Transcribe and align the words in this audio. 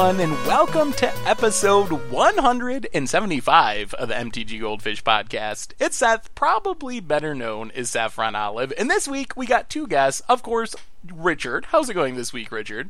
everyone, 0.00 0.30
and 0.30 0.46
welcome 0.46 0.92
to 0.94 1.12
episode 1.28 1.92
175 2.10 3.92
of 3.94 4.08
the 4.08 4.14
MTG 4.14 4.58
Goldfish 4.58 5.04
podcast. 5.04 5.74
It's 5.78 5.98
Seth, 5.98 6.34
probably 6.34 7.00
better 7.00 7.34
known 7.34 7.70
as 7.72 7.90
Saffron 7.90 8.34
Olive, 8.34 8.72
and 8.78 8.88
this 8.88 9.06
week 9.06 9.36
we 9.36 9.44
got 9.44 9.68
two 9.68 9.86
guests. 9.86 10.22
Of 10.26 10.42
course, 10.42 10.74
Richard. 11.12 11.66
How's 11.66 11.90
it 11.90 11.94
going 11.94 12.14
this 12.14 12.32
week, 12.32 12.50
Richard? 12.50 12.88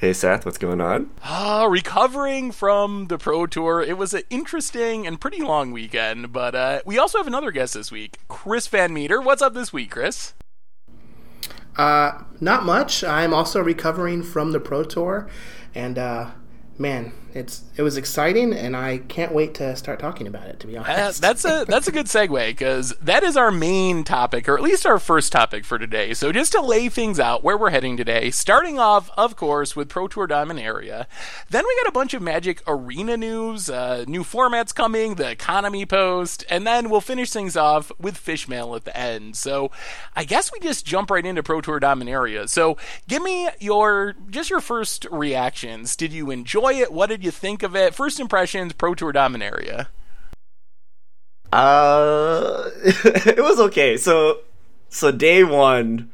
Hey 0.00 0.12
Seth, 0.12 0.46
what's 0.46 0.56
going 0.56 0.80
on? 0.80 1.10
Uh, 1.24 1.66
recovering 1.68 2.52
from 2.52 3.08
the 3.08 3.18
Pro 3.18 3.46
Tour. 3.46 3.82
It 3.82 3.98
was 3.98 4.14
an 4.14 4.22
interesting 4.30 5.04
and 5.04 5.20
pretty 5.20 5.42
long 5.42 5.72
weekend, 5.72 6.32
but 6.32 6.54
uh, 6.54 6.80
we 6.86 6.96
also 6.96 7.18
have 7.18 7.26
another 7.26 7.50
guest 7.50 7.74
this 7.74 7.90
week, 7.90 8.18
Chris 8.28 8.68
Van 8.68 8.94
Meter. 8.94 9.20
What's 9.20 9.42
up 9.42 9.54
this 9.54 9.72
week, 9.72 9.90
Chris? 9.90 10.34
Uh, 11.76 12.22
not 12.40 12.64
much. 12.64 13.02
I'm 13.02 13.34
also 13.34 13.60
recovering 13.60 14.22
from 14.22 14.52
the 14.52 14.60
Pro 14.60 14.84
Tour, 14.84 15.28
and 15.74 15.98
uh, 15.98 16.30
man, 16.78 17.12
it's 17.34 17.62
it 17.76 17.82
was 17.82 17.96
exciting, 17.96 18.52
and 18.52 18.76
I 18.76 18.98
can't 18.98 19.32
wait 19.32 19.54
to 19.54 19.74
start 19.76 19.98
talking 19.98 20.26
about 20.26 20.46
it. 20.46 20.60
To 20.60 20.66
be 20.66 20.76
honest, 20.76 21.22
uh, 21.22 21.26
that's 21.26 21.44
a 21.44 21.64
that's 21.66 21.88
a 21.88 21.92
good 21.92 22.06
segue 22.06 22.48
because 22.48 22.94
that 23.00 23.22
is 23.22 23.36
our 23.36 23.50
main 23.50 24.04
topic, 24.04 24.48
or 24.48 24.56
at 24.56 24.62
least 24.62 24.86
our 24.86 24.98
first 24.98 25.32
topic 25.32 25.64
for 25.64 25.78
today. 25.78 26.14
So 26.14 26.32
just 26.32 26.52
to 26.52 26.60
lay 26.60 26.88
things 26.88 27.18
out, 27.18 27.42
where 27.42 27.56
we're 27.56 27.70
heading 27.70 27.96
today, 27.96 28.30
starting 28.30 28.78
off, 28.78 29.10
of 29.16 29.36
course, 29.36 29.74
with 29.74 29.88
Pro 29.88 30.08
Tour 30.08 30.28
Dominaria. 30.28 31.06
Then 31.50 31.64
we 31.66 31.76
got 31.82 31.88
a 31.88 31.92
bunch 31.92 32.14
of 32.14 32.22
Magic 32.22 32.62
Arena 32.66 33.16
news, 33.16 33.70
uh, 33.70 34.04
new 34.06 34.22
formats 34.22 34.74
coming, 34.74 35.14
the 35.14 35.30
economy 35.30 35.86
post, 35.86 36.44
and 36.50 36.66
then 36.66 36.90
we'll 36.90 37.00
finish 37.00 37.30
things 37.30 37.56
off 37.56 37.90
with 37.98 38.22
Fishmail 38.22 38.76
at 38.76 38.84
the 38.84 38.96
end. 38.96 39.36
So 39.36 39.70
I 40.14 40.24
guess 40.24 40.52
we 40.52 40.60
just 40.60 40.84
jump 40.84 41.10
right 41.10 41.24
into 41.24 41.42
Pro 41.42 41.60
Tour 41.60 41.80
Dominaria. 41.80 42.48
So 42.48 42.76
give 43.08 43.22
me 43.22 43.48
your 43.58 44.14
just 44.30 44.50
your 44.50 44.60
first 44.60 45.06
reactions. 45.10 45.96
Did 45.96 46.12
you 46.12 46.30
enjoy 46.30 46.74
it? 46.74 46.92
What 46.92 47.08
did 47.08 47.21
you 47.22 47.30
think? 47.30 47.62
of 47.62 47.76
it? 47.76 47.94
First 47.94 48.20
impressions, 48.20 48.72
Pro 48.72 48.94
Tour 48.94 49.12
Dominaria. 49.12 49.88
Uh, 51.52 52.70
it 52.84 53.42
was 53.42 53.60
okay. 53.60 53.96
So, 53.96 54.40
so 54.88 55.12
day 55.12 55.44
one, 55.44 56.10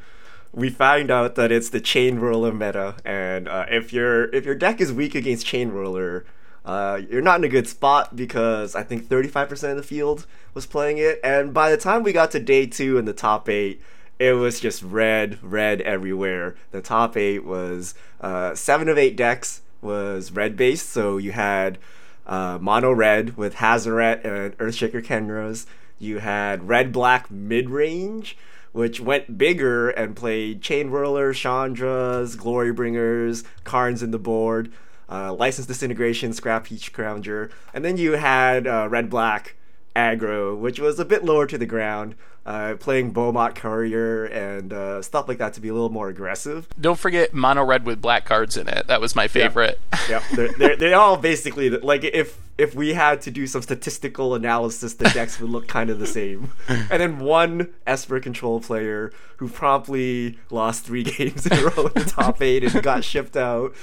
we 0.53 0.71
find 0.71 1.11
out 1.11 1.37
that 1.37 1.53
it's 1.53 1.71
the 1.71 1.81
Chainwhirler 1.81 2.53
meta, 2.53 2.97
and 3.05 3.49
uh, 3.49 3.67
if 3.71 3.93
your 3.93 4.35
if 4.35 4.45
your 4.45 4.55
deck 4.55 4.81
is 4.81 4.93
weak 4.93 5.15
against 5.15 5.47
Chainwhirler, 5.47 6.25
uh, 6.65 7.01
you're 7.09 7.23
not 7.23 7.39
in 7.39 7.45
a 7.45 7.49
good 7.49 7.69
spot 7.69 8.17
because 8.17 8.75
I 8.75 8.83
think 8.83 9.05
35% 9.09 9.71
of 9.71 9.77
the 9.77 9.83
field 9.83 10.27
was 10.55 10.67
playing 10.67 10.99
it, 10.99 11.21
and 11.23 11.55
by 11.55 11.71
the 11.71 11.77
time 11.77 12.03
we 12.03 12.13
got 12.13 12.33
to 12.33 12.41
day 12.41 12.67
two 12.67 12.99
in 12.99 13.05
the 13.05 13.13
top 13.13 13.49
eight, 13.49 13.81
it 14.19 14.33
was 14.33 14.59
just 14.59 14.83
red, 14.83 15.39
red 15.43 15.81
everywhere. 15.83 16.57
The 16.73 16.83
top 16.83 17.17
eight 17.17 17.45
was 17.45 17.95
uh, 18.21 18.57
seven 18.57 18.89
of 18.89 18.99
eight 18.99 19.17
decks 19.17 19.63
was 19.81 20.33
red 20.33 20.57
based, 20.57 20.89
so 20.91 21.19
you 21.19 21.33
had 21.33 21.79
uh, 22.27 22.59
mono 22.61 22.93
red 22.93 23.37
with 23.37 23.57
Hazoret 23.57 24.25
and 24.25 24.57
Earthshaker 24.59 25.05
Khenras. 25.05 25.67
You 25.99 26.19
had 26.19 26.69
red 26.69 26.93
black 26.93 27.31
mid 27.31 27.71
range, 27.71 28.37
which 28.73 29.01
went 29.01 29.39
bigger 29.39 29.91
and 29.91 30.15
played 30.15 30.63
Chainwhirler, 30.63 31.33
Chandras, 31.33 32.37
Glorybringers, 32.37 33.45
Karns 33.65 34.03
in 34.03 34.11
the 34.11 34.19
board, 34.19 34.71
uh, 35.09 35.33
License 35.33 35.67
Disintegration, 35.67 36.33
Scrap 36.33 36.67
Heap 36.67 36.81
Scrounger, 36.81 37.51
and 37.73 37.85
then 37.85 37.97
you 37.97 38.13
had 38.13 38.67
uh, 38.67 38.89
red 38.91 39.09
black 39.09 39.57
aggro, 39.97 40.57
which 40.57 40.79
was 40.79 41.01
a 41.01 41.05
bit 41.05 41.25
lower 41.25 41.47
to 41.47 41.59
the 41.59 41.67
ground 41.67 42.15
uh, 42.49 42.77
playing 42.77 43.13
Bomat 43.13 43.55
Courier 43.55 44.25
and 44.25 44.73
uh, 44.73 45.03
stuff 45.03 45.29
like 45.29 45.37
that 45.37 45.53
to 45.53 45.61
be 45.61 45.69
a 45.69 45.75
little 45.75 45.91
more 45.91 46.09
aggressive. 46.09 46.67
Don't 46.81 46.99
forget 46.99 47.35
mono 47.35 47.63
red 47.63 47.85
with 47.85 48.01
black 48.01 48.25
cards 48.25 48.57
in 48.57 48.69
it. 48.69 48.87
That 48.87 49.03
was 49.03 49.15
my 49.15 49.29
favorite. 49.29 49.79
Yeah, 50.09 50.23
they're, 50.35 50.53
they're, 50.53 50.77
they 50.77 50.95
all 50.95 51.19
basically 51.19 51.69
like 51.69 52.05
if 52.05 52.41
if 52.57 52.75
we 52.75 52.95
had 52.95 53.21
to 53.23 53.31
do 53.31 53.47
some 53.47 53.61
statistical 53.61 54.35
analysis, 54.35 54.95
the 54.95 55.11
decks 55.11 55.39
would 55.39 55.51
look 55.51 55.69
kind 55.69 55.91
of 55.91 55.99
the 55.99 56.07
same. 56.07 56.53
And 56.91 57.03
then 57.03 57.19
one 57.19 57.75
Esper 57.87 58.19
control 58.19 58.61
player 58.61 59.13
who 59.37 59.49
promptly 59.51 60.39
lost 60.51 60.87
three 60.87 61.03
games 61.19 61.47
in 61.47 61.53
a 61.53 61.63
row 61.65 61.87
in 61.89 62.03
the 62.03 62.05
top 62.09 62.41
eight 62.41 62.65
and 62.65 62.83
got 62.83 63.05
shipped 63.05 63.37
out. 63.37 63.75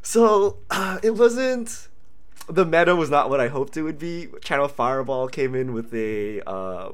So 0.00 0.56
uh, 0.70 0.98
it 1.02 1.16
wasn't 1.16 1.88
the 2.48 2.64
meta 2.64 2.96
was 2.96 3.10
not 3.10 3.28
what 3.28 3.40
I 3.40 3.48
hoped 3.48 3.76
it 3.76 3.82
would 3.82 3.98
be. 3.98 4.28
Channel 4.40 4.68
Fireball 4.68 5.28
came 5.28 5.54
in 5.54 5.74
with 5.74 5.92
a 5.94 6.40
uh, 6.48 6.92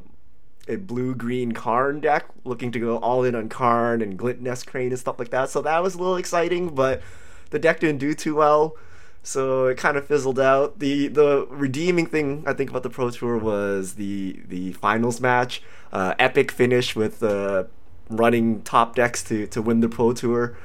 a 0.69 0.77
blue 0.77 1.15
green 1.15 1.53
Karn 1.53 2.01
deck, 2.01 2.27
looking 2.45 2.73
to 2.73 2.81
go 2.81 2.99
all 2.99 3.25
in 3.25 3.35
on 3.35 3.49
Karn 3.49 4.03
and 4.03 4.19
Glint 4.19 4.41
Nest 4.41 4.67
Crane 4.67 4.91
and 4.91 4.99
stuff 4.99 5.19
like 5.19 5.31
that. 5.31 5.51
So 5.51 5.63
that 5.63 5.83
was 5.83 5.95
a 5.95 5.99
little 5.99 6.17
exciting, 6.17 6.75
but 6.75 7.03
the 7.51 7.59
deck 7.59 7.81
didn't 7.81 7.99
do 7.99 8.15
too 8.15 8.35
well. 8.35 8.77
So 9.23 9.67
it 9.67 9.79
kind 9.79 9.97
of 9.97 10.07
fizzled 10.07 10.39
out. 10.39 10.79
The 10.79 11.09
the 11.09 11.47
redeeming 11.51 12.07
thing 12.07 12.45
I 12.47 12.53
think 12.53 12.71
about 12.71 12.83
the 12.85 12.91
Pro 12.91 13.11
Tour 13.11 13.39
was 13.39 13.95
the 13.95 14.41
the 14.49 14.73
finals 14.73 15.21
match, 15.21 15.63
uh, 15.93 16.15
epic 16.19 16.53
finish 16.53 16.95
with 16.95 17.23
uh, 17.23 17.65
running 18.09 18.63
top 18.63 18.95
decks 18.95 19.25
to 19.25 19.47
to 19.49 19.61
win 19.61 19.81
the 19.81 19.89
Pro 19.89 20.13
Tour, 20.13 20.57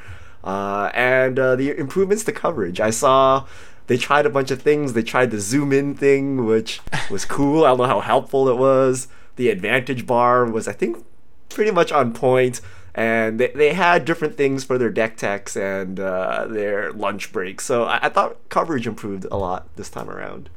uh, 0.44 0.91
and 0.94 1.39
uh, 1.39 1.56
the 1.56 1.75
improvements 1.75 2.23
to 2.25 2.31
coverage. 2.31 2.79
I 2.79 2.91
saw 2.91 3.47
they 3.88 3.97
tried 3.97 4.28
a 4.28 4.29
bunch 4.29 4.51
of 4.51 4.62
things. 4.62 4.94
They 4.94 5.01
tried 5.03 5.31
the 5.31 5.39
zoom 5.39 5.73
in 5.73 5.95
thing, 5.95 6.45
which 6.45 6.81
was 7.09 7.25
cool. 7.25 7.66
I 7.66 7.69
don't 7.69 7.79
know 7.79 7.85
how 7.85 8.00
helpful 8.01 8.47
it 8.47 8.57
was 8.57 9.07
the 9.36 9.50
advantage 9.50 10.06
bar 10.06 10.46
was 10.46 10.68
I 10.68 10.74
think 10.74 11.06
pretty 11.50 11.72
much 11.72 11.92
on 11.92 12.14
point 12.14 12.62
and 12.94 13.40
they, 13.40 13.47
they 13.50 13.74
had 13.74 14.03
different 14.06 14.36
things 14.36 14.64
for 14.64 14.78
their 14.78 14.90
deck 14.90 15.16
techs 15.18 15.56
and 15.56 16.00
uh, 16.00 16.46
their 16.47 16.92
lunch 16.92 17.31
breaks 17.31 17.66
so 17.66 17.84
I, 17.84 18.00
I, 18.03 18.09
thought 18.09 18.38
coverage 18.50 18.88
improved 18.88 19.25
a 19.31 19.38
lot 19.38 19.74
this 19.75 19.90
time 19.90 20.09
around. 20.09 20.50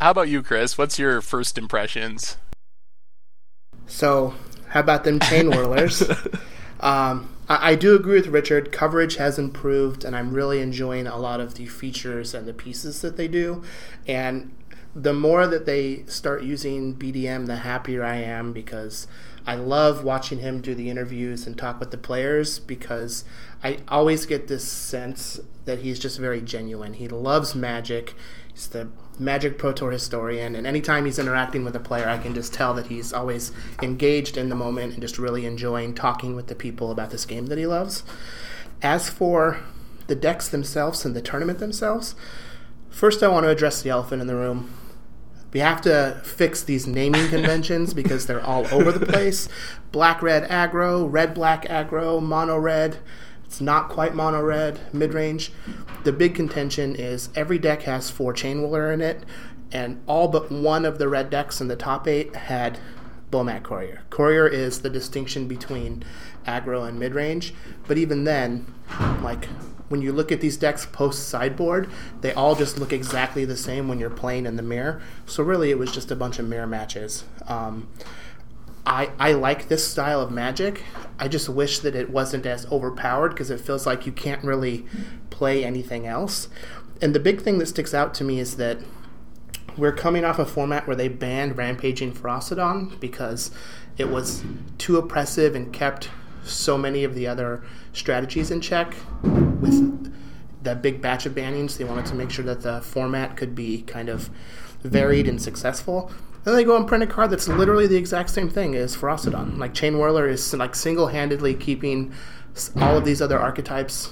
How 0.00 0.10
about 0.10 0.28
you 0.28 0.42
chris? 0.42 0.76
What's 0.76 0.98
your 0.98 1.20
first 1.20 1.58
impressions? 1.58 2.36
So 3.86 4.34
how 4.68 4.80
about 4.80 5.04
them 5.04 5.20
Chainwhirlers 5.20 6.40
um, 6.80 7.28
I, 7.48 7.72
I 7.72 7.74
do 7.74 7.94
agree 7.94 8.16
with 8.16 8.28
richard. 8.28 8.72
Coverage 8.72 9.16
has 9.16 9.38
improved 9.38 10.04
and 10.04 10.16
i'm 10.16 10.32
really 10.32 10.60
enjoying 10.60 11.06
a 11.06 11.16
lot 11.16 11.40
of 11.40 11.54
the 11.54 11.66
features 11.66 12.34
and 12.34 12.46
the 12.46 12.54
pieces 12.54 13.00
that 13.02 13.16
they 13.16 13.28
do. 13.28 13.62
And 14.06 14.52
the 14.94 15.14
more 15.14 15.46
that 15.46 15.66
they 15.66 16.04
start 16.06 16.42
using 16.42 16.94
BDM, 16.94 17.46
the 17.46 17.56
happier 17.56 18.04
I 18.04 18.16
am 18.16 18.52
because 18.52 19.06
I 19.46 19.54
love 19.54 20.04
watching 20.04 20.38
him 20.38 20.60
do 20.60 20.74
the 20.74 20.90
interviews 20.90 21.46
and 21.46 21.56
talk 21.56 21.80
with 21.80 21.90
the 21.90 21.98
players 21.98 22.58
because 22.58 23.24
I 23.64 23.78
always 23.88 24.26
get 24.26 24.48
this 24.48 24.66
sense 24.66 25.40
that 25.64 25.80
he's 25.80 25.98
just 25.98 26.18
very 26.18 26.40
genuine. 26.40 26.94
He 26.94 27.08
loves 27.08 27.54
magic. 27.54 28.14
He's 28.52 28.68
the 28.68 28.88
Magic 29.18 29.58
Pro 29.58 29.72
Tour 29.72 29.90
historian, 29.90 30.54
and 30.56 30.66
anytime 30.66 31.04
he's 31.04 31.18
interacting 31.18 31.64
with 31.64 31.76
a 31.76 31.80
player, 31.80 32.08
I 32.08 32.18
can 32.18 32.34
just 32.34 32.52
tell 32.52 32.74
that 32.74 32.86
he's 32.86 33.12
always 33.12 33.52
engaged 33.82 34.36
in 34.36 34.48
the 34.48 34.54
moment 34.54 34.94
and 34.94 35.02
just 35.02 35.18
really 35.18 35.44
enjoying 35.44 35.94
talking 35.94 36.34
with 36.34 36.46
the 36.46 36.54
people 36.54 36.90
about 36.90 37.10
this 37.10 37.26
game 37.26 37.46
that 37.46 37.58
he 37.58 37.66
loves. 37.66 38.04
As 38.80 39.08
for 39.08 39.60
the 40.06 40.14
decks 40.14 40.48
themselves 40.48 41.04
and 41.04 41.14
the 41.14 41.22
tournament 41.22 41.58
themselves, 41.58 42.14
first 42.90 43.22
I 43.22 43.28
want 43.28 43.44
to 43.44 43.50
address 43.50 43.82
the 43.82 43.90
elephant 43.90 44.22
in 44.22 44.28
the 44.28 44.34
room 44.34 44.70
we 45.52 45.60
have 45.60 45.80
to 45.82 46.20
fix 46.24 46.62
these 46.62 46.86
naming 46.86 47.28
conventions 47.28 47.92
because 47.92 48.26
they're 48.26 48.44
all 48.44 48.66
over 48.72 48.90
the 48.90 49.06
place. 49.06 49.48
Black 49.92 50.22
red 50.22 50.48
aggro, 50.48 51.06
red 51.10 51.34
black 51.34 51.64
aggro, 51.66 52.22
mono 52.22 52.56
red. 52.56 52.98
It's 53.44 53.60
not 53.60 53.90
quite 53.90 54.14
mono 54.14 54.40
red, 54.42 54.80
mid 54.94 55.12
range. 55.12 55.52
The 56.04 56.12
big 56.12 56.34
contention 56.34 56.96
is 56.96 57.28
every 57.34 57.58
deck 57.58 57.82
has 57.82 58.10
four 58.10 58.32
chain 58.32 58.58
Chainwhirler 58.58 58.94
in 58.94 59.00
it, 59.02 59.24
and 59.70 60.02
all 60.06 60.28
but 60.28 60.50
one 60.50 60.86
of 60.86 60.98
the 60.98 61.08
red 61.08 61.28
decks 61.28 61.60
in 61.60 61.68
the 61.68 61.76
top 61.76 62.08
eight 62.08 62.34
had 62.34 62.78
Bomat 63.30 63.62
Courier. 63.62 64.02
Courier 64.10 64.46
is 64.46 64.80
the 64.80 64.90
distinction 64.90 65.48
between 65.48 66.02
aggro 66.46 66.88
and 66.88 66.98
mid 66.98 67.14
range, 67.14 67.52
but 67.86 67.98
even 67.98 68.24
then, 68.24 68.72
like 69.22 69.48
when 69.92 70.00
you 70.00 70.10
look 70.10 70.32
at 70.32 70.40
these 70.40 70.56
decks 70.56 70.86
post 70.86 71.28
sideboard, 71.28 71.88
they 72.22 72.32
all 72.32 72.56
just 72.56 72.78
look 72.78 72.94
exactly 72.94 73.44
the 73.44 73.56
same 73.56 73.88
when 73.88 74.00
you're 74.00 74.10
playing 74.10 74.46
in 74.46 74.56
the 74.56 74.62
mirror. 74.62 75.02
So 75.26 75.44
really, 75.44 75.70
it 75.70 75.78
was 75.78 75.92
just 75.92 76.10
a 76.10 76.16
bunch 76.16 76.38
of 76.38 76.48
mirror 76.48 76.66
matches. 76.66 77.24
Um, 77.46 77.88
I, 78.86 79.10
I 79.18 79.32
like 79.32 79.68
this 79.68 79.86
style 79.86 80.22
of 80.22 80.30
magic. 80.30 80.82
I 81.18 81.28
just 81.28 81.48
wish 81.50 81.80
that 81.80 81.94
it 81.94 82.08
wasn't 82.08 82.46
as 82.46 82.64
overpowered 82.72 83.28
because 83.28 83.50
it 83.50 83.60
feels 83.60 83.86
like 83.86 84.06
you 84.06 84.12
can't 84.12 84.42
really 84.42 84.86
play 85.28 85.62
anything 85.62 86.06
else. 86.06 86.48
And 87.02 87.14
the 87.14 87.20
big 87.20 87.42
thing 87.42 87.58
that 87.58 87.66
sticks 87.66 87.92
out 87.92 88.14
to 88.14 88.24
me 88.24 88.40
is 88.40 88.56
that 88.56 88.78
we're 89.76 89.92
coming 89.92 90.24
off 90.24 90.38
a 90.38 90.46
format 90.46 90.86
where 90.86 90.96
they 90.96 91.08
banned 91.08 91.58
Rampaging 91.58 92.14
Ferocidon 92.14 92.98
because 92.98 93.50
it 93.98 94.08
was 94.08 94.42
too 94.78 94.96
oppressive 94.96 95.54
and 95.54 95.70
kept 95.70 96.08
so 96.44 96.76
many 96.78 97.04
of 97.04 97.14
the 97.14 97.26
other 97.26 97.62
strategies 97.92 98.50
in 98.50 98.60
check 98.60 98.94
with 99.22 100.12
the 100.62 100.74
big 100.74 101.00
batch 101.00 101.26
of 101.26 101.34
bannings. 101.34 101.76
They 101.76 101.84
wanted 101.84 102.06
to 102.06 102.14
make 102.14 102.30
sure 102.30 102.44
that 102.44 102.62
the 102.62 102.80
format 102.80 103.36
could 103.36 103.54
be 103.54 103.82
kind 103.82 104.08
of 104.08 104.30
varied 104.82 105.28
and 105.28 105.40
successful. 105.40 106.10
Then 106.44 106.54
they 106.56 106.64
go 106.64 106.76
and 106.76 106.88
print 106.88 107.04
a 107.04 107.06
card 107.06 107.30
that's 107.30 107.46
literally 107.46 107.86
the 107.86 107.96
exact 107.96 108.30
same 108.30 108.50
thing 108.50 108.74
as 108.74 108.96
Ferocidon. 108.96 109.58
Like 109.58 109.74
Chainwhirler 109.74 110.28
is 110.28 110.52
like 110.54 110.74
single-handedly 110.74 111.54
keeping 111.54 112.12
all 112.76 112.98
of 112.98 113.04
these 113.04 113.22
other 113.22 113.38
archetypes 113.38 114.10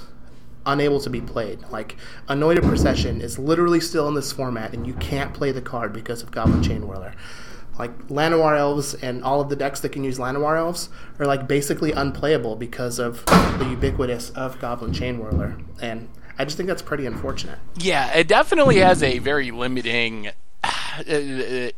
unable 0.66 1.00
to 1.00 1.10
be 1.10 1.20
played. 1.20 1.60
Like 1.70 1.96
Anointed 2.28 2.64
Procession 2.64 3.20
is 3.20 3.38
literally 3.38 3.80
still 3.80 4.06
in 4.06 4.14
this 4.14 4.30
format, 4.30 4.72
and 4.74 4.86
you 4.86 4.94
can't 4.94 5.34
play 5.34 5.50
the 5.50 5.62
card 5.62 5.92
because 5.92 6.22
of 6.22 6.30
Goblin 6.30 6.62
Chain 6.62 6.86
Whirler. 6.86 7.14
Like 7.80 8.08
Llanowar 8.08 8.58
Elves 8.58 8.92
and 8.92 9.24
all 9.24 9.40
of 9.40 9.48
the 9.48 9.56
decks 9.56 9.80
that 9.80 9.88
can 9.88 10.04
use 10.04 10.18
Llanowar 10.18 10.58
Elves 10.58 10.90
are 11.18 11.24
like 11.24 11.48
basically 11.48 11.92
unplayable 11.92 12.54
because 12.54 12.98
of 12.98 13.24
the 13.24 13.66
ubiquitous 13.70 14.28
of 14.32 14.60
Goblin 14.60 14.92
Chain 14.92 15.18
Whirler, 15.18 15.58
and 15.80 16.10
I 16.38 16.44
just 16.44 16.58
think 16.58 16.66
that's 16.66 16.82
pretty 16.82 17.06
unfortunate. 17.06 17.58
Yeah, 17.78 18.12
it 18.14 18.28
definitely 18.28 18.76
has 18.80 19.02
a 19.02 19.18
very 19.18 19.50
limiting 19.50 20.28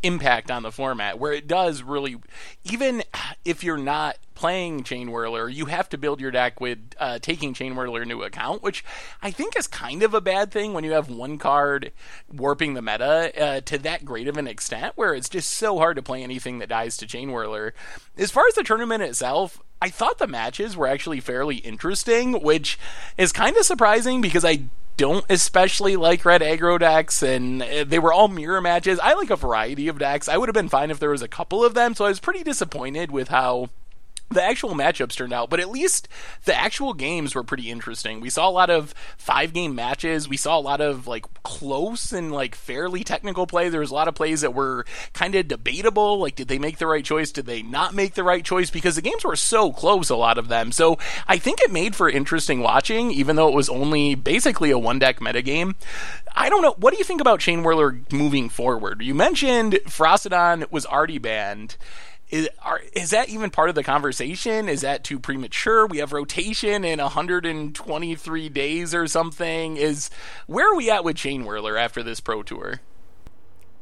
impact 0.02 0.50
on 0.50 0.62
the 0.62 0.72
format 0.72 1.18
where 1.18 1.32
it 1.32 1.46
does 1.46 1.82
really 1.82 2.16
even 2.64 3.02
if 3.44 3.62
you're 3.62 3.76
not 3.76 4.16
playing 4.34 4.82
chain 4.82 5.10
whirler 5.10 5.48
you 5.48 5.66
have 5.66 5.88
to 5.88 5.98
build 5.98 6.20
your 6.20 6.30
deck 6.30 6.60
with 6.60 6.78
uh, 6.98 7.18
taking 7.18 7.52
chain 7.54 7.74
whirler 7.74 8.02
into 8.02 8.22
account 8.22 8.62
which 8.62 8.84
i 9.22 9.30
think 9.30 9.56
is 9.56 9.66
kind 9.66 10.02
of 10.02 10.14
a 10.14 10.20
bad 10.20 10.50
thing 10.50 10.72
when 10.72 10.84
you 10.84 10.92
have 10.92 11.08
one 11.08 11.38
card 11.38 11.92
warping 12.32 12.74
the 12.74 12.82
meta 12.82 13.32
uh, 13.40 13.60
to 13.60 13.78
that 13.78 14.04
great 14.04 14.26
of 14.28 14.36
an 14.36 14.46
extent 14.46 14.92
where 14.96 15.14
it's 15.14 15.28
just 15.28 15.52
so 15.52 15.78
hard 15.78 15.96
to 15.96 16.02
play 16.02 16.22
anything 16.22 16.58
that 16.58 16.68
dies 16.68 16.96
to 16.96 17.06
chain 17.06 17.30
whirler. 17.30 17.74
As 18.16 18.30
far 18.30 18.46
as 18.48 18.54
the 18.54 18.62
tournament 18.62 19.02
itself 19.02 19.60
I 19.80 19.90
thought 19.90 20.18
the 20.18 20.28
matches 20.28 20.76
were 20.76 20.86
actually 20.86 21.18
fairly 21.18 21.56
interesting, 21.56 22.40
which 22.40 22.78
is 23.18 23.32
kind 23.32 23.56
of 23.56 23.64
surprising 23.64 24.20
because 24.20 24.44
I 24.44 24.66
don't 24.96 25.24
especially 25.28 25.96
like 25.96 26.24
red 26.24 26.40
aggro 26.40 26.78
decks, 26.78 27.22
and 27.22 27.62
uh, 27.62 27.84
they 27.84 27.98
were 27.98 28.12
all 28.12 28.28
mirror 28.28 28.60
matches. 28.60 28.98
I 29.00 29.14
like 29.14 29.30
a 29.30 29.36
variety 29.36 29.88
of 29.88 29.98
decks. 29.98 30.28
I 30.28 30.36
would 30.36 30.48
have 30.48 30.54
been 30.54 30.68
fine 30.68 30.90
if 30.90 30.98
there 30.98 31.10
was 31.10 31.22
a 31.22 31.28
couple 31.28 31.64
of 31.64 31.74
them, 31.74 31.94
so 31.94 32.04
I 32.04 32.08
was 32.08 32.20
pretty 32.20 32.42
disappointed 32.42 33.10
with 33.10 33.28
how 33.28 33.70
the 34.32 34.42
actual 34.42 34.70
matchups 34.70 35.16
turned 35.16 35.32
out, 35.32 35.50
but 35.50 35.60
at 35.60 35.70
least 35.70 36.08
the 36.44 36.54
actual 36.54 36.94
games 36.94 37.34
were 37.34 37.42
pretty 37.42 37.70
interesting. 37.70 38.20
We 38.20 38.30
saw 38.30 38.48
a 38.48 38.50
lot 38.50 38.70
of 38.70 38.94
five 39.16 39.52
game 39.52 39.74
matches. 39.74 40.28
We 40.28 40.36
saw 40.36 40.58
a 40.58 40.60
lot 40.60 40.80
of 40.80 41.06
like 41.06 41.26
close 41.42 42.12
and 42.12 42.32
like 42.32 42.54
fairly 42.54 43.04
technical 43.04 43.46
play. 43.46 43.68
There 43.68 43.80
was 43.80 43.90
a 43.90 43.94
lot 43.94 44.08
of 44.08 44.14
plays 44.14 44.40
that 44.40 44.54
were 44.54 44.84
kind 45.12 45.34
of 45.34 45.48
debatable. 45.48 46.18
Like, 46.18 46.34
did 46.34 46.48
they 46.48 46.58
make 46.58 46.78
the 46.78 46.86
right 46.86 47.04
choice? 47.04 47.32
Did 47.32 47.46
they 47.46 47.62
not 47.62 47.94
make 47.94 48.14
the 48.14 48.24
right 48.24 48.44
choice? 48.44 48.70
Because 48.70 48.96
the 48.96 49.02
games 49.02 49.24
were 49.24 49.36
so 49.36 49.72
close, 49.72 50.10
a 50.10 50.16
lot 50.16 50.38
of 50.38 50.48
them. 50.48 50.72
So 50.72 50.98
I 51.26 51.38
think 51.38 51.60
it 51.60 51.70
made 51.70 51.94
for 51.94 52.08
interesting 52.08 52.60
watching, 52.60 53.10
even 53.10 53.36
though 53.36 53.48
it 53.48 53.54
was 53.54 53.68
only 53.68 54.14
basically 54.14 54.70
a 54.70 54.78
one 54.78 54.98
deck 54.98 55.20
metagame. 55.20 55.74
I 56.34 56.48
don't 56.48 56.62
know. 56.62 56.74
What 56.78 56.92
do 56.92 56.98
you 56.98 57.04
think 57.04 57.20
about 57.20 57.40
Chain 57.40 57.62
Whirler 57.62 58.00
moving 58.10 58.48
forward? 58.48 59.02
You 59.02 59.14
mentioned 59.14 59.74
Ferocidon 59.86 60.70
was 60.70 60.86
already 60.86 61.18
banned 61.18 61.76
is, 62.32 62.48
are, 62.62 62.80
is 62.94 63.10
that 63.10 63.28
even 63.28 63.50
part 63.50 63.68
of 63.68 63.74
the 63.74 63.84
conversation? 63.84 64.68
Is 64.68 64.80
that 64.80 65.04
too 65.04 65.20
premature? 65.20 65.86
We 65.86 65.98
have 65.98 66.12
rotation 66.12 66.82
in 66.82 66.98
123 66.98 68.48
days 68.48 68.94
or 68.94 69.06
something. 69.06 69.76
Is 69.76 70.08
where 70.46 70.72
are 70.72 70.74
we 70.74 70.90
at 70.90 71.04
with 71.04 71.14
Chain 71.16 71.44
Whirler 71.44 71.76
after 71.76 72.02
this 72.02 72.20
Pro 72.20 72.42
Tour? 72.42 72.80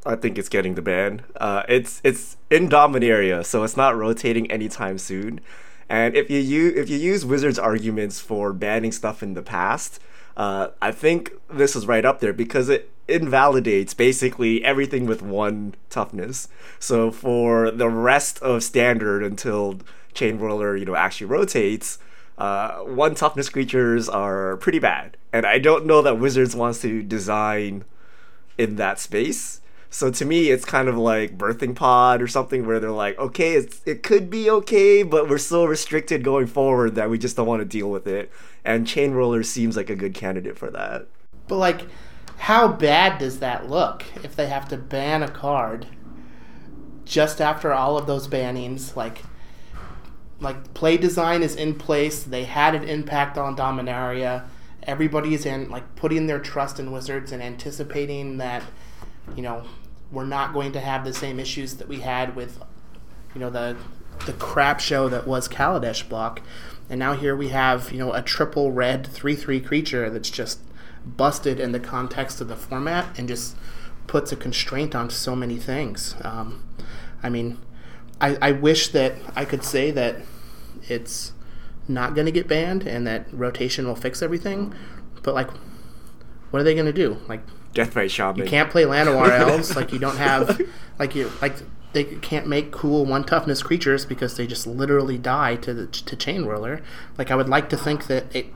I 0.04 0.16
think 0.16 0.36
it's 0.36 0.48
getting 0.48 0.74
the 0.74 0.82
ban. 0.82 1.22
Uh, 1.36 1.62
it's 1.68 2.00
it's 2.02 2.36
in 2.50 2.68
Dominaria, 2.68 3.46
so 3.46 3.62
it's 3.62 3.76
not 3.76 3.96
rotating 3.96 4.50
anytime 4.50 4.98
soon. 4.98 5.40
And 5.88 6.16
if 6.16 6.28
you 6.28 6.40
use 6.40 6.76
if 6.76 6.90
you 6.90 6.98
use 6.98 7.24
Wizards 7.24 7.58
arguments 7.58 8.18
for 8.18 8.52
banning 8.52 8.90
stuff 8.90 9.22
in 9.22 9.34
the 9.34 9.42
past, 9.42 10.00
uh, 10.36 10.68
I 10.82 10.90
think 10.90 11.32
this 11.48 11.76
is 11.76 11.86
right 11.86 12.04
up 12.04 12.18
there 12.18 12.32
because 12.32 12.68
it 12.68 12.90
invalidates 13.10 13.94
basically 13.94 14.64
everything 14.64 15.06
with 15.06 15.22
one 15.22 15.74
toughness. 15.88 16.48
So 16.78 17.10
for 17.10 17.70
the 17.70 17.88
rest 17.88 18.40
of 18.40 18.62
standard 18.62 19.22
until 19.22 19.80
Chain 20.14 20.38
Whirler, 20.38 20.76
you 20.76 20.84
know, 20.84 20.94
actually 20.94 21.26
rotates, 21.26 21.98
uh, 22.38 22.78
one 22.78 23.14
toughness 23.14 23.48
creatures 23.48 24.08
are 24.08 24.56
pretty 24.56 24.78
bad. 24.78 25.16
And 25.32 25.44
I 25.44 25.58
don't 25.58 25.86
know 25.86 26.02
that 26.02 26.18
Wizards 26.18 26.56
wants 26.56 26.80
to 26.82 27.02
design 27.02 27.84
in 28.56 28.76
that 28.76 28.98
space. 28.98 29.60
So 29.92 30.10
to 30.10 30.24
me, 30.24 30.50
it's 30.50 30.64
kind 30.64 30.88
of 30.88 30.96
like 30.96 31.36
birthing 31.36 31.74
pod 31.74 32.22
or 32.22 32.28
something 32.28 32.64
where 32.64 32.78
they're 32.78 32.90
like, 32.90 33.18
okay, 33.18 33.54
it's, 33.54 33.82
it 33.84 34.04
could 34.04 34.30
be 34.30 34.48
okay, 34.48 35.02
but 35.02 35.28
we're 35.28 35.36
so 35.36 35.64
restricted 35.64 36.22
going 36.22 36.46
forward 36.46 36.94
that 36.94 37.10
we 37.10 37.18
just 37.18 37.36
don't 37.36 37.46
want 37.46 37.60
to 37.60 37.66
deal 37.66 37.90
with 37.90 38.06
it. 38.06 38.30
And 38.64 38.86
Chain 38.86 39.12
Whirler 39.12 39.42
seems 39.42 39.76
like 39.76 39.90
a 39.90 39.96
good 39.96 40.14
candidate 40.14 40.56
for 40.56 40.70
that. 40.70 41.08
But 41.48 41.56
like, 41.56 41.88
how 42.40 42.66
bad 42.66 43.18
does 43.18 43.40
that 43.40 43.68
look 43.68 44.02
if 44.24 44.34
they 44.34 44.46
have 44.46 44.66
to 44.66 44.78
ban 44.78 45.22
a 45.22 45.28
card 45.28 45.86
just 47.04 47.38
after 47.38 47.70
all 47.70 47.98
of 47.98 48.06
those 48.06 48.26
bannings? 48.28 48.96
Like, 48.96 49.22
like 50.40 50.72
play 50.72 50.96
design 50.96 51.42
is 51.42 51.54
in 51.54 51.74
place. 51.74 52.22
They 52.22 52.44
had 52.44 52.74
an 52.74 52.84
impact 52.84 53.36
on 53.36 53.56
Dominaria. 53.56 54.46
Everybody's 54.84 55.44
in 55.44 55.68
like 55.68 55.94
putting 55.96 56.28
their 56.28 56.38
trust 56.38 56.80
in 56.80 56.92
Wizards 56.92 57.30
and 57.30 57.42
anticipating 57.42 58.38
that, 58.38 58.62
you 59.36 59.42
know, 59.42 59.64
we're 60.10 60.24
not 60.24 60.54
going 60.54 60.72
to 60.72 60.80
have 60.80 61.04
the 61.04 61.12
same 61.12 61.38
issues 61.38 61.74
that 61.74 61.88
we 61.88 62.00
had 62.00 62.34
with, 62.34 62.58
you 63.34 63.40
know, 63.40 63.50
the 63.50 63.76
the 64.24 64.32
crap 64.32 64.80
show 64.80 65.10
that 65.10 65.26
was 65.26 65.46
Kaladesh 65.46 66.08
block. 66.08 66.40
And 66.88 66.98
now 66.98 67.12
here 67.12 67.36
we 67.36 67.50
have, 67.50 67.92
you 67.92 67.98
know, 67.98 68.14
a 68.14 68.22
triple 68.22 68.72
red 68.72 69.06
3 69.06 69.36
3 69.36 69.60
creature 69.60 70.08
that's 70.08 70.30
just 70.30 70.60
busted 71.04 71.60
in 71.60 71.72
the 71.72 71.80
context 71.80 72.40
of 72.40 72.48
the 72.48 72.56
format 72.56 73.18
and 73.18 73.28
just 73.28 73.56
puts 74.06 74.32
a 74.32 74.36
constraint 74.36 74.94
on 74.94 75.10
so 75.10 75.36
many 75.36 75.56
things. 75.56 76.14
Um, 76.22 76.64
I 77.22 77.28
mean, 77.28 77.58
I, 78.20 78.36
I 78.40 78.52
wish 78.52 78.88
that 78.88 79.14
I 79.34 79.44
could 79.44 79.64
say 79.64 79.90
that 79.92 80.16
it's 80.88 81.32
not 81.88 82.14
going 82.14 82.26
to 82.26 82.32
get 82.32 82.48
banned 82.48 82.86
and 82.86 83.06
that 83.06 83.26
rotation 83.32 83.86
will 83.86 83.96
fix 83.96 84.22
everything, 84.22 84.74
but 85.22 85.34
like, 85.34 85.50
what 86.50 86.60
are 86.60 86.64
they 86.64 86.74
going 86.74 86.86
to 86.86 86.92
do? 86.92 87.18
Like, 87.28 87.42
Deathrite 87.74 88.10
Shaman. 88.10 88.36
You 88.36 88.44
can't 88.44 88.70
play 88.70 88.82
Llanowar 88.82 89.30
elves. 89.30 89.76
like 89.76 89.92
you 89.92 89.98
don't 89.98 90.16
have 90.16 90.60
like 90.98 91.14
you 91.14 91.30
like 91.40 91.54
they 91.92 92.04
can't 92.04 92.46
make 92.46 92.70
cool 92.72 93.04
one 93.04 93.24
toughness 93.24 93.62
creatures 93.62 94.04
because 94.04 94.36
they 94.36 94.46
just 94.46 94.66
literally 94.66 95.18
die 95.18 95.56
to 95.56 95.74
the, 95.74 95.86
to 95.86 96.16
chain 96.16 96.46
whirler. 96.46 96.82
Like 97.18 97.30
I 97.30 97.36
would 97.36 97.48
like 97.48 97.68
to 97.70 97.76
think 97.76 98.06
that 98.06 98.34
it 98.34 98.46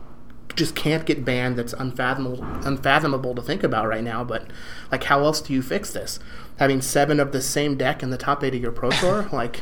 just 0.56 0.74
can't 0.74 1.04
get 1.04 1.24
banned. 1.24 1.56
That's 1.56 1.72
unfathomable 1.72 2.42
unfathomable 2.64 3.34
to 3.34 3.42
think 3.42 3.62
about 3.62 3.88
right 3.88 4.04
now. 4.04 4.24
But 4.24 4.46
like, 4.90 5.04
how 5.04 5.20
else 5.24 5.40
do 5.40 5.52
you 5.52 5.62
fix 5.62 5.90
this? 5.92 6.18
Having 6.58 6.82
seven 6.82 7.20
of 7.20 7.32
the 7.32 7.42
same 7.42 7.76
deck 7.76 8.02
in 8.02 8.10
the 8.10 8.18
top 8.18 8.42
eight 8.44 8.54
of 8.54 8.60
your 8.60 8.72
pro 8.72 8.90
tour, 8.90 9.28
like. 9.32 9.60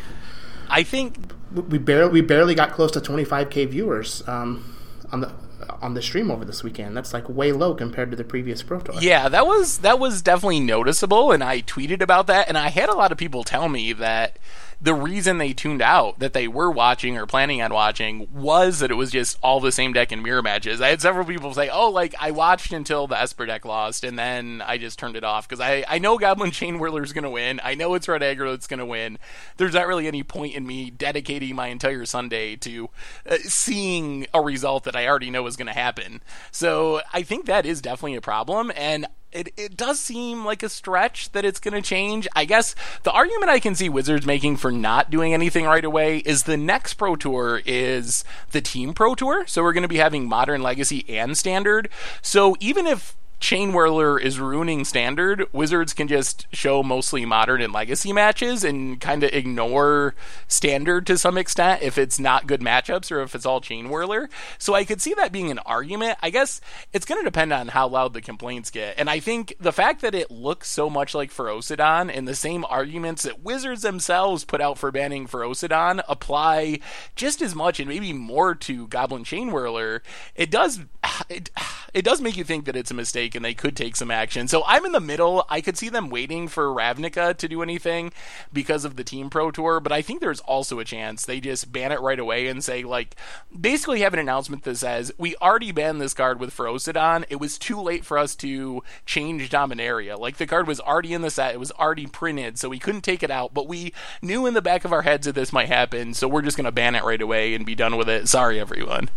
I 0.69 0.83
think 0.83 1.33
we 1.53 1.79
barely 1.79 2.13
we 2.13 2.21
barely 2.23 2.55
got 2.55 2.73
close 2.73 2.91
to 2.93 3.01
25k 3.01 3.69
viewers 3.69 4.27
um, 4.27 4.77
on 5.13 5.21
the 5.21 5.33
on 5.81 5.95
the 5.95 6.03
stream 6.03 6.31
over 6.31 6.45
this 6.45 6.63
weekend. 6.63 6.97
That's 6.97 7.13
like 7.13 7.29
way 7.29 7.53
low 7.53 7.75
compared 7.75 8.11
to 8.11 8.17
the 8.17 8.25
previous 8.25 8.63
Pro 8.63 8.81
Tour. 8.81 8.95
Yeah, 9.01 9.29
that 9.29 9.47
was 9.47 9.79
that 9.79 9.99
was 9.99 10.23
definitely 10.23 10.61
noticeable, 10.61 11.33
and 11.33 11.43
I 11.43 11.61
tweeted 11.63 12.01
about 12.01 12.27
that, 12.29 12.49
and 12.49 12.57
I 12.57 12.69
had 12.69 12.89
a 12.89 12.95
lot 12.95 13.13
of 13.13 13.19
people 13.19 13.45
tell 13.45 13.69
me 13.69 13.93
that 13.95 14.39
the 14.83 14.95
reason 14.95 15.39
they 15.39 15.53
tuned 15.53 15.81
out 15.81 16.19
that 16.19 16.33
they 16.33 16.49
were 16.49 16.71
watching 16.71 17.17
or 17.17 17.25
planning 17.25 17.63
on 17.63 17.73
watching 17.73 18.27
was 18.35 18.81
that 18.81 18.91
it 18.91 18.95
was 18.95 19.13
just 19.13 19.39
all 19.41 19.61
the 19.61 19.71
same 19.71 19.93
deck 19.93 20.11
and 20.11 20.25
mirror 20.25 20.43
matches. 20.43 20.81
I 20.81 20.89
had 20.89 21.01
several 21.01 21.25
people 21.25 21.55
say, 21.55 21.69
"Oh, 21.69 21.89
like 21.89 22.17
I 22.19 22.33
watched 22.33 22.73
until 22.73 23.07
the 23.07 23.19
Esper 23.19 23.47
deck 23.47 23.65
lost, 23.65 24.03
and 24.03 24.19
then 24.19 24.61
I 24.67 24.79
just 24.79 24.99
turned 24.99 25.15
it 25.15 25.23
off 25.23 25.49
because 25.49 25.61
I 25.61 25.85
I 25.89 25.99
know 25.99 26.19
Goblin 26.19 26.51
Chain 26.53 26.79
Whirler's 26.79 27.13
going 27.13 27.23
to 27.23 27.31
win. 27.31 27.61
I 27.63 27.77
know 27.77 27.95
it's 27.95 28.09
Red 28.09 28.23
Aggro 28.23 28.51
that's 28.51 28.67
going 28.67 28.81
to 28.81 28.87
win. 28.87 29.21
There's 29.57 29.75
not 29.75 29.87
really 29.87 30.09
any 30.09 30.25
point 30.25 30.57
in 30.57 30.67
me 30.67 30.91
dedicating 30.91 31.55
my 31.55 31.69
entire 31.69 32.05
Sunday 32.05 32.57
to 32.57 32.91
uh, 33.29 33.37
seeing 33.45 34.27
a 34.35 34.41
result 34.41 34.83
that 34.85 34.97
I 34.97 35.07
already 35.07 35.31
know 35.31 35.47
is 35.47 35.57
going 35.57 35.69
to 35.69 35.73
happen. 35.73 36.23
So 36.51 37.03
I 37.13 37.23
think 37.23 37.47
that 37.47 37.65
is 37.65 37.81
definitely 37.81 38.17
a 38.17 38.21
problem, 38.21 38.73
and 38.75 39.07
it, 39.33 39.53
it 39.57 39.77
does 39.77 39.99
seem 39.99 40.45
like 40.45 40.63
a 40.63 40.69
stretch 40.69 41.33
that 41.33 41.45
it's 41.45 41.61
going 41.61 41.75
to 41.75 41.83
change. 41.83 42.29
I 42.35 42.45
guess 42.45 42.75
the 43.03 43.13
argument 43.13 43.51
I 43.51 43.61
can 43.61 43.75
see 43.75 43.89
Wizards 43.89 44.27
making 44.27 44.59
for 44.59 44.71
not 44.71 45.11
doing 45.11 45.35
anything 45.35 45.65
right 45.65 45.85
away 45.85 46.19
is 46.19 46.45
the 46.45 46.57
next 46.57 46.95
Pro 46.95 47.17
Tour 47.17 47.63
is 47.65 48.25
the 48.51 48.61
Team 48.61 48.95
Pro 48.95 49.15
Tour. 49.15 49.47
So 49.47 49.63
we're 49.63 49.73
going 49.73 49.83
to 49.83 49.89
be 49.89 49.97
having 49.97 50.29
Modern 50.29 50.63
Legacy 50.63 51.05
and 51.09 51.37
Standard. 51.37 51.89
So 52.21 52.57
even 52.61 52.87
if 52.87 53.17
Chain 53.43 53.73
Whirler 53.73 54.21
is 54.23 54.39
ruining 54.39 54.85
standard, 54.85 55.49
Wizards 55.53 55.95
can 55.95 56.07
just 56.07 56.47
show 56.53 56.81
mostly 56.81 57.27
modern 57.27 57.61
and 57.61 57.73
legacy 57.73 58.13
matches 58.13 58.63
and 58.63 59.01
kind 59.01 59.25
of 59.25 59.33
ignore 59.33 60.15
standard 60.47 61.09
to 61.09 61.19
some 61.19 61.37
extent 61.37 61.83
if 61.83 61.99
it's 61.99 62.21
not 62.21 62.47
good 62.47 62.61
matchups 62.61 63.11
or 63.11 63.21
if 63.21 63.35
it's 63.35 63.45
all 63.45 63.61
Chain 63.61 63.89
Whirler. 63.89 64.31
So 64.59 64.75
I 64.75 64.85
could 64.85 65.03
see 65.03 65.13
that 65.15 65.33
being 65.33 65.51
an 65.51 65.59
argument. 65.59 66.19
I 66.23 66.31
guess 66.31 66.61
it's 66.93 67.05
going 67.05 67.21
to 67.21 67.25
depend 67.25 67.53
on 67.53 67.67
how 67.67 67.89
loud 67.89 68.15
the 68.15 68.21
complaints 68.21 68.71
get. 68.71 68.95
And 68.97 69.11
I 69.11 69.19
think 69.19 69.57
the 69.59 69.73
fact 69.73 70.03
that 70.03 70.15
it 70.15 70.31
looks 70.31 70.71
so 70.71 70.89
much 70.89 71.13
like 71.13 71.33
Ferocidon 71.33 72.17
and 72.17 72.29
the 72.29 72.37
same 72.37 72.65
arguments 72.67 73.25
that 73.25 73.43
Wizards 73.43 73.83
themselves 73.83 74.45
put 74.45 74.61
out 74.61 74.79
for 74.79 74.93
banning 74.93 75.27
Ferocidon 75.27 76.01
apply 76.09 76.79
just 77.17 77.43
as 77.43 77.57
much 77.57 77.81
and 77.81 77.89
maybe 77.89 78.13
more 78.13 78.55
to 78.55 78.87
Goblin 78.87 79.25
Chain 79.25 79.51
Whirler, 79.51 80.01
it 80.37 80.49
does 80.49 80.79
it, 81.29 81.51
it 81.95 82.05
does 82.05 82.21
make 82.21 82.37
you 82.37 82.45
think 82.45 82.65
that 82.65 82.77
it's 82.77 82.91
a 82.91 82.95
mistake 82.95 83.35
and 83.35 83.45
they 83.45 83.55
could 83.55 83.77
take 83.77 83.97
some 83.97 84.11
action. 84.11 84.49
So 84.49 84.63
I'm 84.67 84.85
in 84.85 84.93
the 84.93 85.01
middle. 85.01 85.47
I 85.49 85.61
could 85.61 85.77
see 85.77 85.89
them 85.89 86.11
waiting 86.11 86.49
for 86.49 86.67
Ravnica 86.67 87.37
to 87.37 87.49
do 87.49 87.63
anything 87.63 88.13
because 88.53 88.85
of 88.85 88.97
the 88.97 89.05
Team 89.05 89.31
Pro 89.31 89.51
Tour, 89.51 89.81
but 89.81 89.93
I 89.93 90.03
think 90.03 90.21
there's 90.21 90.41
also 90.41 90.79
a 90.79 90.85
chance 90.85 91.25
they 91.25 91.41
just 91.41 91.73
ban 91.73 91.93
it 91.93 92.01
right 92.01 92.19
away 92.19 92.49
and 92.49 92.63
say, 92.63 92.83
like, 92.83 93.17
basically 93.59 94.01
have 94.01 94.15
an 94.15 94.21
announcement 94.21 94.65
that 94.65 94.77
says, 94.77 95.13
we 95.19 95.37
already 95.37 95.73
banned 95.73 96.01
this 96.01 96.15
card 96.15 96.41
with 96.41 96.57
Ferocidon. 96.57 97.25
It 97.29 97.41
was 97.41 97.59
too 97.59 97.81
late 97.81 98.05
for 98.05 98.19
us 98.19 98.35
to 98.37 98.83
change 99.07 99.51
Dominaria. 99.51 100.19
Like, 100.19 100.37
the 100.37 100.47
card 100.47 100.67
was 100.67 100.81
already 100.81 101.13
in 101.13 101.23
the 101.23 101.31
set, 101.31 101.55
it 101.55 101.61
was 101.61 101.73
already 101.73 102.07
printed, 102.07 102.59
so 102.59 102.69
we 102.69 102.79
couldn't 102.79 103.03
take 103.03 103.23
it 103.23 103.31
out, 103.31 103.55
but 103.55 103.69
we 103.69 103.93
knew 104.21 104.47
in 104.47 104.55
the 104.55 104.63
back 104.63 104.85
of 104.85 104.93
our 104.93 105.03
heads 105.03 105.27
that 105.27 105.35
this 105.35 105.53
might 105.53 105.69
happen, 105.69 106.15
so 106.15 106.29
we're 106.29 106.43
just 106.43 106.57
going 106.57 106.65
to 106.65 106.73
ban 106.73 106.95
it 106.95 107.05
right 107.05 107.23
away 107.23 107.55
and 107.55 107.67
be 107.67 107.75
done 107.75 107.97
with 107.97 108.09
it. 108.09 108.29
Sorry, 108.29 108.59
everyone. 108.59 109.11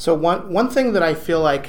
So 0.00 0.14
one 0.14 0.50
one 0.50 0.70
thing 0.70 0.94
that 0.94 1.02
I 1.02 1.12
feel 1.12 1.42
like 1.42 1.68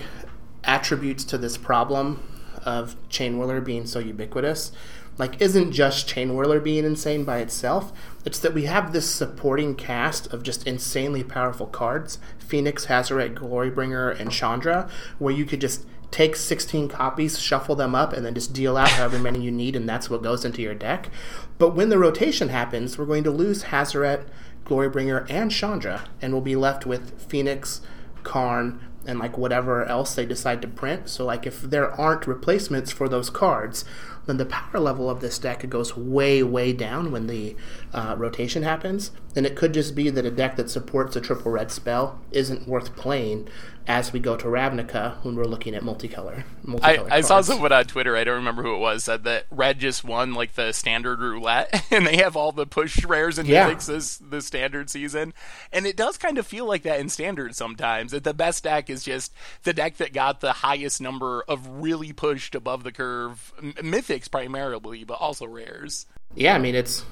attributes 0.63 1.25
to 1.25 1.37
this 1.37 1.57
problem 1.57 2.23
of 2.63 2.95
Chain 3.09 3.37
Whirler 3.37 3.59
being 3.59 3.85
so 3.85 3.99
ubiquitous, 3.99 4.71
like 5.17 5.41
isn't 5.41 5.73
just 5.73 6.07
Chain 6.07 6.29
Whirler 6.33 6.61
being 6.61 6.85
insane 6.85 7.25
by 7.25 7.39
itself. 7.39 7.91
It's 8.23 8.39
that 8.39 8.53
we 8.53 8.63
have 8.63 8.93
this 8.93 9.13
supporting 9.13 9.75
cast 9.75 10.31
of 10.31 10.43
just 10.43 10.65
insanely 10.65 11.25
powerful 11.25 11.67
cards: 11.67 12.19
Phoenix, 12.39 12.85
Hazoret, 12.85 13.33
Glorybringer, 13.33 14.17
and 14.17 14.31
Chandra, 14.31 14.89
where 15.19 15.33
you 15.33 15.43
could 15.43 15.59
just 15.59 15.85
take 16.09 16.37
16 16.37 16.87
copies, 16.87 17.37
shuffle 17.37 17.75
them 17.75 17.93
up, 17.93 18.13
and 18.13 18.25
then 18.25 18.33
just 18.33 18.53
deal 18.53 18.77
out 18.77 18.91
however 18.91 19.19
many 19.19 19.41
you 19.41 19.51
need, 19.51 19.75
and 19.75 19.89
that's 19.89 20.09
what 20.09 20.23
goes 20.23 20.45
into 20.45 20.61
your 20.61 20.73
deck. 20.73 21.09
But 21.57 21.75
when 21.75 21.89
the 21.89 21.99
rotation 21.99 22.47
happens, 22.47 22.97
we're 22.97 23.05
going 23.05 23.25
to 23.25 23.31
lose 23.31 23.63
Hazoret, 23.65 24.23
Glorybringer, 24.63 25.29
and 25.29 25.51
Chandra, 25.51 26.03
and 26.21 26.31
we'll 26.31 26.41
be 26.41 26.55
left 26.55 26.85
with 26.85 27.21
Phoenix, 27.29 27.81
Karn, 28.23 28.79
and 29.05 29.19
like 29.19 29.37
whatever 29.37 29.83
else 29.85 30.15
they 30.15 30.25
decide 30.25 30.61
to 30.61 30.67
print. 30.67 31.09
So 31.09 31.25
like 31.25 31.47
if 31.47 31.61
there 31.61 31.91
aren't 31.91 32.27
replacements 32.27 32.91
for 32.91 33.09
those 33.09 33.29
cards, 33.29 33.83
then 34.31 34.37
the 34.37 34.45
power 34.51 34.79
level 34.79 35.09
of 35.09 35.19
this 35.19 35.37
deck 35.37 35.67
goes 35.69 35.95
way 35.95 36.41
way 36.43 36.73
down 36.73 37.11
when 37.11 37.27
the 37.27 37.55
uh, 37.93 38.15
rotation 38.17 38.63
happens. 38.63 39.11
And 39.35 39.45
it 39.45 39.55
could 39.55 39.73
just 39.73 39.95
be 39.95 40.09
that 40.09 40.25
a 40.25 40.31
deck 40.31 40.55
that 40.57 40.69
supports 40.69 41.15
a 41.15 41.21
triple 41.21 41.51
red 41.51 41.71
spell 41.71 42.19
isn't 42.31 42.67
worth 42.67 42.95
playing 42.95 43.47
as 43.87 44.13
we 44.13 44.19
go 44.19 44.37
to 44.37 44.45
Ravnica 44.45 45.23
when 45.23 45.35
we're 45.35 45.45
looking 45.45 45.73
at 45.73 45.81
multicolor. 45.81 46.43
multicolor 46.65 47.09
I, 47.11 47.17
I 47.17 47.21
saw 47.21 47.41
someone 47.41 47.71
on 47.71 47.85
Twitter, 47.85 48.15
I 48.15 48.23
don't 48.23 48.35
remember 48.35 48.61
who 48.61 48.75
it 48.75 48.79
was, 48.79 49.03
said 49.05 49.23
that 49.23 49.45
Red 49.49 49.79
just 49.79 50.03
won 50.03 50.33
like 50.33 50.53
the 50.53 50.71
standard 50.71 51.19
roulette 51.19 51.83
and 51.91 52.05
they 52.05 52.17
have 52.17 52.35
all 52.35 52.51
the 52.51 52.67
push 52.67 53.03
rares 53.05 53.39
and 53.39 53.47
Yeah. 53.47 53.69
mythics 53.69 53.87
this 53.87 54.17
the 54.17 54.41
standard 54.41 54.89
season. 54.89 55.33
And 55.71 55.87
it 55.87 55.97
does 55.97 56.17
kind 56.17 56.37
of 56.37 56.45
feel 56.45 56.65
like 56.65 56.83
that 56.83 56.99
in 56.99 57.09
standard 57.09 57.55
sometimes. 57.55 58.11
That 58.11 58.23
the 58.23 58.33
best 58.35 58.63
deck 58.65 58.89
is 58.89 59.03
just 59.03 59.33
the 59.63 59.73
deck 59.73 59.97
that 59.97 60.13
got 60.13 60.41
the 60.41 60.51
highest 60.53 61.01
number 61.01 61.43
of 61.47 61.67
really 61.67 62.13
pushed 62.13 62.53
above 62.53 62.83
the 62.83 62.91
curve 62.91 63.51
m- 63.61 63.73
mythics 64.21 64.31
primarily, 64.31 65.03
but 65.03 65.15
also 65.15 65.45
rares. 65.45 66.05
Yeah, 66.35 66.55
I 66.55 66.59
mean 66.59 66.75
it's 66.75 67.05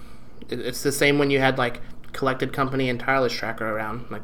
it's 0.49 0.83
the 0.83 0.91
same 0.91 1.19
when 1.19 1.29
you 1.29 1.39
had 1.39 1.57
like 1.57 1.81
collected 2.13 2.53
company 2.53 2.89
and 2.89 2.99
tireless 2.99 3.33
tracker 3.33 3.69
around. 3.69 4.09
Like 4.09 4.23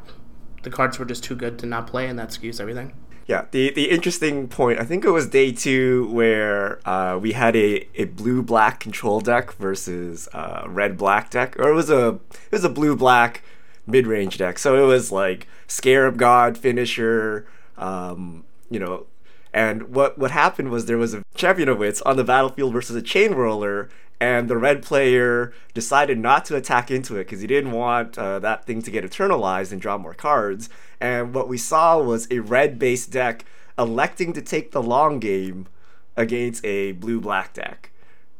the 0.63 0.69
cards 0.69 0.97
were 0.97 1.05
just 1.05 1.23
too 1.23 1.35
good 1.35 1.59
to 1.59 1.65
not 1.65 1.87
play, 1.87 2.07
and 2.07 2.17
that 2.19 2.29
skews 2.29 2.59
everything. 2.59 2.93
Yeah, 3.27 3.45
the 3.51 3.71
the 3.71 3.89
interesting 3.89 4.47
point, 4.47 4.79
I 4.79 4.83
think 4.83 5.03
it 5.03 5.09
was 5.09 5.27
day 5.27 5.51
two 5.51 6.09
where 6.11 6.79
uh, 6.87 7.17
we 7.17 7.31
had 7.33 7.55
a, 7.55 7.87
a 7.95 8.05
blue 8.05 8.43
black 8.43 8.79
control 8.79 9.19
deck 9.19 9.53
versus 9.53 10.29
uh, 10.31 10.65
red 10.67 10.97
black 10.97 11.31
deck, 11.31 11.57
or 11.59 11.69
it 11.69 11.75
was 11.75 11.89
a 11.89 12.19
it 12.29 12.51
was 12.51 12.63
a 12.63 12.69
blue 12.69 12.95
black 12.95 13.41
mid 13.87 14.07
range 14.07 14.37
deck. 14.37 14.59
So 14.59 14.81
it 14.81 14.85
was 14.85 15.11
like 15.11 15.47
Scarab 15.67 16.17
God, 16.17 16.57
Finisher, 16.57 17.47
um, 17.77 18.45
you 18.69 18.79
know, 18.79 19.07
and 19.53 19.95
what 19.95 20.19
what 20.19 20.29
happened 20.29 20.69
was 20.69 20.85
there 20.85 20.97
was 20.97 21.15
a 21.15 21.24
champion 21.35 21.69
of 21.69 21.77
wits 21.77 22.01
on 22.03 22.17
the 22.17 22.23
battlefield 22.23 22.73
versus 22.73 22.95
a 22.95 23.01
chain 23.01 23.35
whirler, 23.35 23.89
and 24.19 24.49
the 24.49 24.57
red 24.57 24.81
player 24.81 25.53
decided 25.73 26.17
not 26.17 26.45
to 26.45 26.55
attack 26.55 26.89
into 26.89 27.15
it 27.17 27.25
because 27.25 27.41
he 27.41 27.47
didn't 27.47 27.71
want 27.71 28.17
uh, 28.17 28.39
that 28.39 28.65
thing 28.65 28.81
to 28.81 28.91
get 28.91 29.03
eternalized 29.03 29.71
and 29.71 29.81
draw 29.81 29.97
more 29.97 30.13
cards. 30.13 30.69
And 31.01 31.33
what 31.33 31.47
we 31.47 31.57
saw 31.57 32.01
was 32.01 32.27
a 32.31 32.39
red 32.39 32.79
based 32.79 33.11
deck 33.11 33.45
electing 33.77 34.31
to 34.33 34.41
take 34.41 34.71
the 34.71 34.81
long 34.81 35.19
game 35.19 35.67
against 36.15 36.63
a 36.65 36.93
blue 36.93 37.19
black 37.19 37.53
deck. 37.53 37.91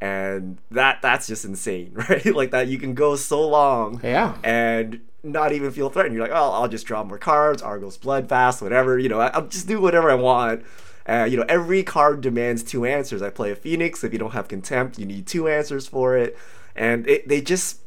And 0.02 0.58
that 0.72 1.02
that's 1.02 1.28
just 1.28 1.46
insane, 1.46 1.92
right? 2.10 2.25
like 2.25 2.52
that 2.52 2.68
you 2.68 2.78
can 2.78 2.94
go 2.94 3.16
so 3.16 3.46
long 3.48 4.00
Yeah. 4.04 4.38
and 4.44 5.02
not 5.24 5.52
even 5.52 5.72
feel 5.72 5.90
threatened. 5.90 6.14
You're 6.16 6.24
like, 6.28 6.36
oh, 6.36 6.52
I'll 6.52 6.68
just 6.68 6.86
draw 6.86 7.04
more 7.04 7.18
cards, 7.18 7.62
Arguel's 7.62 7.98
Bloodfast, 7.98 8.62
whatever. 8.62 9.00
You 9.00 9.10
know, 9.10 9.20
I'll 9.20 9.48
just 9.48 9.68
do 9.68 9.82
whatever 9.82 10.12
I 10.12 10.16
want. 10.16 10.64
Uh, 11.07 11.27
you 11.29 11.38
know, 11.38 11.45
every 11.47 11.83
card 11.83 12.21
demands 12.21 12.63
two 12.63 12.85
answers. 12.85 13.21
I 13.21 13.29
play 13.29 13.51
a 13.51 13.55
Phoenix. 13.55 14.03
If 14.03 14.12
you 14.12 14.19
don't 14.19 14.31
have 14.31 14.47
Contempt, 14.47 14.97
you 14.97 15.05
need 15.05 15.27
two 15.27 15.47
answers 15.47 15.88
for 15.88 16.17
it. 16.17 16.38
And 16.75 17.07
it, 17.07 17.27
they 17.27 17.41
just, 17.41 17.79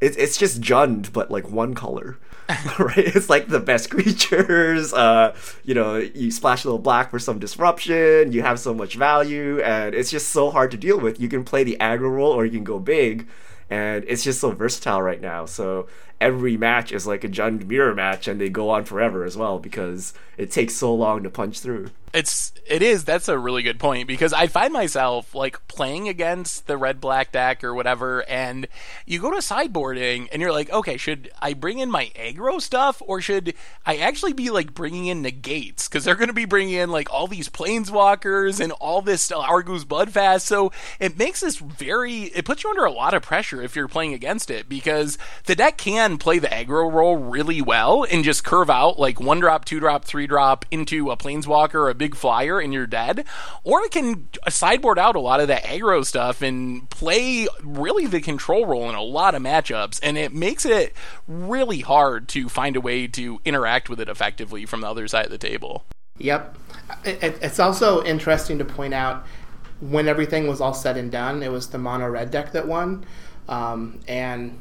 it, 0.00 0.18
it's 0.18 0.36
just 0.36 0.60
Jund, 0.60 1.12
but 1.12 1.30
like 1.30 1.48
one 1.48 1.74
color. 1.74 2.18
right? 2.78 2.98
It's 2.98 3.28
like 3.28 3.48
the 3.48 3.60
best 3.60 3.90
creatures. 3.90 4.94
Uh, 4.94 5.36
you 5.64 5.74
know, 5.74 5.96
you 5.96 6.30
splash 6.30 6.64
a 6.64 6.68
little 6.68 6.78
black 6.78 7.10
for 7.10 7.18
some 7.18 7.38
disruption. 7.38 8.32
You 8.32 8.42
have 8.42 8.58
so 8.58 8.72
much 8.72 8.94
value, 8.94 9.60
and 9.60 9.94
it's 9.94 10.10
just 10.10 10.30
so 10.30 10.50
hard 10.50 10.70
to 10.70 10.76
deal 10.78 10.98
with. 10.98 11.20
You 11.20 11.28
can 11.28 11.44
play 11.44 11.62
the 11.62 11.76
aggro 11.78 12.10
role, 12.10 12.32
or 12.32 12.46
you 12.46 12.52
can 12.52 12.64
go 12.64 12.78
big, 12.78 13.28
and 13.68 14.02
it's 14.08 14.24
just 14.24 14.40
so 14.40 14.50
versatile 14.52 15.02
right 15.02 15.20
now. 15.20 15.44
So 15.44 15.88
every 16.22 16.56
match 16.56 16.90
is 16.90 17.06
like 17.06 17.22
a 17.22 17.28
Jund 17.28 17.66
mirror 17.66 17.94
match, 17.94 18.26
and 18.26 18.40
they 18.40 18.48
go 18.48 18.70
on 18.70 18.86
forever 18.86 19.24
as 19.24 19.36
well 19.36 19.58
because 19.58 20.14
it 20.38 20.50
takes 20.50 20.74
so 20.74 20.94
long 20.94 21.22
to 21.24 21.30
punch 21.30 21.60
through. 21.60 21.90
It's 22.12 22.52
it 22.66 22.82
is 22.82 23.04
that's 23.04 23.28
a 23.28 23.38
really 23.38 23.62
good 23.62 23.78
point 23.78 24.06
because 24.06 24.32
I 24.32 24.46
find 24.46 24.72
myself 24.72 25.34
like 25.34 25.66
playing 25.68 26.08
against 26.08 26.66
the 26.66 26.76
red 26.76 27.00
black 27.00 27.32
deck 27.32 27.64
or 27.64 27.74
whatever, 27.74 28.28
and 28.28 28.66
you 29.06 29.20
go 29.20 29.30
to 29.30 29.38
sideboarding 29.38 30.28
and 30.32 30.40
you're 30.40 30.52
like, 30.52 30.70
okay, 30.70 30.96
should 30.96 31.30
I 31.40 31.54
bring 31.54 31.78
in 31.78 31.90
my 31.90 32.10
aggro 32.14 32.60
stuff 32.60 33.02
or 33.04 33.20
should 33.20 33.54
I 33.84 33.96
actually 33.96 34.32
be 34.32 34.50
like 34.50 34.74
bringing 34.74 35.06
in 35.06 35.22
negates 35.22 35.88
because 35.88 36.04
they're 36.04 36.14
going 36.14 36.28
to 36.28 36.34
be 36.34 36.44
bringing 36.44 36.74
in 36.74 36.90
like 36.90 37.12
all 37.12 37.26
these 37.26 37.48
planeswalkers 37.48 38.60
and 38.60 38.72
all 38.72 39.02
this 39.02 39.30
Arguel's 39.30 39.84
Bloodfast, 39.84 40.42
so 40.42 40.72
it 40.98 41.18
makes 41.18 41.40
this 41.40 41.56
very 41.56 42.24
it 42.24 42.44
puts 42.44 42.64
you 42.64 42.70
under 42.70 42.84
a 42.84 42.92
lot 42.92 43.14
of 43.14 43.22
pressure 43.22 43.62
if 43.62 43.76
you're 43.76 43.88
playing 43.88 44.14
against 44.14 44.50
it 44.50 44.68
because 44.68 45.18
the 45.44 45.54
deck 45.54 45.76
can 45.76 46.18
play 46.18 46.38
the 46.38 46.48
aggro 46.48 46.90
role 46.90 47.16
really 47.16 47.60
well 47.60 48.04
and 48.10 48.24
just 48.24 48.44
curve 48.44 48.70
out 48.70 48.98
like 48.98 49.20
one 49.20 49.40
drop, 49.40 49.64
two 49.64 49.80
drop, 49.80 50.04
three 50.04 50.26
drop 50.26 50.64
into 50.70 51.10
a 51.10 51.16
planeswalker 51.16 51.90
a 51.90 51.97
big 51.98 52.14
flyer 52.14 52.60
and 52.60 52.72
you're 52.72 52.86
dead, 52.86 53.24
or 53.64 53.82
it 53.82 53.90
can 53.90 54.28
sideboard 54.48 54.98
out 54.98 55.16
a 55.16 55.20
lot 55.20 55.40
of 55.40 55.48
that 55.48 55.64
aggro 55.64 56.04
stuff 56.04 56.40
and 56.40 56.88
play 56.90 57.46
really 57.62 58.06
the 58.06 58.20
control 58.20 58.64
role 58.66 58.88
in 58.88 58.94
a 58.94 59.02
lot 59.02 59.34
of 59.34 59.42
matchups, 59.42 60.00
and 60.02 60.16
it 60.16 60.32
makes 60.32 60.64
it 60.64 60.94
really 61.26 61.80
hard 61.80 62.28
to 62.28 62.48
find 62.48 62.76
a 62.76 62.80
way 62.80 63.06
to 63.08 63.40
interact 63.44 63.90
with 63.90 64.00
it 64.00 64.08
effectively 64.08 64.64
from 64.64 64.80
the 64.80 64.88
other 64.88 65.06
side 65.08 65.24
of 65.26 65.30
the 65.30 65.38
table. 65.38 65.84
Yep. 66.18 66.56
It, 67.04 67.22
it- 67.22 67.38
it's 67.42 67.58
also 67.60 68.02
interesting 68.04 68.58
to 68.58 68.64
point 68.64 68.94
out 68.94 69.26
when 69.80 70.08
everything 70.08 70.48
was 70.48 70.60
all 70.60 70.74
said 70.74 70.96
and 70.96 71.10
done, 71.12 71.42
it 71.42 71.52
was 71.52 71.68
the 71.68 71.78
mono 71.78 72.08
red 72.08 72.30
deck 72.30 72.52
that 72.52 72.66
won, 72.66 73.04
um, 73.48 74.00
and 74.08 74.58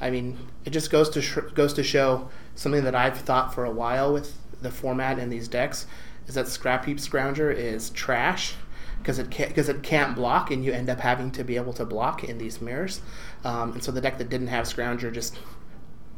I 0.00 0.10
mean, 0.10 0.36
it 0.64 0.70
just 0.70 0.90
goes 0.90 1.08
to 1.10 1.22
sh- 1.22 1.38
goes 1.54 1.72
to 1.74 1.82
show 1.84 2.28
something 2.56 2.82
that 2.84 2.94
I've 2.94 3.18
thought 3.18 3.54
for 3.54 3.64
a 3.64 3.70
while 3.70 4.12
with 4.12 4.34
the 4.60 4.70
format 4.72 5.18
and 5.20 5.32
these 5.32 5.46
decks 5.46 5.86
is 6.28 6.34
that 6.34 6.46
Scrap 6.46 6.84
Heap 6.84 6.98
Scrounger 6.98 7.54
is 7.54 7.90
trash 7.90 8.54
because 8.98 9.18
it 9.18 9.30
can't 9.30 9.48
because 9.48 9.68
it 9.68 9.82
can't 9.82 10.14
block, 10.14 10.50
and 10.50 10.64
you 10.64 10.72
end 10.72 10.90
up 10.90 11.00
having 11.00 11.30
to 11.32 11.44
be 11.44 11.56
able 11.56 11.72
to 11.74 11.84
block 11.84 12.22
in 12.22 12.38
these 12.38 12.60
mirrors. 12.60 13.00
Um, 13.44 13.72
and 13.72 13.82
so 13.82 13.90
the 13.90 14.00
deck 14.00 14.18
that 14.18 14.28
didn't 14.28 14.48
have 14.48 14.66
Scrounger 14.66 15.12
just 15.12 15.38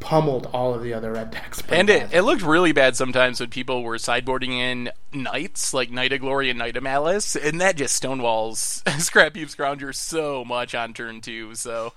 pummeled 0.01 0.49
all 0.53 0.75
of 0.75 0.83
the 0.83 0.95
other 0.95 1.13
red 1.13 1.31
decks. 1.31 1.63
And 1.69 1.89
it, 1.91 2.13
it 2.13 2.23
looked 2.23 2.43
really 2.43 2.73
bad 2.73 2.97
sometimes 2.97 3.39
when 3.39 3.51
people 3.51 3.83
were 3.83 3.97
sideboarding 3.97 4.53
in 4.53 4.91
knights, 5.13 5.73
like 5.75 5.91
Knight 5.91 6.13
of 6.13 6.21
Glory 6.21 6.51
and 6.51 6.59
Knight 6.59 6.77
of 6.77 6.83
Malice, 6.83 7.37
and 7.37 7.61
that 7.61 7.77
just 7.77 8.03
stonewalls 8.03 8.83
Scrap 9.01 9.37
Heap 9.37 9.49
Scrounger 9.49 9.95
so 9.95 10.45
much 10.45 10.75
on 10.75 10.95
turn 10.95 11.21
two. 11.21 11.55
So, 11.55 11.93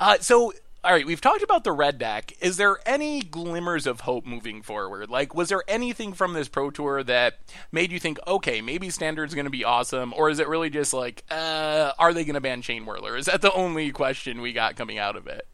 uh, 0.00 0.18
so 0.20 0.52
all 0.84 0.92
right, 0.92 1.06
we've 1.06 1.20
talked 1.20 1.42
about 1.42 1.64
the 1.64 1.72
red 1.72 1.98
deck. 1.98 2.34
Is 2.40 2.58
there 2.58 2.76
any 2.84 3.22
glimmers 3.22 3.86
of 3.86 4.00
hope 4.00 4.26
moving 4.26 4.60
forward? 4.60 5.08
Like, 5.08 5.34
was 5.34 5.48
there 5.48 5.62
anything 5.66 6.12
from 6.12 6.34
this 6.34 6.46
Pro 6.46 6.70
Tour 6.70 7.02
that 7.04 7.38
made 7.72 7.90
you 7.90 7.98
think, 7.98 8.18
okay, 8.26 8.60
maybe 8.60 8.90
Standard's 8.90 9.34
going 9.34 9.46
to 9.46 9.50
be 9.50 9.64
awesome, 9.64 10.12
or 10.14 10.28
is 10.28 10.38
it 10.38 10.46
really 10.46 10.68
just 10.68 10.92
like, 10.92 11.24
uh, 11.30 11.92
are 11.98 12.12
they 12.12 12.24
going 12.24 12.34
to 12.34 12.40
ban 12.40 12.60
Chain 12.60 12.84
Whirler? 12.84 13.16
Is 13.16 13.26
that 13.26 13.40
the 13.40 13.52
only 13.52 13.92
question 13.92 14.42
we 14.42 14.52
got 14.52 14.76
coming 14.76 14.98
out 14.98 15.16
of 15.16 15.26
it? 15.26 15.46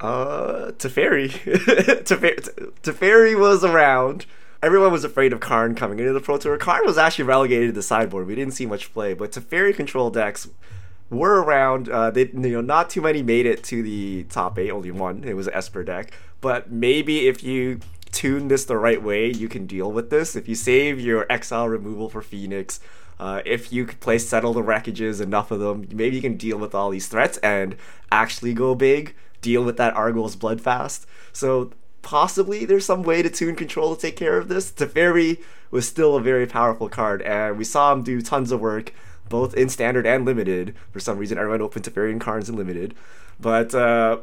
Uh, 0.00 0.72
Teferi. 0.72 1.30
Teferi 2.82 3.40
was 3.40 3.64
around. 3.64 4.26
Everyone 4.62 4.92
was 4.92 5.04
afraid 5.04 5.32
of 5.32 5.40
Karn 5.40 5.74
coming 5.74 5.98
into 5.98 6.12
the 6.12 6.20
Pro 6.20 6.36
Tour. 6.36 6.58
Karn 6.58 6.84
was 6.84 6.98
actually 6.98 7.24
relegated 7.24 7.68
to 7.68 7.72
the 7.72 7.82
sideboard. 7.82 8.26
We 8.26 8.34
didn't 8.34 8.54
see 8.54 8.66
much 8.66 8.92
play, 8.92 9.14
but 9.14 9.32
Teferi 9.32 9.74
control 9.74 10.10
decks 10.10 10.46
were 11.14 11.42
around. 11.42 11.88
Uh, 11.88 12.10
they, 12.10 12.26
you 12.26 12.50
know, 12.50 12.60
not 12.60 12.90
too 12.90 13.00
many 13.00 13.22
made 13.22 13.46
it 13.46 13.64
to 13.64 13.82
the 13.82 14.24
top 14.24 14.58
eight. 14.58 14.70
Only 14.70 14.90
one. 14.90 15.24
It 15.24 15.34
was 15.34 15.48
Esper 15.48 15.84
deck. 15.84 16.12
But 16.40 16.70
maybe 16.70 17.26
if 17.26 17.42
you 17.42 17.80
tune 18.12 18.48
this 18.48 18.64
the 18.64 18.76
right 18.76 19.02
way, 19.02 19.30
you 19.30 19.48
can 19.48 19.66
deal 19.66 19.90
with 19.90 20.10
this. 20.10 20.36
If 20.36 20.48
you 20.48 20.54
save 20.54 21.00
your 21.00 21.26
exile 21.30 21.68
removal 21.68 22.08
for 22.08 22.22
Phoenix, 22.22 22.80
uh, 23.18 23.42
if 23.44 23.72
you 23.72 23.86
play 23.86 24.18
Settle 24.18 24.52
the 24.52 24.62
Wreckages, 24.62 25.20
enough 25.20 25.50
of 25.50 25.60
them, 25.60 25.88
maybe 25.92 26.16
you 26.16 26.22
can 26.22 26.36
deal 26.36 26.58
with 26.58 26.74
all 26.74 26.90
these 26.90 27.08
threats 27.08 27.38
and 27.38 27.76
actually 28.10 28.54
go 28.54 28.74
big, 28.74 29.14
deal 29.40 29.64
with 29.64 29.76
that 29.76 29.94
Arguel's 29.94 30.36
Bloodfast. 30.36 31.06
So 31.32 31.72
possibly 32.02 32.64
there's 32.64 32.84
some 32.84 33.02
way 33.02 33.22
to 33.22 33.30
tune 33.30 33.56
control 33.56 33.94
to 33.94 34.00
take 34.00 34.16
care 34.16 34.36
of 34.36 34.48
this. 34.48 34.70
Teferi 34.70 35.40
was 35.70 35.88
still 35.88 36.16
a 36.16 36.20
very 36.20 36.46
powerful 36.46 36.88
card, 36.88 37.22
and 37.22 37.58
we 37.58 37.64
saw 37.64 37.92
him 37.92 38.02
do 38.02 38.20
tons 38.20 38.52
of 38.52 38.60
work, 38.60 38.92
both 39.34 39.52
in 39.54 39.68
standard 39.68 40.06
and 40.06 40.24
limited. 40.24 40.76
For 40.92 41.00
some 41.00 41.18
reason, 41.18 41.38
everyone 41.38 41.60
opened 41.60 41.84
Teferian 41.84 42.20
cards 42.20 42.48
in 42.48 42.54
limited. 42.54 42.94
But 43.40 43.74
uh, 43.74 44.18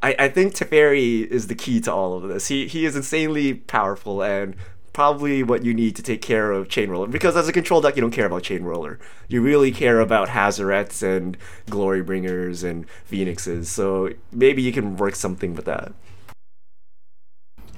I, 0.00 0.14
I 0.16 0.28
think 0.28 0.54
Teferi 0.54 1.26
is 1.26 1.48
the 1.48 1.56
key 1.56 1.80
to 1.80 1.92
all 1.92 2.14
of 2.14 2.28
this. 2.28 2.46
He, 2.46 2.68
he 2.68 2.86
is 2.86 2.94
insanely 2.94 3.54
powerful 3.54 4.22
and 4.22 4.54
probably 4.92 5.42
what 5.42 5.64
you 5.64 5.74
need 5.74 5.96
to 5.96 6.04
take 6.04 6.22
care 6.22 6.52
of 6.52 6.68
Chain 6.68 6.88
Whirler 6.88 7.08
Because 7.08 7.36
as 7.36 7.48
a 7.48 7.52
control 7.52 7.80
deck, 7.80 7.96
you 7.96 8.00
don't 8.00 8.12
care 8.12 8.26
about 8.26 8.44
Chain 8.44 8.62
Whirler. 8.62 9.00
You 9.26 9.42
really 9.42 9.72
care 9.72 9.98
about 9.98 10.28
Hazorets 10.28 11.02
and 11.02 11.36
Glory 11.68 12.00
Bringers 12.00 12.62
and 12.62 12.88
Phoenixes. 13.06 13.68
So 13.68 14.10
maybe 14.30 14.62
you 14.62 14.70
can 14.70 14.96
work 14.96 15.16
something 15.16 15.56
with 15.56 15.64
that. 15.64 15.92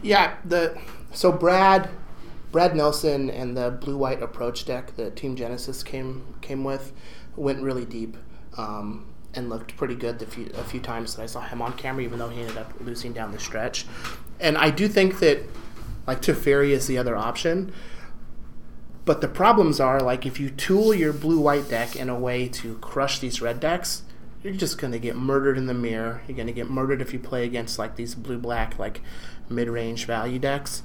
Yeah, 0.02 0.34
the 0.44 0.78
so 1.10 1.32
Brad 1.32 1.88
Brad 2.52 2.74
Nelson 2.74 3.30
and 3.30 3.56
the 3.56 3.70
blue 3.70 3.96
white 3.96 4.22
approach 4.22 4.64
deck 4.64 4.96
that 4.96 5.16
Team 5.16 5.36
Genesis 5.36 5.82
came 5.82 6.34
came 6.40 6.64
with 6.64 6.92
went 7.36 7.62
really 7.62 7.84
deep 7.84 8.16
um, 8.56 9.06
and 9.34 9.48
looked 9.48 9.76
pretty 9.76 9.94
good 9.94 10.18
the 10.18 10.26
few, 10.26 10.46
a 10.54 10.64
few 10.64 10.80
times 10.80 11.14
that 11.14 11.22
I 11.22 11.26
saw 11.26 11.40
him 11.40 11.62
on 11.62 11.74
camera, 11.74 12.02
even 12.02 12.18
though 12.18 12.28
he 12.28 12.40
ended 12.40 12.58
up 12.58 12.72
losing 12.80 13.12
down 13.12 13.30
the 13.32 13.38
stretch. 13.38 13.86
And 14.40 14.58
I 14.58 14.70
do 14.70 14.88
think 14.88 15.20
that 15.20 15.42
like 16.06 16.22
Teferi 16.22 16.70
is 16.70 16.86
the 16.86 16.98
other 16.98 17.16
option. 17.16 17.72
But 19.04 19.20
the 19.20 19.28
problems 19.28 19.80
are 19.80 20.00
like 20.00 20.26
if 20.26 20.40
you 20.40 20.50
tool 20.50 20.92
your 20.92 21.12
blue 21.12 21.40
white 21.40 21.68
deck 21.68 21.96
in 21.96 22.08
a 22.08 22.18
way 22.18 22.48
to 22.48 22.76
crush 22.78 23.18
these 23.18 23.40
red 23.40 23.60
decks, 23.60 24.02
you're 24.42 24.54
just 24.54 24.78
going 24.78 24.92
to 24.92 24.98
get 24.98 25.16
murdered 25.16 25.58
in 25.58 25.66
the 25.66 25.74
mirror. 25.74 26.22
You're 26.26 26.36
going 26.36 26.46
to 26.46 26.52
get 26.52 26.70
murdered 26.70 27.00
if 27.02 27.12
you 27.12 27.18
play 27.18 27.44
against 27.44 27.78
like 27.78 27.96
these 27.96 28.14
blue 28.14 28.38
black 28.38 28.78
like 28.78 29.00
mid-range 29.48 30.06
value 30.06 30.38
decks. 30.38 30.82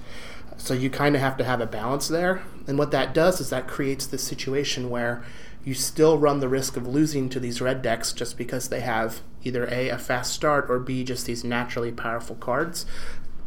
So 0.58 0.74
you 0.74 0.90
kind 0.90 1.16
of 1.16 1.22
have 1.22 1.38
to 1.38 1.44
have 1.44 1.62
a 1.62 1.66
balance 1.66 2.08
there. 2.08 2.42
And 2.68 2.78
what 2.78 2.92
that 2.92 3.14
does 3.14 3.40
is 3.40 3.50
that 3.50 3.68
creates 3.68 4.08
this 4.08 4.24
situation 4.24 4.90
where 4.90 5.24
you 5.64 5.74
still 5.74 6.18
run 6.18 6.40
the 6.40 6.48
risk 6.48 6.78
of 6.78 6.88
losing 6.88 7.28
to 7.30 7.40
these 7.40 7.62
red 7.62 7.82
decks 7.82 8.14
just 8.14 8.38
because 8.38 8.70
they 8.70 8.82
have 8.82 9.22
either 9.44 9.68
A, 9.72 9.90
a 9.90 9.98
fast 9.98 10.34
start, 10.34 10.70
or 10.70 10.80
B, 10.80 11.04
just 11.04 11.26
these 11.26 11.44
naturally 11.44 11.92
powerful 11.92 12.36
cards 12.36 12.86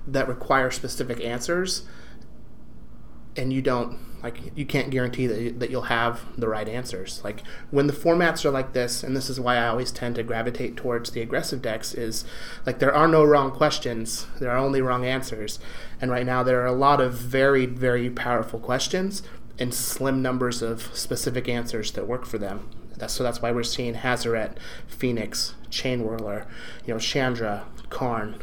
that 0.07 0.29
require 0.29 0.71
specific 0.71 1.21
answers. 1.21 1.83
And 3.37 3.53
you 3.53 3.63
don't 3.63 3.99
like 4.23 4.57
you 4.57 4.67
can't 4.67 4.91
guarantee 4.91 5.27
that, 5.27 5.61
that 5.61 5.71
you'll 5.71 5.83
have 5.83 6.21
the 6.37 6.49
right 6.49 6.69
answers. 6.69 7.21
Like 7.23 7.43
when 7.71 7.87
the 7.87 7.93
formats 7.93 8.45
are 8.45 8.51
like 8.51 8.73
this 8.73 9.03
and 9.03 9.17
this 9.17 9.31
is 9.31 9.39
why 9.39 9.57
i 9.57 9.69
always 9.69 9.93
tend 9.93 10.17
to 10.17 10.23
gravitate 10.23 10.77
towards 10.77 11.11
the 11.11 11.21
aggressive 11.21 11.63
decks 11.63 11.95
is 11.95 12.25
like 12.67 12.79
there 12.79 12.95
are 12.95 13.09
no 13.09 13.25
wrong 13.25 13.51
questions. 13.51 14.27
There 14.41 14.51
are 14.51 14.59
only 14.59 14.83
wrong 14.83 15.05
answers. 15.05 15.59
And 16.01 16.11
right 16.11 16.27
now 16.27 16.43
there 16.43 16.61
are 16.63 16.67
a 16.67 16.73
lot 16.73 17.01
of 17.01 17.15
very 17.15 17.67
very 17.67 18.11
powerful 18.11 18.59
questions 18.59 19.23
and 19.59 19.75
slim 19.75 20.23
numbers 20.23 20.63
of 20.63 20.95
specific 20.97 21.49
answers 21.49 21.93
that 21.93 22.07
work 22.07 22.25
for 22.25 22.39
them. 22.39 22.69
That's, 22.97 23.15
so 23.15 23.23
that's 23.23 23.41
why 23.41 23.53
we're 23.53 23.63
seeing 23.63 23.95
Hazoret, 23.95 24.57
Phoenix, 24.87 25.55
Chain 25.71 26.03
Whirler, 26.03 26.47
you 26.85 26.93
know, 26.93 27.01
Chandra, 27.01 27.67
Karn, 27.91 28.43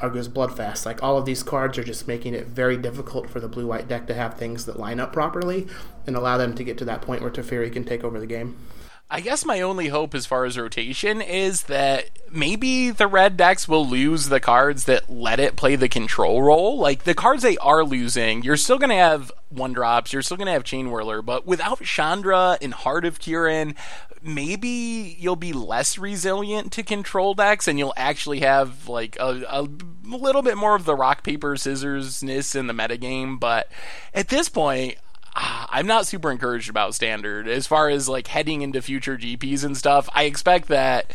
Arguel's 0.00 0.28
Bloodfast. 0.28 0.86
Like 0.86 1.02
all 1.02 1.18
of 1.18 1.24
these 1.24 1.42
cards 1.42 1.78
are 1.78 1.84
just 1.84 2.08
making 2.08 2.34
it 2.34 2.46
very 2.46 2.76
difficult 2.76 3.28
for 3.28 3.40
the 3.40 3.48
blue 3.48 3.66
white 3.66 3.88
deck 3.88 4.06
to 4.06 4.14
have 4.14 4.34
things 4.34 4.66
that 4.66 4.78
line 4.78 5.00
up 5.00 5.12
properly 5.12 5.66
and 6.06 6.16
allow 6.16 6.36
them 6.38 6.54
to 6.54 6.64
get 6.64 6.78
to 6.78 6.84
that 6.84 7.02
point 7.02 7.22
where 7.22 7.30
Teferi 7.30 7.72
can 7.72 7.84
take 7.84 8.04
over 8.04 8.18
the 8.20 8.26
game. 8.26 8.56
I 9.10 9.20
guess 9.20 9.46
my 9.46 9.62
only 9.62 9.88
hope 9.88 10.14
as 10.14 10.26
far 10.26 10.44
as 10.44 10.58
rotation 10.58 11.22
is 11.22 11.62
that 11.62 12.10
maybe 12.30 12.90
the 12.90 13.06
red 13.06 13.38
decks 13.38 13.66
will 13.66 13.86
lose 13.86 14.28
the 14.28 14.38
cards 14.38 14.84
that 14.84 15.08
let 15.08 15.40
it 15.40 15.56
play 15.56 15.76
the 15.76 15.88
control 15.88 16.42
role. 16.42 16.78
Like 16.78 17.04
the 17.04 17.14
cards 17.14 17.42
they 17.42 17.56
are 17.56 17.84
losing, 17.84 18.42
you're 18.42 18.58
still 18.58 18.76
going 18.76 18.90
to 18.90 18.96
have 18.96 19.32
one 19.48 19.72
drops, 19.72 20.12
you're 20.12 20.20
still 20.20 20.36
going 20.36 20.46
to 20.46 20.52
have 20.52 20.62
Chain 20.62 20.88
Whirler, 20.90 21.22
but 21.22 21.46
without 21.46 21.82
Chandra 21.82 22.58
and 22.60 22.74
Heart 22.74 23.06
of 23.06 23.18
Kiran, 23.18 23.74
maybe 24.22 25.16
you'll 25.18 25.36
be 25.36 25.54
less 25.54 25.96
resilient 25.96 26.70
to 26.72 26.82
control 26.82 27.32
decks 27.32 27.66
and 27.66 27.78
you'll 27.78 27.94
actually 27.96 28.40
have 28.40 28.88
like 28.88 29.16
a, 29.18 29.42
a 29.48 29.62
little 30.04 30.42
bit 30.42 30.58
more 30.58 30.74
of 30.74 30.84
the 30.84 30.94
rock, 30.94 31.22
paper, 31.22 31.54
scissorsness 31.54 32.54
in 32.54 32.66
the 32.66 32.74
metagame. 32.74 33.40
But 33.40 33.70
at 34.12 34.28
this 34.28 34.50
point, 34.50 34.96
I'm 35.70 35.86
not 35.86 36.06
super 36.06 36.30
encouraged 36.30 36.70
about 36.70 36.94
standard 36.94 37.48
as 37.48 37.66
far 37.66 37.88
as 37.88 38.08
like 38.08 38.26
heading 38.26 38.62
into 38.62 38.82
future 38.82 39.16
GPs 39.16 39.64
and 39.64 39.76
stuff. 39.76 40.08
I 40.12 40.24
expect 40.24 40.68
that 40.68 41.12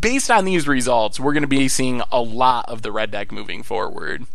based 0.00 0.30
on 0.30 0.44
these 0.44 0.66
results, 0.66 1.20
we're 1.20 1.32
going 1.32 1.42
to 1.42 1.48
be 1.48 1.68
seeing 1.68 2.02
a 2.10 2.20
lot 2.20 2.68
of 2.68 2.82
the 2.82 2.92
red 2.92 3.10
deck 3.10 3.32
moving 3.32 3.62
forward. 3.62 4.26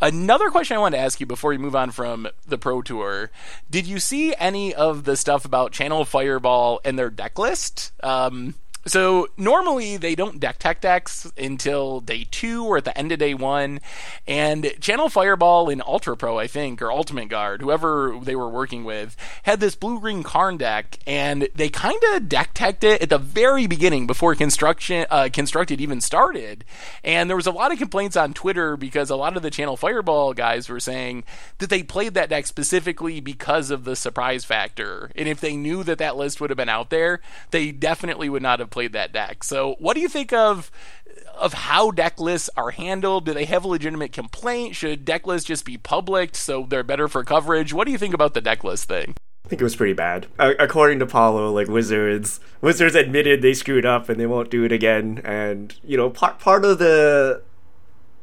Another 0.00 0.50
question 0.50 0.76
I 0.76 0.80
wanted 0.80 0.98
to 0.98 1.02
ask 1.02 1.20
you 1.20 1.26
before 1.26 1.50
we 1.50 1.58
move 1.58 1.74
on 1.74 1.90
from 1.90 2.28
the 2.46 2.58
Pro 2.58 2.82
Tour: 2.82 3.30
Did 3.70 3.86
you 3.86 3.98
see 3.98 4.34
any 4.38 4.74
of 4.74 5.04
the 5.04 5.16
stuff 5.16 5.46
about 5.46 5.72
Channel 5.72 6.04
Fireball 6.04 6.80
and 6.84 6.98
their 6.98 7.08
deck 7.08 7.38
list? 7.38 7.92
Um, 8.02 8.56
so 8.86 9.28
normally 9.36 9.96
they 9.96 10.14
don't 10.14 10.40
deck 10.40 10.58
tech 10.58 10.80
decks 10.80 11.30
until 11.36 12.00
day 12.00 12.26
two 12.30 12.64
or 12.64 12.78
at 12.78 12.84
the 12.84 12.96
end 12.96 13.12
of 13.12 13.18
day 13.18 13.34
one. 13.34 13.80
And 14.26 14.72
Channel 14.80 15.08
Fireball 15.08 15.68
in 15.68 15.82
Ultra 15.84 16.16
Pro, 16.16 16.38
I 16.38 16.46
think, 16.46 16.80
or 16.80 16.90
Ultimate 16.90 17.28
Guard, 17.28 17.60
whoever 17.60 18.18
they 18.22 18.36
were 18.36 18.48
working 18.48 18.84
with, 18.84 19.16
had 19.42 19.60
this 19.60 19.74
blue 19.74 20.00
green 20.00 20.22
Karn 20.22 20.56
deck, 20.56 20.98
and 21.06 21.48
they 21.54 21.68
kind 21.68 22.00
of 22.12 22.28
deck 22.28 22.54
teched 22.54 22.84
it 22.84 23.02
at 23.02 23.10
the 23.10 23.18
very 23.18 23.66
beginning 23.66 24.06
before 24.06 24.34
construction 24.34 25.06
uh, 25.10 25.28
constructed 25.32 25.80
even 25.80 26.00
started. 26.00 26.64
And 27.02 27.28
there 27.28 27.36
was 27.36 27.46
a 27.46 27.52
lot 27.52 27.72
of 27.72 27.78
complaints 27.78 28.16
on 28.16 28.34
Twitter 28.34 28.76
because 28.76 29.10
a 29.10 29.16
lot 29.16 29.36
of 29.36 29.42
the 29.42 29.50
Channel 29.50 29.76
Fireball 29.76 30.32
guys 30.32 30.68
were 30.68 30.80
saying 30.80 31.24
that 31.58 31.70
they 31.70 31.82
played 31.82 32.14
that 32.14 32.28
deck 32.28 32.46
specifically 32.46 33.20
because 33.20 33.70
of 33.70 33.84
the 33.84 33.96
surprise 33.96 34.44
factor. 34.44 35.10
And 35.16 35.28
if 35.28 35.40
they 35.40 35.56
knew 35.56 35.82
that 35.84 35.98
that 35.98 36.16
list 36.16 36.40
would 36.40 36.50
have 36.50 36.56
been 36.56 36.68
out 36.68 36.90
there, 36.90 37.20
they 37.50 37.72
definitely 37.72 38.28
would 38.28 38.42
not 38.42 38.60
have 38.60 38.70
played 38.76 38.92
that 38.92 39.10
deck. 39.10 39.42
So, 39.42 39.74
what 39.78 39.94
do 39.94 40.00
you 40.02 40.08
think 40.08 40.34
of 40.34 40.70
of 41.34 41.54
how 41.54 41.90
deck 41.90 42.20
lists 42.20 42.50
are 42.58 42.72
handled? 42.72 43.24
Do 43.24 43.32
they 43.32 43.46
have 43.46 43.64
a 43.64 43.68
legitimate 43.68 44.12
complaint? 44.12 44.76
Should 44.76 45.06
deck 45.06 45.26
lists 45.26 45.48
just 45.48 45.64
be 45.64 45.78
public 45.78 46.36
so 46.36 46.66
they're 46.68 46.82
better 46.82 47.08
for 47.08 47.24
coverage? 47.24 47.72
What 47.72 47.86
do 47.86 47.90
you 47.90 47.96
think 47.96 48.12
about 48.12 48.34
the 48.34 48.42
deck 48.42 48.64
list 48.64 48.86
thing? 48.86 49.14
I 49.46 49.48
think 49.48 49.62
it 49.62 49.64
was 49.64 49.76
pretty 49.76 49.94
bad. 49.94 50.26
Uh, 50.38 50.52
according 50.58 50.98
to 50.98 51.06
Paulo, 51.06 51.50
like 51.50 51.68
Wizards, 51.68 52.38
Wizards 52.60 52.94
admitted 52.94 53.40
they 53.40 53.54
screwed 53.54 53.86
up 53.86 54.10
and 54.10 54.20
they 54.20 54.26
won't 54.26 54.50
do 54.50 54.64
it 54.64 54.72
again. 54.72 55.22
And 55.24 55.74
you 55.82 55.96
know, 55.96 56.10
part 56.10 56.38
part 56.38 56.62
of 56.66 56.78
the 56.78 57.40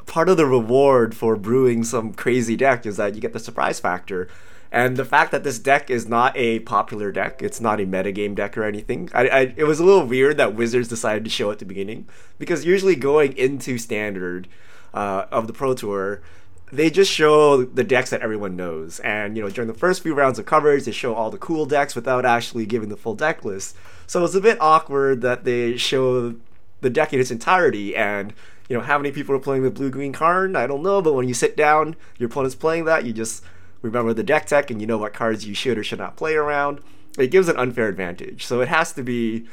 part 0.06 0.30
of 0.30 0.38
the 0.38 0.46
reward 0.46 1.16
for 1.16 1.36
brewing 1.36 1.84
some 1.84 2.14
crazy 2.14 2.56
deck 2.56 2.86
is 2.86 2.98
that 2.98 3.16
you 3.16 3.22
get 3.22 3.34
the 3.34 3.40
surprise 3.40 3.80
factor. 3.80 4.28
And 4.74 4.98
the 4.98 5.06
fact 5.06 5.32
that 5.32 5.44
this 5.44 5.60
deck 5.60 5.92
is 5.92 6.08
not 6.08 6.36
a 6.36 6.58
popular 6.62 7.12
deck, 7.12 7.44
it's 7.44 7.62
not 7.62 7.80
a 7.80 7.86
metagame 7.86 8.34
deck 8.34 8.58
or 8.58 8.64
anything. 8.64 9.08
I, 9.14 9.28
I, 9.28 9.54
it 9.56 9.66
was 9.66 9.80
a 9.80 9.86
little 9.86 10.08
weird 10.08 10.38
that 10.38 10.56
Wizards 10.56 10.88
decided 10.88 11.24
to 11.26 11.30
show 11.30 11.52
at 11.52 11.60
the 11.60 11.66
beginning 11.66 12.08
because 12.40 12.66
usually 12.66 12.96
going 12.96 13.38
into 13.38 13.78
standard 13.78 14.48
uh, 14.92 15.26
of 15.30 15.46
the 15.46 15.54
Pro 15.54 15.76
Tour, 15.76 16.24
they 16.72 16.90
just 16.90 17.12
show 17.12 17.64
the 17.64 17.84
decks 17.84 18.10
that 18.10 18.22
everyone 18.22 18.56
knows. 18.56 19.00
And 19.02 19.38
you 19.38 19.44
know, 19.44 19.50
during 19.52 19.68
the 19.68 19.78
first 19.78 20.02
few 20.02 20.16
rounds 20.16 20.40
of 20.40 20.48
coverage, 20.48 20.86
they 20.86 20.92
show 20.92 21.14
all 21.14 21.30
the 21.30 21.38
cool 21.38 21.68
decks 21.68 21.94
without 21.94 22.26
actually 22.26 22.66
giving 22.66 22.90
the 22.90 22.98
full 22.98 23.14
deck 23.14 23.46
list. 23.46 23.78
So 24.08 24.26
it's 24.26 24.34
a 24.34 24.42
bit 24.42 24.58
awkward 24.60 25.22
that 25.22 25.44
they 25.44 25.78
show 25.78 26.34
the 26.82 26.90
deck 26.90 27.14
in 27.14 27.20
its 27.20 27.30
entirety 27.30 27.96
and 27.96 28.34
you 28.68 28.76
know 28.76 28.84
how 28.84 28.98
many 28.98 29.12
people 29.12 29.36
are 29.36 29.40
playing 29.40 29.62
with 29.62 29.76
blue 29.76 29.90
green 29.90 30.12
Karn 30.12 30.56
i 30.56 30.68
don't 30.68 30.84
know 30.84 31.02
but 31.02 31.14
when 31.14 31.28
you 31.28 31.34
sit 31.34 31.56
down 31.56 31.96
your 32.18 32.28
opponent's 32.28 32.56
playing 32.56 32.84
that 32.86 33.06
you 33.06 33.14
just 33.14 33.42
remember 33.84 34.14
the 34.14 34.24
deck 34.24 34.48
tech 34.48 34.72
and 34.72 34.82
you 34.82 34.88
know 34.88 34.98
what 34.98 35.14
cards 35.14 35.46
you 35.46 35.54
should 35.54 35.78
or 35.78 35.84
should 35.84 36.00
not 36.00 36.16
play 36.18 36.34
around. 36.34 36.82
It 37.20 37.28
gives 37.28 37.48
an 37.48 37.58
unfair 37.58 37.88
advantage. 37.88 38.46
So 38.46 38.62
it 38.62 38.70
has 38.70 38.94
to 38.94 39.04
be, 39.04 39.46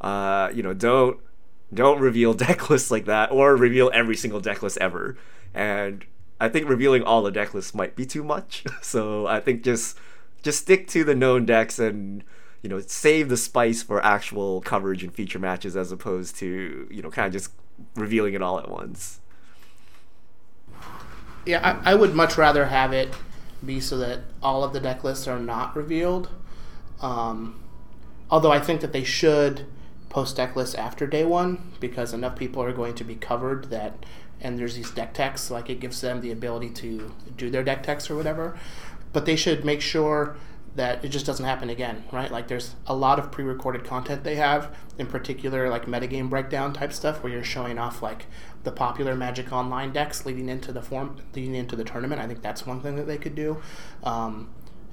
uh, 0.00 0.50
you 0.54 0.62
know, 0.62 0.72
don't 0.72 1.20
don't 1.74 2.00
reveal 2.00 2.32
deck 2.46 2.70
lists 2.70 2.90
like 2.90 3.04
that 3.04 3.30
or 3.30 3.54
reveal 3.54 3.90
every 3.92 4.16
single 4.16 4.40
deck 4.40 4.62
list 4.62 4.78
ever. 4.80 5.18
And 5.52 6.06
I 6.40 6.48
think 6.48 6.68
revealing 6.68 7.02
all 7.02 7.22
the 7.22 7.30
deck 7.30 7.52
lists 7.52 7.74
might 7.74 7.94
be 7.94 8.06
too 8.06 8.24
much. 8.24 8.64
so 8.82 9.26
I 9.26 9.40
think 9.40 9.62
just 9.62 9.98
just 10.42 10.62
stick 10.62 10.88
to 10.88 11.04
the 11.04 11.14
known 11.14 11.44
decks 11.44 11.78
and 11.78 12.24
you 12.62 12.70
know 12.70 12.80
save 12.80 13.28
the 13.28 13.36
spice 13.36 13.82
for 13.82 14.02
actual 14.04 14.60
coverage 14.62 15.02
and 15.02 15.12
feature 15.12 15.38
matches 15.38 15.76
as 15.76 15.92
opposed 15.92 16.36
to 16.36 16.86
you 16.90 17.02
know 17.02 17.10
kind 17.10 17.26
of 17.26 17.32
just 17.32 17.52
revealing 17.96 18.34
it 18.34 18.42
all 18.42 18.58
at 18.60 18.70
once. 18.70 19.18
Yeah, 21.44 21.80
I, 21.84 21.90
I 21.90 21.94
would 21.96 22.14
much 22.14 22.38
rather 22.38 22.66
have 22.66 22.92
it 22.92 23.12
be 23.64 23.80
so 23.80 23.96
that 23.98 24.20
all 24.42 24.64
of 24.64 24.72
the 24.72 24.80
deck 24.80 25.04
lists 25.04 25.26
are 25.28 25.38
not 25.38 25.76
revealed. 25.76 26.28
Um, 27.00 27.60
although 28.30 28.52
I 28.52 28.60
think 28.60 28.80
that 28.80 28.92
they 28.92 29.04
should 29.04 29.66
post 30.08 30.36
deck 30.36 30.54
lists 30.54 30.74
after 30.74 31.06
day 31.06 31.24
one 31.24 31.72
because 31.80 32.12
enough 32.12 32.36
people 32.36 32.62
are 32.62 32.72
going 32.72 32.94
to 32.94 33.04
be 33.04 33.14
covered 33.14 33.70
that 33.70 34.04
and 34.42 34.58
there's 34.58 34.74
these 34.74 34.90
deck 34.90 35.14
techs, 35.14 35.50
like 35.50 35.70
it 35.70 35.80
gives 35.80 36.00
them 36.00 36.20
the 36.20 36.32
ability 36.32 36.68
to 36.70 37.14
do 37.36 37.48
their 37.48 37.62
deck 37.62 37.82
techs 37.82 38.10
or 38.10 38.16
whatever. 38.16 38.58
But 39.12 39.24
they 39.24 39.36
should 39.36 39.64
make 39.64 39.80
sure 39.80 40.36
that 40.74 41.04
it 41.04 41.08
just 41.08 41.26
doesn't 41.26 41.44
happen 41.44 41.70
again, 41.70 42.04
right? 42.12 42.30
Like 42.30 42.48
there's 42.48 42.74
a 42.86 42.94
lot 42.94 43.18
of 43.18 43.30
pre-recorded 43.30 43.84
content 43.84 44.24
they 44.24 44.36
have, 44.36 44.74
in 44.98 45.06
particular 45.06 45.68
like 45.68 45.86
metagame 45.86 46.28
breakdown 46.28 46.72
type 46.72 46.92
stuff, 46.92 47.22
where 47.22 47.32
you're 47.32 47.44
showing 47.44 47.78
off 47.78 48.02
like 48.02 48.26
the 48.64 48.72
popular 48.72 49.14
Magic 49.14 49.52
Online 49.52 49.92
decks 49.92 50.24
leading 50.24 50.48
into 50.48 50.72
the 50.72 50.82
form, 50.82 51.16
leading 51.34 51.54
into 51.54 51.76
the 51.76 51.84
tournament. 51.84 52.20
I 52.20 52.26
think 52.26 52.42
that's 52.42 52.66
one 52.66 52.80
thing 52.80 52.96
that 52.96 53.06
they 53.06 53.18
could 53.18 53.34
do. 53.34 53.60
Um, 54.04 54.48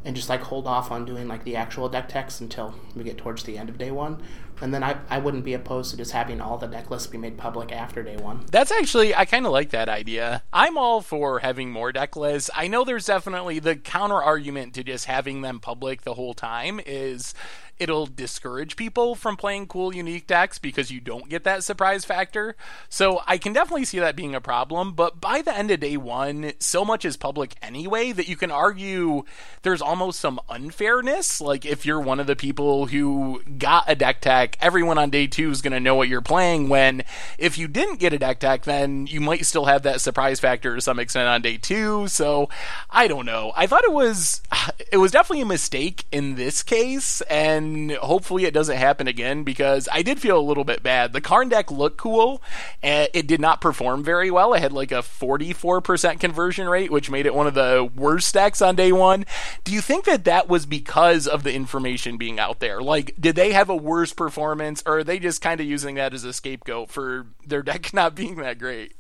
and 0.06 0.16
just 0.16 0.30
like 0.30 0.42
hold 0.42 0.66
off 0.66 0.92
on 0.92 1.04
doing 1.04 1.28
like 1.28 1.44
the 1.44 1.56
actual 1.56 1.90
deck 1.90 2.08
techs 2.08 2.40
until 2.40 2.74
we 2.96 3.04
get 3.04 3.18
towards 3.18 3.44
the 3.44 3.58
end 3.58 3.70
of 3.70 3.78
day 3.78 3.92
one. 3.92 4.22
And 4.62 4.74
then 4.74 4.84
I, 4.84 4.98
I 5.10 5.20
wouldn't 5.20 5.46
be 5.46 5.54
opposed 5.54 5.92
to 5.92 5.98
just 5.98 6.12
having 6.12 6.42
all 6.42 6.58
the 6.58 6.68
deck 6.68 6.90
lists 6.90 7.08
be 7.08 7.18
made 7.18 7.38
public 7.38 7.72
after 7.72 8.04
day 8.04 8.18
one. 8.18 8.46
That's 8.52 8.72
actually, 8.72 9.16
I 9.16 9.26
kind 9.26 9.46
of 9.46 9.52
like 9.52 9.70
that 9.70 9.88
idea. 9.88 10.44
I'm 10.52 10.78
all 10.78 11.02
for 11.02 11.40
having 11.40 11.70
more 11.70 11.92
deck 11.92 12.16
lists. 12.16 12.50
I 12.56 12.68
know 12.68 12.84
there's 12.84 13.06
definitely 13.06 13.60
the 13.60 13.76
counter 13.76 14.22
argument 14.22 14.74
to 14.76 14.84
just 14.84 15.06
having 15.06 15.42
them 15.42 15.60
public 15.60 16.02
the 16.02 16.14
whole 16.14 16.34
time 16.34 16.82
is 16.86 17.34
it'll 17.80 18.06
discourage 18.06 18.76
people 18.76 19.16
from 19.16 19.38
playing 19.38 19.68
cool 19.68 19.96
unique 19.96 20.28
decks 20.28 20.60
because 20.60 20.92
you 20.92 21.00
don't 21.00 21.30
get 21.30 21.46
that 21.46 21.64
surprise 21.64 22.04
factor. 22.04 22.56
So 22.90 23.22
I 23.26 23.38
can 23.38 23.54
definitely 23.54 23.86
see 23.86 24.00
that 24.00 24.16
being 24.16 24.36
a 24.36 24.42
problem, 24.42 24.92
but 24.92 25.22
by 25.22 25.42
the 25.42 25.56
end 25.56 25.72
of 25.72 25.80
day 25.80 25.96
1, 25.96 26.54
so 26.60 26.84
much 26.84 27.06
is 27.06 27.16
public 27.16 27.56
anyway 27.62 28.12
that 28.12 28.28
you 28.28 28.36
can 28.36 28.52
argue 28.52 29.24
there's 29.62 29.82
almost 29.82 30.20
some 30.20 30.40
unfairness. 30.50 31.40
Like 31.40 31.66
if 31.66 31.86
you're 31.86 32.02
one 32.02 32.20
of 32.20 32.28
the 32.28 32.36
people 32.36 32.88
who 32.88 33.42
got 33.58 33.86
a 33.88 33.96
deck 33.96 34.20
tech, 34.20 34.58
everyone 34.60 34.98
on 34.98 35.10
day 35.10 35.28
2 35.28 35.50
is 35.50 35.62
going 35.62 35.74
to 35.74 35.80
know 35.80 35.96
what 35.96 36.10
you're 36.10 36.22
playing 36.22 36.68
when 36.68 37.04
if 37.38 37.58
you 37.58 37.68
didn't 37.68 38.00
get 38.00 38.14
a 38.14 38.20
deck 38.20 38.40
tech, 38.40 38.64
then 38.64 39.08
you 39.08 39.22
might 39.22 39.46
still 39.46 39.66
have 39.66 39.84
that 39.84 40.02
surprise 40.02 40.40
factor 40.42 40.76
to 40.76 40.82
some 40.82 41.00
extent 41.00 41.30
on 41.30 41.42
day 41.42 41.58
2. 41.58 42.10
So 42.10 42.50
I 42.90 43.08
don't 43.08 43.26
know. 43.26 43.54
I 43.56 43.68
thought 43.68 43.86
it 43.86 43.94
was 43.94 44.42
it 44.92 44.98
was 44.98 45.12
definitely 45.12 45.42
a 45.42 45.46
mistake 45.46 46.04
in 46.12 46.36
this 46.36 46.62
case 46.62 47.22
and 47.22 47.69
hopefully 48.02 48.46
it 48.46 48.54
doesn't 48.54 48.78
happen 48.78 49.08
again 49.08 49.44
because 49.44 49.88
I 49.92 50.02
did 50.02 50.20
feel 50.20 50.38
a 50.38 50.42
little 50.42 50.64
bit 50.64 50.84
bad. 50.84 51.14
The 51.14 51.22
Karn 51.22 51.50
deck 51.50 51.72
looked 51.72 51.98
cool, 51.98 52.42
and 52.82 53.10
it 53.14 53.28
did 53.28 53.40
not 53.40 53.62
perform 53.62 54.04
very 54.04 54.32
well. 54.32 54.54
It 54.54 54.62
had 54.62 54.74
like 54.74 54.92
a 54.92 54.96
44% 54.96 56.20
conversion 56.20 56.68
rate, 56.68 56.92
which 56.92 57.10
made 57.10 57.26
it 57.26 57.34
one 57.34 57.48
of 57.48 57.54
the 57.54 57.90
worst 57.96 58.34
decks 58.34 58.62
on 58.62 58.76
day 58.76 58.92
one. 58.92 59.26
Do 59.64 59.74
you 59.74 59.82
think 59.82 60.06
that 60.06 60.26
that 60.26 60.48
was 60.48 60.66
because 60.66 61.28
of 61.28 61.44
the 61.44 61.54
information 61.54 62.18
being 62.18 62.40
out 62.40 62.60
there? 62.60 62.82
Like, 62.82 63.16
did 63.20 63.36
they 63.36 63.54
have 63.54 63.70
a 63.70 63.76
worse 63.76 64.14
performance, 64.14 64.84
or 64.86 65.00
are 65.00 65.04
they 65.04 65.20
just 65.20 65.42
kind 65.42 65.60
of 65.60 65.66
using 65.66 65.96
that 65.96 66.14
as 66.14 66.24
a 66.24 66.34
scapegoat 66.34 66.90
for 66.90 67.28
their 67.46 67.62
deck 67.62 67.94
not 67.94 68.16
being 68.16 68.36
that 68.36 68.60
great? 68.60 68.96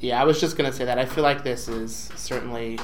Yeah, 0.00 0.20
I 0.20 0.24
was 0.24 0.40
just 0.40 0.56
gonna 0.56 0.72
say 0.72 0.84
that. 0.84 0.98
I 0.98 1.04
feel 1.04 1.24
like 1.24 1.42
this 1.42 1.68
is 1.68 2.10
certainly 2.14 2.78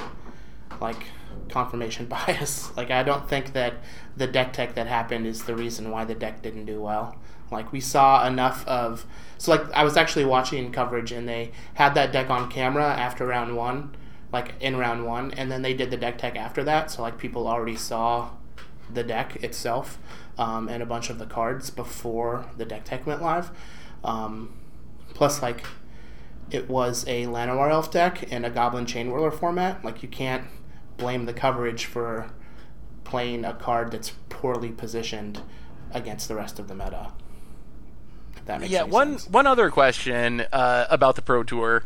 like 0.81 1.05
confirmation 1.49 2.07
bias. 2.27 2.77
Like 2.77 2.91
I 2.91 3.03
don't 3.03 3.29
think 3.29 3.53
that 3.53 3.75
the 4.17 4.27
deck 4.27 4.53
tech 4.53 4.75
that 4.75 4.87
happened 4.87 5.27
is 5.27 5.45
the 5.45 5.57
reason 5.57 5.91
why 5.91 6.05
the 6.05 6.15
deck 6.15 6.43
didn't 6.43 6.67
do 6.67 6.81
well. 6.81 7.17
Like 7.51 7.73
we 7.73 7.81
saw 7.81 8.27
enough 8.27 8.67
of 8.67 9.07
so 9.39 9.53
like 9.53 9.71
I 9.73 9.85
was 9.85 9.97
actually 9.97 10.25
watching 10.25 10.73
coverage 10.73 11.13
and 11.13 11.29
they 11.29 11.53
had 11.75 11.95
that 11.95 12.13
deck 12.13 12.31
on 12.31 12.51
camera 12.51 12.87
after 12.87 13.27
round 13.27 13.57
one, 13.57 13.95
like 14.33 14.55
in 14.61 14.77
round 14.77 15.07
one, 15.07 15.31
and 15.33 15.51
then 15.51 15.63
they 15.63 15.75
did 15.75 15.91
the 15.91 15.97
deck 15.97 16.19
tech 16.19 16.37
after 16.37 16.65
that. 16.65 16.91
So 16.91 17.03
like 17.03 17.19
people 17.19 17.47
already 17.47 17.77
saw 17.77 18.31
the 18.93 19.03
deck 19.03 19.43
itself 19.43 19.99
um, 20.39 20.69
and 20.69 20.83
a 20.83 20.87
bunch 20.87 21.11
of 21.11 21.19
the 21.19 21.27
cards 21.27 21.71
before 21.71 22.47
the 22.57 22.65
deck 22.65 22.85
tech 22.85 23.07
went 23.07 23.23
live. 23.23 23.51
Um, 24.03 24.55
plus 25.15 25.43
like 25.43 25.65
it 26.51 26.69
was 26.69 27.05
a 27.07 27.27
Llanowar 27.27 27.71
Elf 27.71 27.91
deck 27.91 28.23
in 28.25 28.45
a 28.45 28.51
Goblin 28.51 28.87
Chain 28.87 29.11
Whirler 29.11 29.31
format. 29.31 29.85
Like 29.85 30.03
you 30.03 30.09
can't 30.09 30.45
blame 30.97 31.27
the 31.27 31.33
coverage 31.33 31.85
for 31.87 32.31
playing 33.05 33.45
a 33.45 33.55
card 33.55 33.91
that's 33.91 34.13
poorly 34.29 34.71
positioned 34.71 35.41
against 35.93 36.29
the 36.29 36.35
rest 36.35 36.59
of 36.59 36.69
the 36.69 36.75
meta. 36.75 37.13
yeah, 38.63 38.83
one 38.83 39.19
sense. 39.19 39.31
one 39.31 39.47
other 39.47 39.71
question 39.71 40.45
uh, 40.53 40.87
about 40.91 41.17
the 41.17 41.23
Pro 41.23 41.43
Tour. 41.43 41.85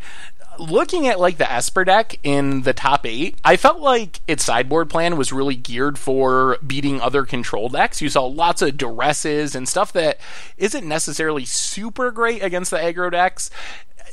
Looking 0.58 1.06
at 1.06 1.20
like 1.20 1.38
the 1.38 1.50
Esper 1.50 1.84
deck 1.84 2.18
in 2.24 2.62
the 2.62 2.72
top 2.72 3.06
eight, 3.06 3.36
I 3.44 3.56
felt 3.56 3.78
like 3.78 4.20
its 4.26 4.44
sideboard 4.44 4.90
plan 4.90 5.16
was 5.16 5.32
really 5.32 5.54
geared 5.54 5.98
for 5.98 6.58
beating 6.66 7.00
other 7.00 7.24
control 7.24 7.68
decks. 7.68 8.02
You 8.02 8.08
saw 8.08 8.24
lots 8.24 8.60
of 8.60 8.70
duresses 8.70 9.54
and 9.54 9.68
stuff 9.68 9.92
that 9.92 10.18
isn't 10.56 10.86
necessarily 10.86 11.44
super 11.44 12.10
great 12.10 12.42
against 12.42 12.72
the 12.72 12.78
aggro 12.78 13.12
decks 13.12 13.50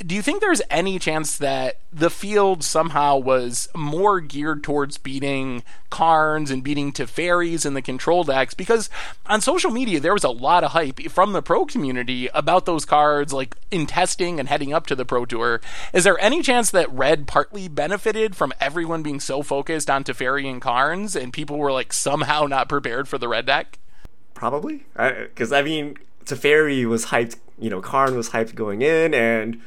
do 0.06 0.16
you 0.16 0.22
think 0.22 0.42
there's 0.42 0.62
any 0.70 1.00
chance 1.00 1.38
that 1.38 1.80
the 1.92 2.10
field 2.10 2.64
somehow 2.64 3.18
was 3.18 3.70
more 3.76 4.20
geared 4.20 4.64
towards 4.64 4.98
beating 4.98 5.64
Karns 5.90 6.52
and 6.52 6.64
beating 6.64 6.92
Teferis 6.92 7.66
and 7.66 7.76
the 7.76 7.82
control 7.82 8.24
decks? 8.24 8.54
Because 8.54 8.90
on 9.26 9.42
social 9.42 9.72
media, 9.72 10.00
there 10.00 10.14
was 10.14 10.24
a 10.24 10.30
lot 10.30 10.64
of 10.64 10.72
hype 10.72 11.02
from 11.10 11.34
the 11.34 11.42
pro 11.42 11.66
community 11.66 12.28
about 12.34 12.66
those 12.66 12.86
cards, 12.86 13.34
like 13.34 13.56
in 13.72 13.86
testing 13.86 14.40
and 14.40 14.50
heading 14.50 14.74
up 14.74 14.88
to 14.88 14.96
the 14.96 15.06
Pro 15.06 15.26
Tour. 15.26 15.62
Is 15.94 16.04
there 16.04 16.20
any 16.20 16.42
chance 16.42 16.72
that 16.72 16.92
Red 16.92 17.28
partly 17.28 17.68
benefited 17.68 18.36
from 18.36 18.54
everyone 18.60 19.04
being 19.04 19.20
so 19.20 19.44
focused 19.44 19.90
on 19.90 20.04
Teferi 20.04 20.50
and 20.50 20.62
Karns 20.62 21.16
and 21.16 21.32
people 21.34 21.58
were 21.58 21.72
like 21.72 21.94
somehow 21.94 22.46
not 22.46 22.70
prepared 22.70 23.08
for 23.08 23.18
the 23.18 23.28
Red 23.28 23.46
deck? 23.46 23.80
Probably. 24.34 24.86
Because, 24.96 25.52
I, 25.52 25.60
I 25.60 25.64
mean, 25.64 25.98
Teferi 26.26 26.86
was 26.86 27.08
hyped, 27.08 27.38
you 27.60 27.70
know, 27.70 27.82
Karn 27.82 28.16
was 28.16 28.32
hyped 28.32 28.56
going 28.56 28.82
in, 28.82 29.14
and 29.14 29.62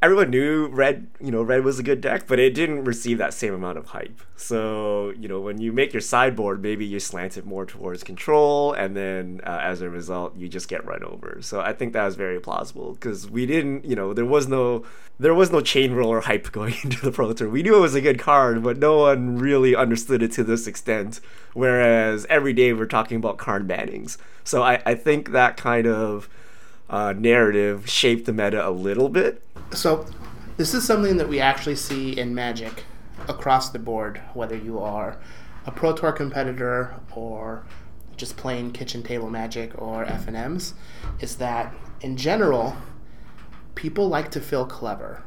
everyone 0.00 0.30
knew 0.30 0.68
red 0.68 1.08
you 1.20 1.30
know 1.30 1.42
red 1.42 1.64
was 1.64 1.78
a 1.78 1.82
good 1.82 2.00
deck 2.00 2.26
but 2.28 2.38
it 2.38 2.54
didn't 2.54 2.84
receive 2.84 3.18
that 3.18 3.34
same 3.34 3.52
amount 3.52 3.78
of 3.78 3.86
hype. 3.86 4.20
So 4.36 5.12
you 5.18 5.28
know 5.28 5.40
when 5.40 5.60
you 5.60 5.72
make 5.72 5.92
your 5.92 6.00
sideboard 6.00 6.62
maybe 6.62 6.84
you 6.84 7.00
slant 7.00 7.36
it 7.36 7.44
more 7.44 7.66
towards 7.66 8.04
control 8.04 8.72
and 8.72 8.96
then 8.96 9.40
uh, 9.44 9.58
as 9.60 9.80
a 9.80 9.90
result 9.90 10.36
you 10.36 10.48
just 10.48 10.68
get 10.68 10.84
run 10.84 11.02
over. 11.02 11.38
So 11.40 11.60
i 11.60 11.72
think 11.72 11.92
that 11.92 12.04
was 12.04 12.14
very 12.14 12.40
plausible 12.40 12.92
because 12.94 13.28
we 13.28 13.46
didn't 13.46 13.84
you 13.84 13.96
know 13.96 14.14
there 14.14 14.24
was 14.24 14.46
no 14.46 14.84
there 15.18 15.34
was 15.34 15.50
no 15.50 15.60
chain 15.60 15.94
whirler 15.94 16.20
hype 16.20 16.52
going 16.52 16.74
into 16.84 17.04
the 17.04 17.10
pro 17.10 17.32
tour. 17.32 17.48
We 17.48 17.62
knew 17.62 17.76
it 17.76 17.80
was 17.80 17.96
a 17.96 18.00
good 18.00 18.20
card 18.20 18.62
but 18.62 18.78
no 18.78 18.98
one 18.98 19.38
really 19.38 19.74
understood 19.74 20.22
it 20.22 20.32
to 20.32 20.44
this 20.44 20.66
extent 20.68 21.20
whereas 21.54 22.24
every 22.30 22.52
day 22.52 22.72
we're 22.72 22.86
talking 22.86 23.16
about 23.16 23.38
card 23.38 23.66
bannings. 23.66 24.16
So 24.44 24.62
i, 24.62 24.80
I 24.86 24.94
think 24.94 25.32
that 25.32 25.56
kind 25.56 25.88
of 25.88 26.28
uh, 26.90 27.14
narrative 27.16 27.88
shape 27.88 28.24
the 28.24 28.32
meta 28.32 28.66
a 28.66 28.70
little 28.70 29.08
bit. 29.08 29.42
So, 29.72 30.06
this 30.56 30.74
is 30.74 30.84
something 30.84 31.18
that 31.18 31.28
we 31.28 31.40
actually 31.40 31.76
see 31.76 32.18
in 32.18 32.34
Magic 32.34 32.84
across 33.28 33.70
the 33.70 33.78
board, 33.78 34.20
whether 34.34 34.56
you 34.56 34.78
are 34.78 35.18
a 35.66 35.70
Pro 35.70 35.92
Tour 35.92 36.12
competitor 36.12 36.94
or 37.14 37.64
just 38.16 38.36
plain 38.36 38.72
kitchen 38.72 39.02
table 39.02 39.30
Magic 39.30 39.72
or 39.80 40.04
FNMs, 40.04 40.72
is 41.20 41.36
that 41.36 41.74
in 42.00 42.16
general, 42.16 42.76
people 43.74 44.08
like 44.08 44.30
to 44.32 44.40
feel 44.40 44.66
clever. 44.66 45.22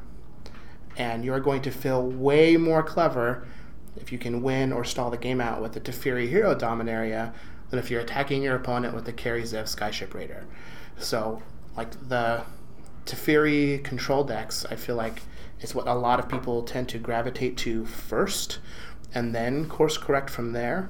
And 0.97 1.23
you're 1.23 1.39
going 1.39 1.61
to 1.61 1.71
feel 1.71 2.03
way 2.03 2.57
more 2.57 2.83
clever 2.83 3.47
if 3.95 4.11
you 4.11 4.17
can 4.17 4.41
win 4.41 4.73
or 4.73 4.83
stall 4.83 5.09
the 5.09 5.17
game 5.17 5.39
out 5.39 5.61
with 5.61 5.73
the 5.73 5.79
Teferi 5.79 6.27
Hero 6.27 6.53
Dominaria 6.55 7.33
than 7.69 7.79
if 7.79 7.89
you're 7.89 8.01
attacking 8.01 8.43
your 8.43 8.55
opponent 8.55 8.93
with 8.93 9.05
the 9.05 9.13
Kari 9.13 9.43
Zev 9.43 9.73
Skyship 9.73 10.13
Raider. 10.13 10.45
So, 10.97 11.41
like 11.75 12.09
the 12.09 12.43
Teferi 13.05 13.83
control 13.83 14.23
decks, 14.23 14.65
I 14.69 14.75
feel 14.75 14.95
like 14.95 15.21
is 15.61 15.75
what 15.75 15.87
a 15.87 15.93
lot 15.93 16.19
of 16.19 16.27
people 16.27 16.63
tend 16.63 16.89
to 16.89 16.97
gravitate 16.97 17.55
to 17.57 17.85
first, 17.85 18.59
and 19.13 19.33
then 19.33 19.67
course 19.67 19.97
correct 19.97 20.29
from 20.29 20.53
there. 20.53 20.89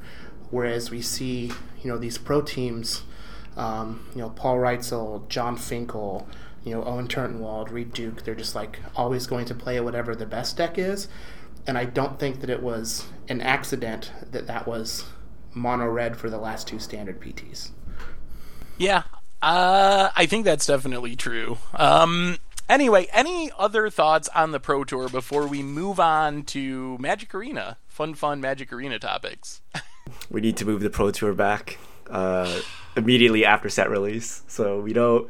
Whereas 0.49 0.91
we 0.91 1.01
see, 1.01 1.51
you 1.81 1.89
know, 1.89 1.97
these 1.97 2.17
pro 2.17 2.41
teams, 2.41 3.03
um, 3.55 4.05
you 4.13 4.21
know, 4.21 4.29
Paul 4.29 4.57
Rietzl, 4.57 5.27
Jon 5.29 5.55
Finkel, 5.55 6.27
you 6.63 6.73
know, 6.73 6.83
Owen 6.83 7.07
Turtenwald, 7.07 7.71
Reid 7.71 7.93
Duke, 7.93 8.23
they're 8.23 8.35
just 8.35 8.55
like 8.55 8.79
always 8.95 9.27
going 9.27 9.45
to 9.45 9.55
play 9.55 9.79
whatever 9.79 10.15
the 10.15 10.25
best 10.25 10.57
deck 10.57 10.77
is. 10.77 11.07
And 11.67 11.77
I 11.77 11.85
don't 11.85 12.19
think 12.19 12.41
that 12.41 12.49
it 12.49 12.61
was 12.61 13.05
an 13.29 13.41
accident 13.41 14.11
that 14.31 14.47
that 14.47 14.67
was 14.67 15.05
mono 15.53 15.87
red 15.87 16.17
for 16.17 16.29
the 16.29 16.37
last 16.37 16.67
two 16.67 16.79
standard 16.79 17.19
PTs. 17.19 17.71
Yeah, 18.77 19.03
uh, 19.41 20.09
I 20.15 20.25
think 20.25 20.45
that's 20.45 20.65
definitely 20.65 21.15
true. 21.15 21.57
Um, 21.73 22.37
anyway, 22.69 23.07
any 23.11 23.51
other 23.57 23.89
thoughts 23.89 24.29
on 24.29 24.51
the 24.51 24.59
Pro 24.59 24.83
Tour 24.83 25.09
before 25.09 25.47
we 25.47 25.63
move 25.63 25.99
on 25.99 26.43
to 26.43 26.97
Magic 26.99 27.33
Arena? 27.33 27.77
Fun, 27.87 28.13
fun 28.13 28.41
Magic 28.41 28.71
Arena 28.71 28.99
topics. 28.99 29.61
we 30.29 30.41
need 30.41 30.57
to 30.57 30.65
move 30.65 30.81
the 30.81 30.89
Pro 30.89 31.11
Tour 31.11 31.33
back 31.33 31.77
uh, 32.09 32.61
immediately 32.95 33.45
after 33.45 33.69
set 33.69 33.89
release, 33.89 34.43
so 34.47 34.79
we 34.79 34.93
don't 34.93 35.29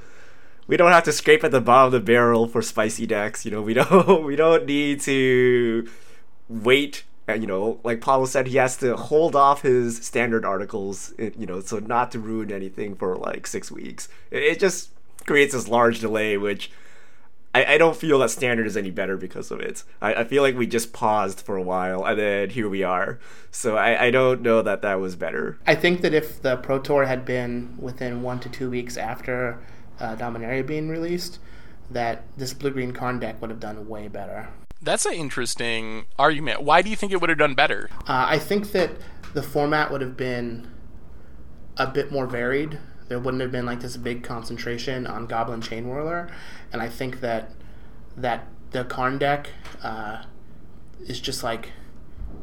we 0.67 0.77
don't 0.77 0.91
have 0.91 1.03
to 1.03 1.11
scrape 1.11 1.43
at 1.43 1.51
the 1.51 1.61
bottom 1.61 1.87
of 1.87 1.91
the 1.91 1.99
barrel 1.99 2.47
for 2.47 2.61
spicy 2.61 3.05
decks. 3.05 3.45
You 3.45 3.51
know, 3.51 3.61
we 3.61 3.73
don't 3.73 4.23
we 4.25 4.35
don't 4.35 4.65
need 4.65 5.01
to 5.01 5.89
wait 6.49 7.03
you 7.27 7.47
know, 7.47 7.79
like 7.83 8.01
Pablo 8.01 8.25
said, 8.25 8.47
he 8.47 8.57
has 8.57 8.77
to 8.77 8.95
hold 8.95 9.35
off 9.35 9.61
his 9.61 9.97
standard 9.97 10.43
articles, 10.43 11.13
you 11.17 11.45
know, 11.45 11.61
so 11.61 11.79
not 11.79 12.11
to 12.11 12.19
ruin 12.19 12.51
anything 12.51 12.95
for 12.95 13.15
like 13.15 13.47
six 13.47 13.71
weeks. 13.71 14.09
It 14.31 14.59
just 14.59 14.91
creates 15.25 15.53
this 15.53 15.67
large 15.67 15.99
delay, 15.99 16.37
which 16.37 16.71
I, 17.53 17.75
I 17.75 17.77
don't 17.77 17.95
feel 17.95 18.19
that 18.19 18.31
standard 18.31 18.65
is 18.65 18.77
any 18.77 18.91
better 18.91 19.17
because 19.17 19.51
of 19.51 19.59
it. 19.59 19.83
I, 20.01 20.15
I 20.15 20.23
feel 20.23 20.41
like 20.41 20.55
we 20.55 20.67
just 20.67 20.93
paused 20.93 21.41
for 21.41 21.57
a 21.57 21.61
while 21.61 22.05
and 22.05 22.19
then 22.19 22.49
here 22.49 22.69
we 22.69 22.83
are. 22.83 23.19
So 23.51 23.77
I, 23.77 24.05
I 24.05 24.11
don't 24.11 24.41
know 24.41 24.61
that 24.61 24.81
that 24.81 24.99
was 24.99 25.15
better. 25.15 25.57
I 25.67 25.75
think 25.75 26.01
that 26.01 26.13
if 26.13 26.41
the 26.41 26.57
Pro 26.57 26.79
Tour 26.79 27.05
had 27.05 27.25
been 27.25 27.77
within 27.79 28.21
one 28.23 28.39
to 28.39 28.49
two 28.49 28.69
weeks 28.69 28.97
after 28.97 29.59
uh, 29.99 30.15
Dominaria 30.15 30.65
being 30.65 30.89
released, 30.89 31.39
that 31.89 32.23
this 32.37 32.53
blue 32.53 32.71
green 32.71 32.93
Karn 32.93 33.19
deck 33.19 33.41
would 33.41 33.49
have 33.49 33.59
done 33.59 33.87
way 33.87 34.07
better. 34.07 34.47
That's 34.81 35.05
an 35.05 35.13
interesting 35.13 36.05
argument. 36.17 36.63
Why 36.63 36.81
do 36.81 36.89
you 36.89 36.95
think 36.95 37.11
it 37.11 37.21
would 37.21 37.29
have 37.29 37.37
done 37.37 37.53
better? 37.53 37.89
Uh, 38.07 38.25
I 38.27 38.39
think 38.39 38.71
that 38.71 38.91
the 39.33 39.43
format 39.43 39.91
would 39.91 40.01
have 40.01 40.17
been 40.17 40.67
a 41.77 41.87
bit 41.87 42.11
more 42.11 42.25
varied. 42.25 42.79
There 43.07 43.19
wouldn't 43.19 43.41
have 43.41 43.51
been 43.51 43.65
like 43.65 43.81
this 43.81 43.97
big 43.97 44.23
concentration 44.23 45.05
on 45.05 45.27
Goblin 45.27 45.61
Chain 45.61 45.85
Whirler, 45.85 46.31
and 46.71 46.81
I 46.81 46.89
think 46.89 47.19
that 47.21 47.51
that 48.15 48.47
the 48.71 48.83
Karn 48.85 49.17
deck 49.17 49.49
uh, 49.83 50.23
is 51.01 51.19
just 51.19 51.43
like 51.43 51.71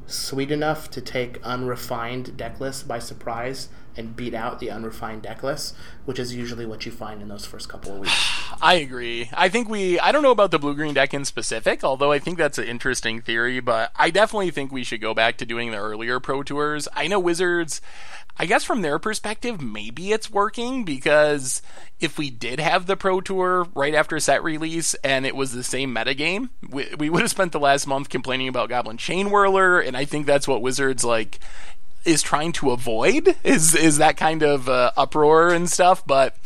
sweet 0.07 0.51
enough 0.51 0.91
to 0.91 1.01
take 1.01 1.43
unrefined 1.43 2.37
deck 2.37 2.61
lists 2.61 2.83
by 2.83 2.99
surprise 2.99 3.69
and 3.99 4.15
beat 4.15 4.33
out 4.33 4.61
the 4.61 4.71
unrefined 4.71 5.23
deck 5.23 5.43
lists, 5.43 5.75
which 6.05 6.19
is 6.19 6.35
usually 6.35 6.65
what 6.65 6.87
you 6.87 6.93
find 6.93 7.21
in 7.21 7.29
those 7.29 7.45
first 7.45 7.69
couple 7.69 7.93
of 7.93 7.99
weeks. 7.99 8.15
I 8.63 8.75
agree. 8.75 9.29
I 9.35 9.49
think 9.49 9.69
we, 9.69 9.99
I 10.01 10.13
don't 10.13 10.23
know 10.23 10.31
about 10.31 10.53
the 10.53 10.59
blue 10.59 10.75
green 10.75 10.95
deck 10.95 11.13
in 11.13 11.25
specific, 11.25 11.85
although 11.85 12.13
I 12.13 12.19
think 12.19 12.39
that's 12.39 12.59
an 12.59 12.65
interesting 12.65 13.21
theory, 13.21 13.61
but 13.61 13.93
I 13.97 14.11
definitely 14.11 14.51
think 14.51 14.73
we 14.73 14.85
should 14.85 15.01
go 15.01 15.15
back 15.15 15.37
to 15.39 15.47
doing 15.47 15.71
the 15.71 15.77
earlier 15.79 16.21
Pro 16.21 16.43
Tours. 16.43 16.89
I 16.95 17.09
know 17.09 17.19
Wizards, 17.19 17.81
I 18.37 18.47
guess 18.47 18.65
from 18.65 18.83
their 18.83 18.99
perspective, 18.99 19.61
maybe 19.61 20.13
it's 20.13 20.31
working 20.31 20.85
because 20.85 21.61
if 21.99 22.19
we 22.19 22.31
did 22.31 22.61
have 22.61 22.87
the 22.87 22.97
Pro 22.97 23.21
Tour 23.21 23.67
right 23.75 23.95
after 23.95 24.19
set 24.21 24.45
release 24.45 24.95
and 25.03 25.27
it 25.27 25.35
was 25.35 25.53
the 25.53 25.65
same 25.65 25.93
metagame, 25.95 26.51
we, 26.69 26.87
we 26.99 27.11
would 27.11 27.23
have 27.23 27.31
spent 27.31 27.51
the 27.51 27.61
last 27.61 27.87
month 27.87 28.09
complaining 28.09 28.49
about 28.49 28.69
Goblin 28.69 28.97
Chain 28.97 29.31
Whirler, 29.31 29.81
and 29.81 29.97
I 29.97 30.05
think 30.05 30.27
that's 30.27 30.47
what 30.47 30.63
Wizards 30.63 31.05
like 31.05 31.41
is 32.05 32.23
trying 32.23 32.53
to 32.53 32.71
avoid 32.71 33.37
is 33.45 33.75
is 33.75 33.99
that 33.99 34.17
kind 34.17 34.43
of 34.43 34.69
uh, 34.69 34.91
uproar 34.97 35.51
and 35.51 35.71
stuff 35.71 36.05
but 36.07 36.37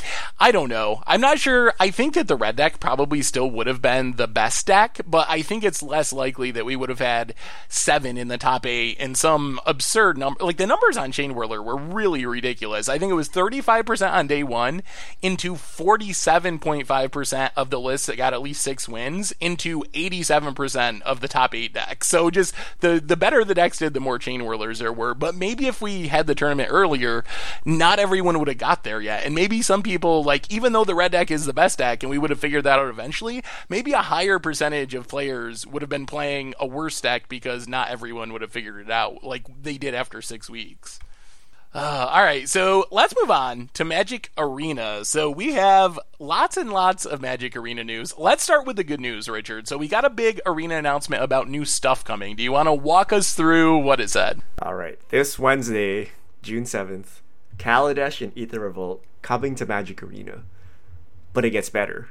i 0.41 0.51
don't 0.51 0.69
know. 0.69 1.03
I'm 1.07 1.21
not 1.21 1.39
sure. 1.39 1.73
I 1.79 1.91
think 1.91 2.15
that 2.15 2.27
the 2.29 2.37
red 2.37 2.57
deck 2.57 2.81
probably 2.81 3.23
still 3.23 3.51
would 3.51 3.67
have 3.67 3.81
been 3.81 4.17
the 4.17 4.27
best 4.27 4.67
deck 4.67 5.01
but 5.07 5.27
i 5.29 5.43
think 5.43 5.65
it's 5.65 5.83
less 5.83 6.13
likely 6.13 6.51
that 6.51 6.65
we 6.65 6.77
would 6.77 6.89
have 6.89 6.99
had 6.99 7.35
seven 7.69 8.17
in 8.17 8.29
the 8.29 8.39
top 8.39 8.67
eight 8.67 8.97
and 8.99 9.17
some 9.17 9.61
absurd 9.67 10.19
number 10.19 10.43
like 10.45 10.57
the 10.57 10.67
numbers 10.67 10.97
on 10.97 11.13
chain 11.13 11.35
whirler 11.35 11.63
were 11.63 11.77
really 11.77 12.25
ridiculous. 12.27 12.89
I 12.89 12.99
think 12.99 13.11
it 13.11 13.15
was 13.15 13.29
35% 13.29 14.13
on 14.13 14.27
day 14.27 14.43
one 14.43 14.83
into 15.21 15.55
47.5% 15.55 17.51
of 17.57 17.71
the 17.71 17.81
list 17.81 18.07
that 18.07 18.17
got 18.17 18.33
at 18.33 18.43
least 18.43 18.63
six 18.63 18.89
wins 18.89 19.33
into 19.41 19.83
87% 19.93 21.03
of 21.03 21.21
the 21.21 21.29
top 21.29 21.55
eight 21.55 21.73
decks 21.73 22.09
so 22.09 22.31
just 22.31 22.55
the 22.81 23.03
the 23.05 23.17
better 23.17 23.45
the 23.45 23.55
decks 23.55 23.79
did 23.79 23.95
the 23.95 24.01
more 24.01 24.19
chain 24.19 24.45
whirlers 24.45 24.79
there 24.79 24.93
were 24.93 25.15
but 25.15 25.35
maybe 25.43 25.67
if 25.67 25.83
we 25.83 26.07
had 26.07 26.29
the 26.29 26.37
tournament 26.37 26.69
earlier, 26.71 27.25
not 27.65 27.99
everyone 27.99 28.39
would 28.39 28.47
have 28.47 28.59
got 28.59 28.85
there 28.85 29.01
yet. 29.01 29.25
And 29.25 29.35
maybe 29.35 29.61
some 29.61 29.83
people, 29.83 30.23
like, 30.23 30.49
even 30.53 30.73
though 30.73 30.85
the 30.85 30.95
red 30.95 31.11
deck 31.11 31.33
is 31.33 31.47
the 31.47 31.53
best 31.53 31.79
deck 31.79 32.05
and 32.05 32.11
we 32.11 32.17
would 32.17 32.31
have 32.31 32.39
figured 32.39 32.63
that 32.63 32.79
out 32.79 32.89
eventually, 32.89 33.43
maybe 33.69 33.91
a 33.91 34.03
higher 34.03 34.39
percentage 34.39 34.95
of 34.95 35.09
players 35.09 35.67
would 35.67 35.83
have 35.83 35.89
been 35.89 36.07
playing 36.07 36.55
a 36.61 36.67
worse 36.67 37.01
deck 37.01 37.29
because 37.29 37.67
not 37.67 37.91
everyone 37.91 38.33
would 38.33 38.41
have 38.41 38.53
figured 38.53 38.87
it 38.87 38.91
out 38.93 39.25
like 39.25 39.43
they 39.61 39.79
did 39.79 39.95
after 39.95 40.23
six 40.23 40.49
weeks. 40.49 41.01
Uh, 41.75 42.07
all 42.11 42.23
right, 42.23 42.51
so 42.51 42.87
let's 42.91 43.15
move 43.19 43.31
on 43.31 43.71
to 43.73 43.83
Magic 43.83 44.31
Arena. 44.37 45.07
So 45.07 45.31
we 45.31 45.55
have 45.55 45.99
lots 46.19 46.59
and 46.59 46.71
lots 46.71 47.07
of 47.07 47.23
Magic 47.23 47.57
Arena 47.57 47.83
news. 47.83 48.13
Let's 48.19 48.43
start 48.43 48.67
with 48.67 48.77
the 48.77 48.85
good 48.85 49.01
news, 49.01 49.27
Richard. 49.27 49.67
So 49.67 49.79
we 49.79 49.89
got 49.89 50.05
a 50.05 50.11
big 50.11 50.39
arena 50.45 50.77
announcement 50.77 51.23
about 51.23 51.49
new 51.49 51.65
stuff 51.65 52.05
coming. 52.05 52.37
Do 52.37 52.43
you 52.43 52.53
want 52.53 52.67
to 52.67 52.75
walk 52.75 53.11
us 53.11 53.33
through 53.33 53.79
what 53.79 54.01
it 54.01 54.11
said? 54.11 54.43
All 54.61 54.75
right, 54.75 54.99
this 55.09 55.39
Wednesday, 55.39 56.11
June 56.43 56.65
7th, 56.65 57.21
Kaladesh 57.57 58.21
and 58.21 58.37
Aether 58.37 58.61
Revolt 58.61 59.03
coming 59.23 59.55
to 59.55 59.65
Magic 59.65 60.03
Arena. 60.03 60.43
But 61.33 61.47
it 61.47 61.51
gets 61.51 61.71
better. 61.71 62.11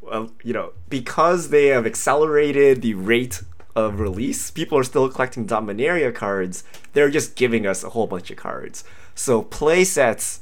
Well, 0.00 0.32
you 0.42 0.54
know, 0.54 0.72
because 0.88 1.50
they 1.50 1.66
have 1.66 1.84
accelerated 1.84 2.80
the 2.80 2.94
rate 2.94 3.42
of 3.74 4.00
release, 4.00 4.50
people 4.50 4.78
are 4.78 4.84
still 4.84 5.08
collecting 5.08 5.46
Dominaria 5.46 6.14
cards. 6.14 6.64
They're 6.92 7.10
just 7.10 7.36
giving 7.36 7.66
us 7.66 7.82
a 7.82 7.90
whole 7.90 8.06
bunch 8.06 8.30
of 8.30 8.36
cards. 8.36 8.84
So 9.14 9.42
play 9.42 9.84
sets 9.84 10.40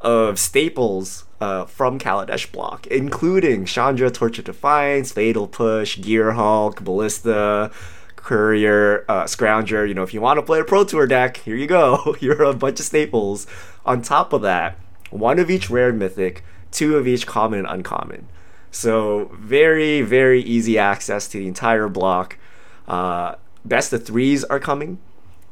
of 0.00 0.38
staples 0.38 1.24
uh, 1.40 1.64
from 1.64 1.98
Kaladesh 1.98 2.50
block, 2.52 2.86
including 2.88 3.64
Chandra, 3.64 4.08
of 4.08 4.44
Defiance, 4.44 5.12
Fatal 5.12 5.48
Push, 5.48 5.98
Gearhulk, 5.98 6.84
Ballista, 6.84 7.70
Courier, 8.16 9.04
uh, 9.08 9.24
Scrounger. 9.24 9.86
You 9.88 9.94
know, 9.94 10.02
if 10.02 10.14
you 10.14 10.20
want 10.20 10.38
to 10.38 10.42
play 10.42 10.60
a 10.60 10.64
Pro 10.64 10.84
Tour 10.84 11.06
deck, 11.06 11.38
here 11.38 11.56
you 11.56 11.66
go. 11.66 12.14
here 12.20 12.32
are 12.32 12.44
a 12.44 12.54
bunch 12.54 12.80
of 12.80 12.86
staples. 12.86 13.46
On 13.86 14.02
top 14.02 14.32
of 14.32 14.42
that, 14.42 14.78
one 15.10 15.38
of 15.38 15.50
each 15.50 15.70
rare 15.70 15.92
mythic, 15.92 16.44
two 16.70 16.96
of 16.96 17.06
each 17.06 17.26
common 17.26 17.60
and 17.60 17.68
uncommon. 17.68 18.28
So 18.70 19.30
very, 19.34 20.02
very 20.02 20.42
easy 20.42 20.78
access 20.78 21.28
to 21.28 21.38
the 21.38 21.46
entire 21.46 21.88
block. 21.88 22.38
Uh, 22.86 23.36
best 23.64 23.92
of 23.92 24.04
threes 24.06 24.44
are 24.44 24.60
coming. 24.60 24.98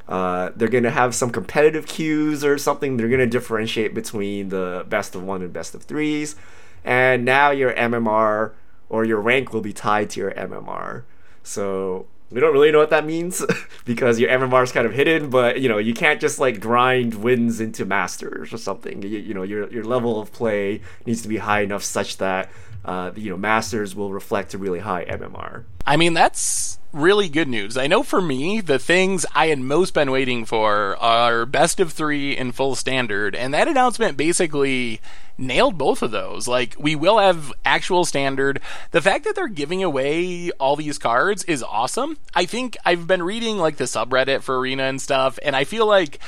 Uh, 0.08 0.50
they're 0.56 0.68
going 0.68 0.84
to 0.84 0.90
have 0.90 1.14
some 1.14 1.30
competitive 1.30 1.86
queues 1.86 2.44
or 2.44 2.58
something. 2.58 2.96
They're 2.96 3.08
going 3.08 3.20
to 3.20 3.26
differentiate 3.26 3.94
between 3.94 4.48
the 4.48 4.84
best 4.88 5.14
of 5.14 5.22
one 5.22 5.42
and 5.42 5.52
best 5.52 5.74
of 5.74 5.84
threes. 5.84 6.36
And 6.84 7.24
now 7.24 7.50
your 7.50 7.72
MMR 7.72 8.52
or 8.88 9.04
your 9.04 9.20
rank 9.20 9.52
will 9.52 9.60
be 9.60 9.72
tied 9.72 10.10
to 10.10 10.20
your 10.20 10.32
MMR. 10.32 11.04
So 11.42 12.06
we 12.30 12.40
don't 12.40 12.52
really 12.52 12.72
know 12.72 12.78
what 12.78 12.90
that 12.90 13.06
means 13.06 13.44
because 13.84 14.18
your 14.18 14.30
MMR 14.30 14.64
is 14.64 14.72
kind 14.72 14.86
of 14.86 14.92
hidden, 14.92 15.30
but 15.30 15.60
you 15.60 15.68
know 15.68 15.78
you 15.78 15.94
can't 15.94 16.20
just 16.20 16.38
like 16.38 16.60
grind 16.60 17.14
wins 17.14 17.60
into 17.60 17.84
masters 17.84 18.52
or 18.52 18.58
something. 18.58 19.02
You, 19.02 19.18
you 19.18 19.34
know 19.34 19.42
your 19.42 19.70
your 19.72 19.84
level 19.84 20.20
of 20.20 20.32
play 20.32 20.80
needs 21.06 21.22
to 21.22 21.28
be 21.28 21.38
high 21.38 21.60
enough 21.60 21.82
such 21.84 22.18
that 22.18 22.50
uh, 22.84 23.12
you 23.16 23.30
know 23.30 23.36
masters 23.36 23.94
will 23.94 24.12
reflect 24.12 24.54
a 24.54 24.58
really 24.58 24.80
high 24.80 25.04
MMR. 25.04 25.64
I 25.86 25.96
mean 25.96 26.14
that's 26.14 26.78
really 26.92 27.28
good 27.28 27.48
news. 27.48 27.76
I 27.76 27.86
know 27.86 28.02
for 28.02 28.20
me, 28.20 28.60
the 28.60 28.78
things 28.78 29.24
I 29.34 29.46
had 29.48 29.58
most 29.58 29.94
been 29.94 30.10
waiting 30.10 30.44
for 30.44 30.96
are 30.98 31.46
best 31.46 31.80
of 31.80 31.92
three 31.92 32.36
in 32.36 32.52
full 32.52 32.74
standard, 32.74 33.34
and 33.34 33.54
that 33.54 33.68
announcement 33.68 34.16
basically 34.16 35.00
nailed 35.38 35.78
both 35.78 36.02
of 36.02 36.10
those. 36.10 36.46
Like, 36.46 36.76
we 36.78 36.94
will 36.94 37.18
have 37.18 37.52
actual 37.64 38.04
standard. 38.04 38.60
The 38.90 39.00
fact 39.00 39.24
that 39.24 39.34
they're 39.34 39.48
giving 39.48 39.82
away 39.82 40.50
all 40.52 40.76
these 40.76 40.98
cards 40.98 41.44
is 41.44 41.62
awesome. 41.62 42.18
I 42.34 42.44
think 42.44 42.76
I've 42.84 43.06
been 43.06 43.22
reading, 43.22 43.58
like, 43.58 43.76
the 43.76 43.84
subreddit 43.84 44.42
for 44.42 44.58
Arena 44.58 44.84
and 44.84 45.00
stuff, 45.00 45.38
and 45.42 45.56
I 45.56 45.64
feel 45.64 45.86
like 45.86 46.18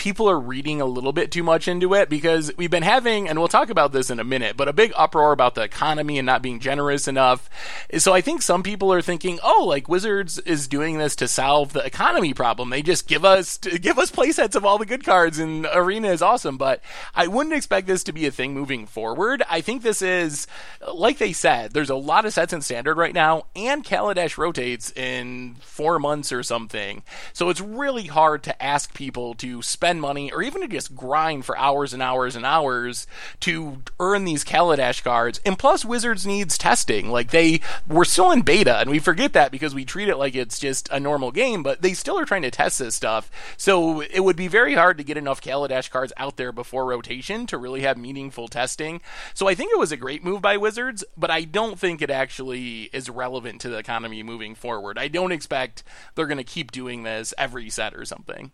people 0.00 0.30
are 0.30 0.40
reading 0.40 0.80
a 0.80 0.86
little 0.86 1.12
bit 1.12 1.30
too 1.30 1.42
much 1.42 1.68
into 1.68 1.92
it 1.92 2.08
because 2.08 2.50
we've 2.56 2.70
been 2.70 2.82
having, 2.82 3.28
and 3.28 3.38
we'll 3.38 3.48
talk 3.48 3.68
about 3.68 3.92
this 3.92 4.08
in 4.08 4.18
a 4.18 4.24
minute, 4.24 4.56
but 4.56 4.66
a 4.66 4.72
big 4.72 4.94
uproar 4.96 5.30
about 5.30 5.54
the 5.54 5.60
economy 5.60 6.18
and 6.18 6.24
not 6.24 6.40
being 6.40 6.58
generous 6.58 7.06
enough. 7.06 7.50
So 7.98 8.14
I 8.14 8.22
think 8.22 8.40
some 8.40 8.62
people 8.62 8.90
are 8.94 9.02
thinking, 9.02 9.38
oh, 9.42 9.66
like 9.68 9.90
Wizards 9.90 10.38
is 10.38 10.68
doing 10.68 10.96
this 10.96 11.14
to 11.16 11.28
solve 11.28 11.74
the 11.74 11.84
economy 11.84 12.32
problem. 12.32 12.70
They 12.70 12.80
just 12.80 13.08
give 13.08 13.26
us 13.26 13.58
give 13.58 13.98
us 13.98 14.10
playsets 14.10 14.54
of 14.54 14.64
all 14.64 14.78
the 14.78 14.86
good 14.86 15.04
cards, 15.04 15.38
and 15.38 15.66
Arena 15.70 16.08
is 16.08 16.22
awesome. 16.22 16.56
But 16.56 16.80
I 17.14 17.26
wouldn't 17.26 17.54
expect 17.54 17.86
this 17.86 18.02
to 18.04 18.12
be 18.12 18.24
a 18.24 18.30
thing 18.30 18.54
moving 18.54 18.86
forward. 18.86 19.42
I 19.50 19.60
think 19.60 19.82
this 19.82 20.00
is, 20.00 20.46
like 20.90 21.18
they 21.18 21.34
said, 21.34 21.72
there's 21.74 21.90
a 21.90 21.94
lot 21.94 22.24
of 22.24 22.32
sets 22.32 22.54
in 22.54 22.62
standard 22.62 22.96
right 22.96 23.12
now, 23.12 23.44
and 23.54 23.84
Kaladesh 23.84 24.38
rotates 24.38 24.90
in 24.92 25.56
four 25.60 25.98
months 25.98 26.32
or 26.32 26.42
something. 26.42 27.02
So 27.34 27.50
it's 27.50 27.60
really 27.60 28.06
hard 28.06 28.42
to 28.44 28.62
ask 28.62 28.94
people 28.94 29.34
to 29.34 29.60
spend 29.60 29.89
spend 29.90 30.00
money 30.00 30.30
or 30.30 30.40
even 30.40 30.60
to 30.62 30.68
just 30.68 30.94
grind 30.94 31.44
for 31.44 31.58
hours 31.58 31.92
and 31.92 32.00
hours 32.00 32.36
and 32.36 32.46
hours 32.46 33.08
to 33.40 33.82
earn 33.98 34.24
these 34.24 34.44
Kaladesh 34.44 35.02
cards. 35.02 35.40
And 35.44 35.58
plus, 35.58 35.84
Wizards 35.84 36.24
needs 36.24 36.56
testing. 36.56 37.10
Like 37.10 37.32
they 37.32 37.60
we're 37.88 38.04
still 38.04 38.30
in 38.30 38.42
beta, 38.42 38.78
and 38.78 38.88
we 38.88 39.00
forget 39.00 39.32
that 39.32 39.50
because 39.50 39.74
we 39.74 39.84
treat 39.84 40.08
it 40.08 40.16
like 40.16 40.36
it's 40.36 40.60
just 40.60 40.88
a 40.92 41.00
normal 41.00 41.32
game, 41.32 41.64
but 41.64 41.82
they 41.82 41.92
still 41.92 42.16
are 42.20 42.24
trying 42.24 42.42
to 42.42 42.52
test 42.52 42.78
this 42.78 42.94
stuff. 42.94 43.32
So 43.56 44.00
it 44.00 44.20
would 44.20 44.36
be 44.36 44.46
very 44.46 44.74
hard 44.74 44.96
to 44.98 45.04
get 45.04 45.16
enough 45.16 45.40
Kaladesh 45.40 45.90
cards 45.90 46.12
out 46.16 46.36
there 46.36 46.52
before 46.52 46.84
rotation 46.84 47.46
to 47.48 47.58
really 47.58 47.80
have 47.80 47.98
meaningful 47.98 48.46
testing. 48.46 49.00
So 49.34 49.48
I 49.48 49.56
think 49.56 49.72
it 49.72 49.78
was 49.78 49.90
a 49.90 49.96
great 49.96 50.22
move 50.22 50.40
by 50.40 50.56
Wizards, 50.56 51.02
but 51.16 51.32
I 51.32 51.42
don't 51.42 51.80
think 51.80 52.00
it 52.00 52.10
actually 52.10 52.90
is 52.92 53.10
relevant 53.10 53.60
to 53.62 53.68
the 53.68 53.78
economy 53.78 54.22
moving 54.22 54.54
forward. 54.54 54.98
I 54.98 55.08
don't 55.08 55.32
expect 55.32 55.82
they're 56.14 56.28
going 56.28 56.38
to 56.38 56.44
keep 56.44 56.70
doing 56.70 57.02
this 57.02 57.34
every 57.36 57.70
set 57.70 57.94
or 57.94 58.04
something. 58.04 58.52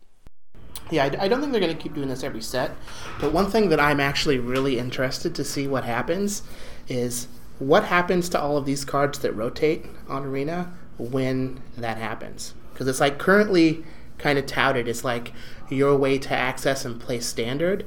Yeah, 0.89 1.05
I, 1.05 1.25
I 1.25 1.27
don't 1.27 1.41
think 1.41 1.51
they're 1.51 1.61
going 1.61 1.75
to 1.75 1.81
keep 1.81 1.93
doing 1.93 2.09
this 2.09 2.23
every 2.23 2.41
set. 2.41 2.71
But 3.19 3.33
one 3.33 3.49
thing 3.49 3.69
that 3.69 3.79
I'm 3.79 3.99
actually 3.99 4.39
really 4.39 4.79
interested 4.79 5.35
to 5.35 5.43
see 5.43 5.67
what 5.67 5.83
happens 5.83 6.43
is 6.87 7.27
what 7.59 7.85
happens 7.85 8.29
to 8.29 8.41
all 8.41 8.57
of 8.57 8.65
these 8.65 8.85
cards 8.85 9.19
that 9.19 9.33
rotate 9.33 9.85
on 10.07 10.23
Arena 10.23 10.73
when 10.97 11.61
that 11.77 11.97
happens. 11.97 12.53
Because 12.73 12.87
it's 12.87 12.99
like 12.99 13.17
currently 13.17 13.83
kind 14.17 14.39
of 14.39 14.45
touted. 14.45 14.87
It's 14.87 15.03
like 15.03 15.33
your 15.69 15.95
way 15.95 16.17
to 16.19 16.33
access 16.33 16.85
and 16.85 16.99
play 16.99 17.19
standard. 17.19 17.85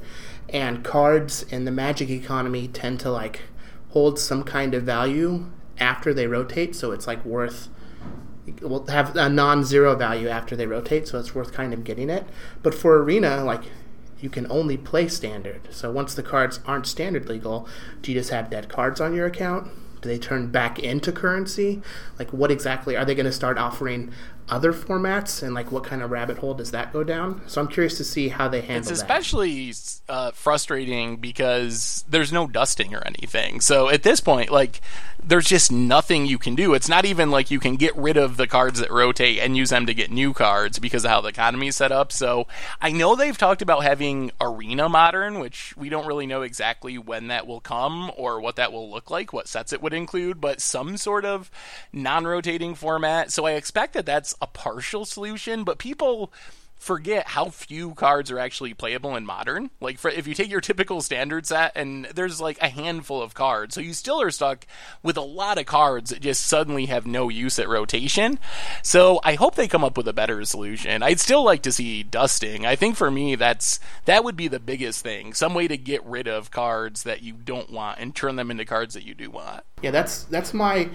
And 0.49 0.83
cards 0.83 1.43
in 1.43 1.65
the 1.65 1.71
Magic 1.71 2.09
economy 2.09 2.67
tend 2.67 2.99
to 3.01 3.11
like 3.11 3.41
hold 3.91 4.19
some 4.19 4.43
kind 4.43 4.73
of 4.73 4.83
value 4.83 5.47
after 5.79 6.13
they 6.13 6.27
rotate, 6.27 6.75
so 6.75 6.91
it's 6.91 7.07
like 7.07 7.25
worth 7.25 7.67
will 8.61 8.87
have 8.87 9.15
a 9.15 9.29
non-zero 9.29 9.95
value 9.95 10.27
after 10.27 10.55
they 10.55 10.67
rotate, 10.67 11.07
so 11.07 11.19
it's 11.19 11.35
worth 11.35 11.53
kind 11.53 11.73
of 11.73 11.83
getting 11.83 12.09
it. 12.09 12.25
But 12.63 12.73
for 12.73 13.01
arena, 13.01 13.43
like 13.43 13.63
you 14.19 14.29
can 14.29 14.49
only 14.51 14.77
play 14.77 15.07
standard. 15.07 15.67
So 15.71 15.91
once 15.91 16.13
the 16.13 16.23
cards 16.23 16.59
aren't 16.65 16.87
standard 16.87 17.27
legal, 17.27 17.67
do 18.01 18.11
you 18.11 18.19
just 18.19 18.29
have 18.29 18.49
dead 18.49 18.69
cards 18.69 19.01
on 19.01 19.13
your 19.13 19.25
account? 19.25 19.71
Do 20.01 20.09
they 20.09 20.17
turn 20.17 20.47
back 20.47 20.79
into 20.79 21.11
currency? 21.11 21.81
Like, 22.17 22.31
what 22.33 22.49
exactly 22.49 22.97
are 22.97 23.05
they 23.05 23.13
going 23.13 23.27
to 23.27 23.31
start 23.31 23.59
offering 23.59 24.11
other 24.51 24.73
formats, 24.73 25.41
and 25.41 25.53
like 25.55 25.71
what 25.71 25.85
kind 25.85 26.01
of 26.01 26.11
rabbit 26.11 26.37
hole 26.37 26.53
does 26.53 26.71
that 26.71 26.91
go 26.91 27.03
down? 27.03 27.41
So 27.47 27.61
I'm 27.61 27.69
curious 27.69 27.97
to 27.97 28.03
see 28.03 28.27
how 28.27 28.49
they 28.49 28.59
handle 28.59 28.89
it. 28.89 28.91
It's 28.91 29.01
especially 29.01 29.73
uh, 30.09 30.31
frustrating 30.31 31.15
because 31.17 32.03
there's 32.09 32.33
no 32.33 32.47
dusting 32.47 32.93
or 32.93 33.01
anything. 33.05 33.61
So 33.61 33.89
at 33.89 34.03
this 34.03 34.19
point, 34.19 34.51
like, 34.51 34.81
there's 35.23 35.45
just 35.45 35.71
nothing 35.71 36.25
you 36.25 36.37
can 36.37 36.55
do. 36.55 36.73
It's 36.73 36.89
not 36.89 37.05
even 37.05 37.31
like 37.31 37.49
you 37.49 37.59
can 37.59 37.75
get 37.75 37.95
rid 37.95 38.17
of 38.17 38.37
the 38.37 38.47
cards 38.47 38.79
that 38.79 38.91
rotate 38.91 39.39
and 39.39 39.55
use 39.55 39.69
them 39.69 39.85
to 39.85 39.93
get 39.93 40.11
new 40.11 40.33
cards 40.33 40.79
because 40.79 41.05
of 41.05 41.11
how 41.11 41.21
the 41.21 41.29
economy 41.29 41.67
is 41.67 41.75
set 41.75 41.91
up. 41.91 42.11
So 42.11 42.47
I 42.81 42.91
know 42.91 43.15
they've 43.15 43.37
talked 43.37 43.61
about 43.61 43.83
having 43.83 44.31
Arena 44.41 44.89
Modern, 44.89 45.39
which 45.39 45.75
we 45.77 45.89
don't 45.89 46.07
really 46.07 46.25
know 46.25 46.41
exactly 46.41 46.97
when 46.97 47.27
that 47.27 47.47
will 47.47 47.61
come 47.61 48.11
or 48.17 48.41
what 48.41 48.55
that 48.57 48.73
will 48.73 48.91
look 48.91 49.09
like, 49.09 49.31
what 49.31 49.47
sets 49.47 49.71
it 49.71 49.81
would 49.81 49.93
include, 49.93 50.41
but 50.41 50.59
some 50.59 50.97
sort 50.97 51.23
of 51.23 51.51
non 51.93 52.25
rotating 52.25 52.75
format. 52.75 53.31
So 53.31 53.45
I 53.45 53.51
expect 53.51 53.93
that 53.93 54.05
that's 54.05 54.35
a 54.41 54.47
partial 54.47 55.05
solution, 55.05 55.63
but 55.63 55.77
people 55.77 56.31
forget 56.81 57.27
how 57.27 57.47
few 57.47 57.93
cards 57.93 58.31
are 58.31 58.39
actually 58.39 58.73
playable 58.73 59.15
in 59.15 59.23
modern. 59.23 59.69
Like 59.79 59.99
for, 59.99 60.09
if 60.09 60.25
you 60.25 60.33
take 60.33 60.49
your 60.49 60.61
typical 60.61 61.01
standard 61.01 61.45
set 61.45 61.73
and 61.75 62.05
there's 62.05 62.41
like 62.41 62.59
a 62.59 62.69
handful 62.69 63.21
of 63.21 63.35
cards, 63.35 63.75
so 63.75 63.81
you 63.81 63.93
still 63.93 64.19
are 64.19 64.31
stuck 64.31 64.65
with 65.03 65.15
a 65.15 65.21
lot 65.21 65.59
of 65.59 65.67
cards 65.67 66.09
that 66.09 66.21
just 66.21 66.43
suddenly 66.43 66.87
have 66.87 67.05
no 67.05 67.29
use 67.29 67.59
at 67.59 67.69
rotation. 67.69 68.39
So 68.81 69.19
I 69.23 69.35
hope 69.35 69.53
they 69.53 69.67
come 69.67 69.83
up 69.83 69.95
with 69.95 70.07
a 70.07 70.13
better 70.13 70.43
solution. 70.43 71.03
I'd 71.03 71.19
still 71.19 71.43
like 71.43 71.61
to 71.63 71.71
see 71.71 72.01
dusting. 72.01 72.65
I 72.65 72.75
think 72.75 72.95
for 72.95 73.11
me 73.11 73.35
that's 73.35 73.79
that 74.05 74.23
would 74.23 74.35
be 74.35 74.47
the 74.47 74.59
biggest 74.59 75.03
thing. 75.03 75.35
Some 75.35 75.53
way 75.53 75.67
to 75.67 75.77
get 75.77 76.03
rid 76.03 76.27
of 76.27 76.49
cards 76.49 77.03
that 77.03 77.21
you 77.21 77.33
don't 77.33 77.71
want 77.71 77.99
and 77.99 78.15
turn 78.15 78.37
them 78.37 78.49
into 78.49 78.65
cards 78.65 78.95
that 78.95 79.05
you 79.05 79.13
do 79.13 79.29
want. 79.29 79.63
Yeah, 79.83 79.91
that's 79.91 80.23
that's 80.23 80.51
my 80.51 80.89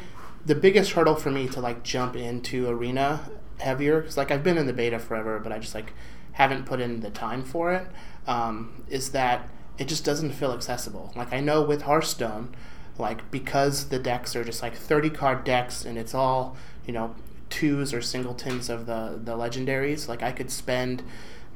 the 0.46 0.54
biggest 0.54 0.92
hurdle 0.92 1.16
for 1.16 1.30
me 1.30 1.48
to 1.48 1.60
like 1.60 1.82
jump 1.82 2.16
into 2.16 2.68
arena 2.68 3.28
heavier 3.58 4.00
because 4.00 4.16
like 4.16 4.30
I've 4.30 4.44
been 4.44 4.56
in 4.56 4.66
the 4.66 4.72
beta 4.72 4.98
forever, 4.98 5.38
but 5.40 5.52
I 5.52 5.58
just 5.58 5.74
like 5.74 5.92
haven't 6.32 6.66
put 6.66 6.80
in 6.80 7.00
the 7.00 7.10
time 7.10 7.42
for 7.42 7.72
it. 7.72 7.86
Um, 8.26 8.84
is 8.88 9.10
that 9.10 9.48
it 9.78 9.88
just 9.88 10.04
doesn't 10.04 10.32
feel 10.32 10.52
accessible. 10.52 11.12
Like 11.16 11.32
I 11.32 11.40
know 11.40 11.62
with 11.62 11.82
Hearthstone, 11.82 12.54
like 12.98 13.30
because 13.30 13.88
the 13.88 13.98
decks 13.98 14.36
are 14.36 14.44
just 14.44 14.62
like 14.62 14.74
thirty 14.74 15.10
card 15.10 15.44
decks 15.44 15.84
and 15.84 15.98
it's 15.98 16.14
all 16.14 16.56
you 16.86 16.92
know 16.92 17.14
twos 17.50 17.92
or 17.92 18.00
singletons 18.00 18.70
of 18.70 18.86
the 18.86 19.18
the 19.22 19.36
legendaries. 19.36 20.08
Like 20.08 20.22
I 20.22 20.32
could 20.32 20.50
spend 20.50 21.02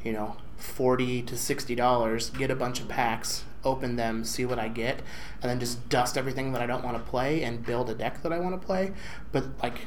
you 0.02 0.12
know 0.12 0.36
forty 0.56 1.22
to 1.22 1.36
sixty 1.36 1.76
dollars, 1.76 2.30
get 2.30 2.50
a 2.50 2.56
bunch 2.56 2.80
of 2.80 2.88
packs, 2.88 3.44
open 3.64 3.96
them, 3.96 4.24
see 4.24 4.44
what 4.44 4.58
I 4.58 4.68
get, 4.68 5.00
and 5.42 5.50
then 5.50 5.60
just 5.60 5.88
dust 5.88 6.16
everything 6.16 6.52
that 6.52 6.62
I 6.62 6.66
don't 6.66 6.84
want 6.84 6.96
to 6.96 7.10
play 7.10 7.42
and 7.42 7.64
build 7.64 7.90
a 7.90 7.94
deck 7.94 8.22
that 8.22 8.32
I 8.32 8.38
want 8.38 8.60
to 8.60 8.66
play. 8.66 8.92
But 9.32 9.46
like 9.62 9.86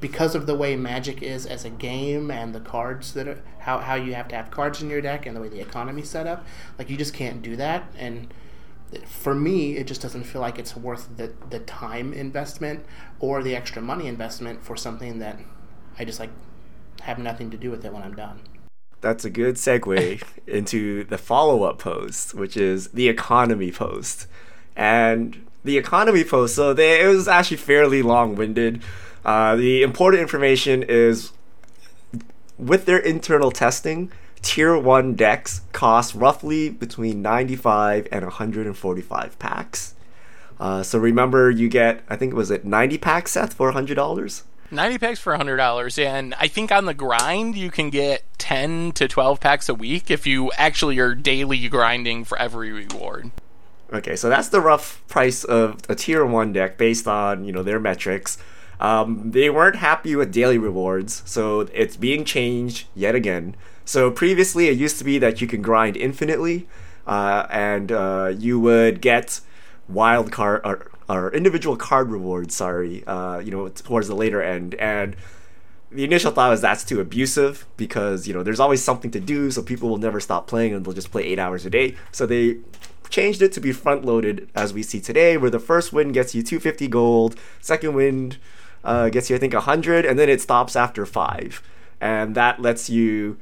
because 0.00 0.34
of 0.34 0.46
the 0.46 0.54
way 0.54 0.76
Magic 0.76 1.22
is 1.22 1.44
as 1.44 1.64
a 1.64 1.70
game 1.70 2.30
and 2.30 2.54
the 2.54 2.60
cards 2.60 3.14
that 3.14 3.26
are 3.26 3.42
how, 3.60 3.78
how 3.78 3.94
you 3.94 4.14
have 4.14 4.28
to 4.28 4.36
have 4.36 4.50
cards 4.50 4.80
in 4.80 4.88
your 4.88 5.00
deck 5.00 5.26
and 5.26 5.36
the 5.36 5.40
way 5.40 5.48
the 5.48 5.60
economy's 5.60 6.08
set 6.08 6.26
up, 6.26 6.46
like 6.78 6.88
you 6.88 6.96
just 6.96 7.12
can't 7.12 7.42
do 7.42 7.56
that. 7.56 7.84
And 7.96 8.32
for 9.04 9.34
me, 9.34 9.76
it 9.76 9.86
just 9.86 10.00
doesn't 10.00 10.24
feel 10.24 10.40
like 10.40 10.58
it's 10.58 10.76
worth 10.76 11.16
the 11.16 11.32
the 11.50 11.58
time 11.60 12.12
investment 12.12 12.86
or 13.20 13.42
the 13.42 13.54
extra 13.54 13.82
money 13.82 14.06
investment 14.06 14.64
for 14.64 14.76
something 14.76 15.18
that 15.18 15.38
I 15.98 16.04
just 16.04 16.20
like 16.20 16.30
have 17.02 17.18
nothing 17.18 17.50
to 17.50 17.56
do 17.56 17.70
with 17.70 17.84
it 17.84 17.92
when 17.92 18.02
I'm 18.02 18.14
done. 18.14 18.40
That's 19.00 19.24
a 19.24 19.30
good 19.30 19.56
segue 19.56 20.22
into 20.46 21.04
the 21.04 21.18
follow 21.18 21.64
up 21.64 21.78
post, 21.78 22.34
which 22.34 22.56
is 22.56 22.88
the 22.88 23.08
economy 23.08 23.70
post. 23.70 24.26
And 24.76 25.46
the 25.64 25.76
economy 25.76 26.24
post, 26.24 26.54
so 26.54 26.72
they, 26.72 27.02
it 27.02 27.06
was 27.06 27.28
actually 27.28 27.58
fairly 27.58 28.02
long 28.02 28.34
winded. 28.34 28.82
Uh, 29.24 29.56
the 29.56 29.82
important 29.82 30.22
information 30.22 30.82
is 30.82 31.32
with 32.56 32.86
their 32.86 32.98
internal 32.98 33.50
testing, 33.50 34.10
tier 34.42 34.76
1 34.76 35.14
decks 35.14 35.62
cost 35.72 36.14
roughly 36.14 36.68
between 36.70 37.22
95 37.22 38.08
and 38.10 38.24
145 38.24 39.38
packs. 39.38 39.94
Uh, 40.60 40.82
so 40.82 40.98
remember, 40.98 41.50
you 41.50 41.68
get, 41.68 42.02
I 42.08 42.16
think 42.16 42.32
it 42.32 42.36
was 42.36 42.50
it 42.50 42.64
90 42.64 42.98
packs, 42.98 43.32
set 43.32 43.52
for 43.52 43.72
$100? 43.72 44.42
90 44.70 44.98
packs 44.98 45.18
for 45.18 45.36
$100 45.36 46.04
and 46.04 46.34
i 46.38 46.46
think 46.48 46.70
on 46.70 46.84
the 46.84 46.94
grind 46.94 47.56
you 47.56 47.70
can 47.70 47.90
get 47.90 48.24
10 48.38 48.92
to 48.92 49.08
12 49.08 49.40
packs 49.40 49.68
a 49.68 49.74
week 49.74 50.10
if 50.10 50.26
you 50.26 50.50
actually 50.52 50.98
are 50.98 51.14
daily 51.14 51.68
grinding 51.68 52.24
for 52.24 52.38
every 52.38 52.72
reward 52.72 53.30
Okay, 53.92 54.16
so 54.16 54.28
that's 54.28 54.48
the 54.48 54.60
rough 54.60 55.02
price 55.08 55.44
of 55.44 55.78
a 55.88 55.94
tier 55.94 56.24
one 56.24 56.52
deck 56.52 56.76
based 56.76 57.08
on 57.08 57.44
you 57.44 57.52
know 57.52 57.62
their 57.62 57.80
metrics. 57.80 58.36
Um, 58.80 59.30
they 59.30 59.50
weren't 59.50 59.76
happy 59.76 60.14
with 60.14 60.30
daily 60.30 60.58
rewards, 60.58 61.22
so 61.24 61.60
it's 61.72 61.96
being 61.96 62.24
changed 62.24 62.86
yet 62.94 63.14
again. 63.14 63.56
So 63.84 64.10
previously, 64.10 64.68
it 64.68 64.76
used 64.76 64.98
to 64.98 65.04
be 65.04 65.18
that 65.18 65.40
you 65.40 65.46
can 65.46 65.62
grind 65.62 65.96
infinitely, 65.96 66.68
uh, 67.06 67.46
and 67.48 67.90
uh, 67.90 68.34
you 68.36 68.60
would 68.60 69.00
get 69.00 69.40
wild 69.88 70.30
card 70.30 70.60
or, 70.64 70.90
or 71.08 71.32
individual 71.32 71.76
card 71.76 72.10
rewards. 72.10 72.54
Sorry, 72.54 73.04
uh, 73.06 73.38
you 73.38 73.50
know 73.50 73.68
towards 73.68 74.08
the 74.08 74.14
later 74.14 74.42
end, 74.42 74.74
and 74.76 75.16
the 75.90 76.04
initial 76.04 76.30
thought 76.30 76.50
was 76.50 76.60
that's 76.60 76.84
too 76.84 77.00
abusive 77.00 77.66
because 77.76 78.28
you 78.28 78.34
know 78.34 78.42
there's 78.42 78.60
always 78.60 78.82
something 78.82 79.10
to 79.12 79.20
do, 79.20 79.50
so 79.50 79.62
people 79.62 79.88
will 79.88 79.98
never 79.98 80.20
stop 80.20 80.46
playing 80.46 80.74
and 80.74 80.84
they'll 80.84 80.94
just 80.94 81.10
play 81.10 81.24
eight 81.24 81.38
hours 81.38 81.64
a 81.64 81.70
day. 81.70 81.96
So 82.12 82.26
they 82.26 82.58
changed 83.08 83.40
it 83.40 83.52
to 83.52 83.60
be 83.60 83.72
front 83.72 84.04
loaded 84.04 84.50
as 84.54 84.74
we 84.74 84.82
see 84.82 85.00
today, 85.00 85.36
where 85.36 85.50
the 85.50 85.58
first 85.58 85.92
win 85.92 86.12
gets 86.12 86.34
you 86.34 86.42
250 86.42 86.88
gold, 86.88 87.36
second 87.60 87.94
win 87.94 88.36
uh, 88.84 89.08
gets 89.08 89.30
you 89.30 89.36
I 89.36 89.38
think 89.38 89.54
100, 89.54 90.04
and 90.04 90.18
then 90.18 90.28
it 90.28 90.40
stops 90.40 90.76
after 90.76 91.06
five, 91.06 91.62
and 92.00 92.34
that 92.34 92.60
lets 92.60 92.90
you, 92.90 93.38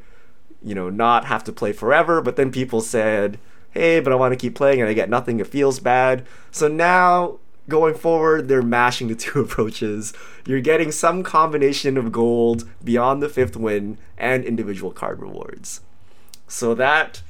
you 0.63 0.75
know, 0.75 0.89
not 0.89 1.25
have 1.27 1.43
to 1.45 1.53
play 1.53 1.73
forever. 1.73 2.21
But 2.21 2.37
then 2.37 2.53
people 2.53 2.81
said, 2.81 3.39
hey, 3.77 4.01
but 4.01 4.13
I 4.13 4.17
want 4.17 4.33
to 4.33 4.37
keep 4.37 4.55
playing 4.55 4.81
and 4.81 4.89
I 4.89 4.95
get 4.95 5.11
nothing. 5.11 5.39
It 5.39 5.47
feels 5.47 5.81
bad. 5.81 6.27
So 6.51 6.67
now 6.67 7.39
going 7.69 7.95
forward, 7.95 8.49
they're 8.49 8.63
mashing 8.63 9.09
the 9.09 9.15
two 9.17 9.41
approaches. 9.41 10.13
You're 10.47 10.61
getting 10.61 10.93
some 10.93 11.23
combination 11.23 11.97
of 11.97 12.13
gold 12.13 12.69
beyond 12.83 13.23
the 13.23 13.29
fifth 13.29 13.57
win 13.57 13.99
and 14.17 14.45
individual 14.45 14.93
card 14.93 15.21
rewards. 15.21 15.81
So 16.49 16.75
that 16.75 17.23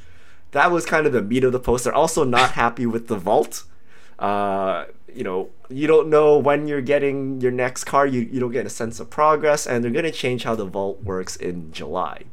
that 0.53 0.71
was 0.71 0.87
kind 0.87 1.07
of 1.07 1.13
the 1.13 1.23
meat 1.23 1.45
of 1.45 1.53
the 1.53 1.61
post. 1.61 1.85
They're 1.85 1.95
also 1.95 2.25
not 2.25 2.53
happy 2.53 2.87
with 2.87 3.09
the 3.09 3.17
vault. 3.17 3.65
Uh, 4.19 4.87
you 5.13 5.25
know, 5.25 5.51
you 5.69 5.87
don't 5.87 6.09
know 6.09 6.39
when 6.39 6.69
you're 6.69 6.83
getting 6.83 7.41
your 7.41 7.51
next 7.51 7.85
card. 7.85 8.13
You, 8.13 8.21
you 8.21 8.41
don't 8.41 8.53
get 8.53 8.67
a 8.67 8.71
sense 8.71 9.01
of 9.01 9.11
progress, 9.11 9.67
and 9.67 9.83
they're 9.83 9.91
going 9.91 10.05
to 10.05 10.11
change 10.11 10.45
how 10.45 10.55
the 10.55 10.65
vault 10.65 11.03
works 11.03 11.37
in 11.37 11.73
July. 11.73 12.25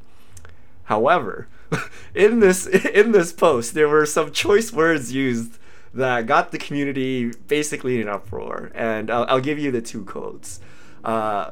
However, 0.86 1.48
in 2.16 2.39
this 2.39 2.68
in 2.94 3.12
this 3.12 3.32
post, 3.32 3.74
there 3.74 3.89
were 3.89 4.06
some 4.06 4.32
choice 4.32 4.72
words 4.72 5.13
used 5.13 5.58
that 5.94 6.26
got 6.26 6.52
the 6.52 6.58
community 6.58 7.32
basically 7.48 7.96
in 7.96 8.02
an 8.02 8.10
uproar, 8.10 8.72
and 8.74 9.12
I'll, 9.12 9.26
I'll 9.30 9.42
give 9.42 9.60
you 9.60 9.72
the 9.72 9.82
two 9.82 10.04
quotes. 10.04 10.60
Uh, 11.04 11.52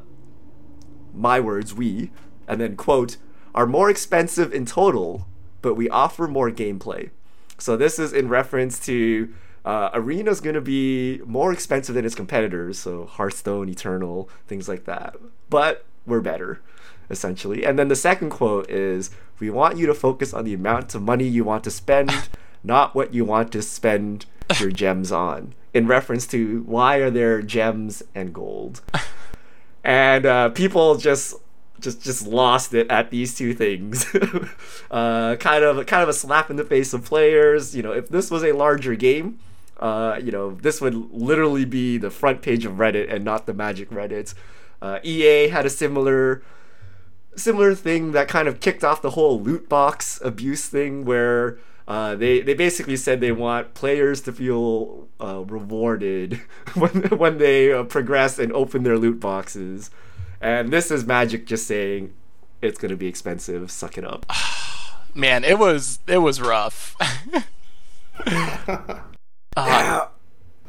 my 1.14 1.40
words, 1.40 1.74
we, 1.74 2.12
and 2.48 2.60
then 2.60 2.76
quote, 2.76 3.18
are 3.54 3.66
more 3.66 3.90
expensive 3.90 4.54
in 4.54 4.66
total, 4.66 5.28
but 5.62 5.76
we 5.76 5.90
offer 5.90 6.28
more 6.28 6.50
gameplay. 6.50 7.12
So 7.58 7.78
this 7.78 8.00
is 8.00 8.14
in 8.14 8.30
reference 8.30 8.80
to 8.86 9.34
uh, 9.64 9.92
Arena's 9.94 10.42
going 10.42 10.56
to 10.56 10.62
be 10.62 11.22
more 11.26 11.54
expensive 11.54 11.94
than 11.94 12.06
its 12.06 12.16
competitors, 12.16 12.80
so 12.80 13.06
Hearthstone, 13.06 13.70
Eternal, 13.70 14.30
things 14.48 14.68
like 14.68 14.86
that. 14.86 15.16
But 15.50 15.86
we're 16.06 16.22
better, 16.22 16.62
essentially. 17.10 17.64
And 17.64 17.78
then 17.78 17.88
the 17.88 17.96
second 17.96 18.32
quote 18.32 18.70
is, 18.70 19.12
"We 19.40 19.52
want 19.52 19.78
you 19.78 19.86
to 19.86 19.94
focus 19.94 20.34
on 20.34 20.46
the 20.46 20.56
amount 20.56 20.96
of 20.96 21.04
money 21.04 21.28
you 21.28 21.44
want 21.44 21.64
to 21.66 21.72
spend, 21.72 22.12
not 22.64 22.96
what 22.96 23.14
you 23.14 23.26
want 23.26 23.52
to 23.54 23.62
spend 23.62 24.26
your 24.60 24.72
gems 24.72 25.12
on." 25.12 25.54
In 25.74 25.88
reference 25.88 26.28
to 26.28 26.64
why 26.66 26.98
are 26.98 27.10
there 27.10 27.42
gems 27.42 28.04
and 28.14 28.34
gold? 28.34 28.82
and 29.84 30.26
uh, 30.26 30.50
people 30.50 30.96
just 30.96 31.36
just 31.82 32.02
just 32.02 32.26
lost 32.28 32.74
it 32.74 32.90
at 32.90 33.10
these 33.10 33.36
two 33.36 33.54
things. 33.54 34.06
uh, 34.92 35.36
kind 35.38 35.64
of 35.64 35.86
kind 35.86 36.04
of 36.04 36.10
a 36.10 36.14
slap 36.14 36.50
in 36.50 36.56
the 36.56 36.64
face 36.64 36.94
of 36.94 37.04
players. 37.04 37.76
You 37.76 37.84
know, 37.84 37.92
if 37.92 38.10
this 38.10 38.32
was 38.32 38.44
a 38.44 38.54
larger 38.54 38.96
game, 38.96 39.40
uh, 39.80 40.20
you 40.24 40.32
know, 40.32 40.52
this 40.52 40.80
would 40.80 41.12
literally 41.12 41.66
be 41.66 41.98
the 41.98 42.12
front 42.12 42.42
page 42.42 42.66
of 42.66 42.74
Reddit 42.74 43.12
and 43.12 43.26
not 43.26 43.48
the 43.48 43.54
Magic 43.54 43.90
Reddit. 43.90 44.34
Uh, 44.82 45.00
EA 45.04 45.50
had 45.50 45.66
a 45.66 45.70
similar 45.70 46.44
similar 47.36 47.74
thing 47.74 48.12
that 48.12 48.28
kind 48.28 48.48
of 48.48 48.60
kicked 48.60 48.84
off 48.84 49.02
the 49.02 49.12
whole 49.12 49.40
loot 49.40 49.70
box 49.70 50.20
abuse 50.24 50.68
thing 50.68 51.06
where 51.06 51.58
Uh, 51.88 52.16
they 52.16 52.42
they 52.42 52.54
basically 52.54 52.96
said 52.96 53.20
they 53.20 53.32
want 53.32 53.74
players 53.74 54.22
to 54.22 54.32
feel 54.32 55.08
uh, 55.20 55.44
rewarded 55.46 56.42
when 56.76 57.04
when 57.18 57.38
they 57.38 57.72
uh, 57.72 57.84
progress 57.84 58.40
and 58.40 58.52
open 58.54 58.84
their 58.84 58.98
loot 58.98 59.20
boxes, 59.20 59.90
and 60.40 60.72
this 60.72 60.92
is 60.92 61.06
Magic 61.06 61.46
just 61.46 61.68
saying 61.68 62.14
it's 62.62 62.78
gonna 62.78 62.96
be 62.96 63.08
expensive. 63.08 63.72
Suck 63.72 63.98
it 63.98 64.06
up. 64.06 64.26
Man, 65.16 65.44
it 65.44 65.60
was 65.60 66.00
it 66.08 66.20
was 66.20 66.40
rough. 66.40 66.96
uh, 69.58 70.08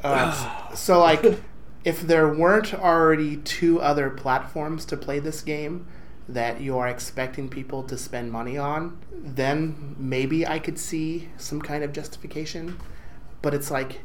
uh, 0.03 0.73
so 0.73 0.99
like, 0.99 1.39
if 1.83 2.01
there 2.01 2.33
weren't 2.33 2.73
already 2.73 3.37
two 3.37 3.79
other 3.81 4.09
platforms 4.09 4.85
to 4.85 4.97
play 4.97 5.19
this 5.19 5.41
game 5.41 5.87
that 6.27 6.61
you 6.61 6.77
are 6.77 6.87
expecting 6.87 7.49
people 7.49 7.83
to 7.83 7.97
spend 7.97 8.31
money 8.31 8.57
on, 8.57 8.97
then 9.11 9.95
maybe 9.97 10.47
I 10.47 10.59
could 10.59 10.79
see 10.79 11.29
some 11.37 11.61
kind 11.61 11.83
of 11.83 11.91
justification. 11.91 12.79
But 13.41 13.53
it's 13.53 13.69
like 13.69 14.01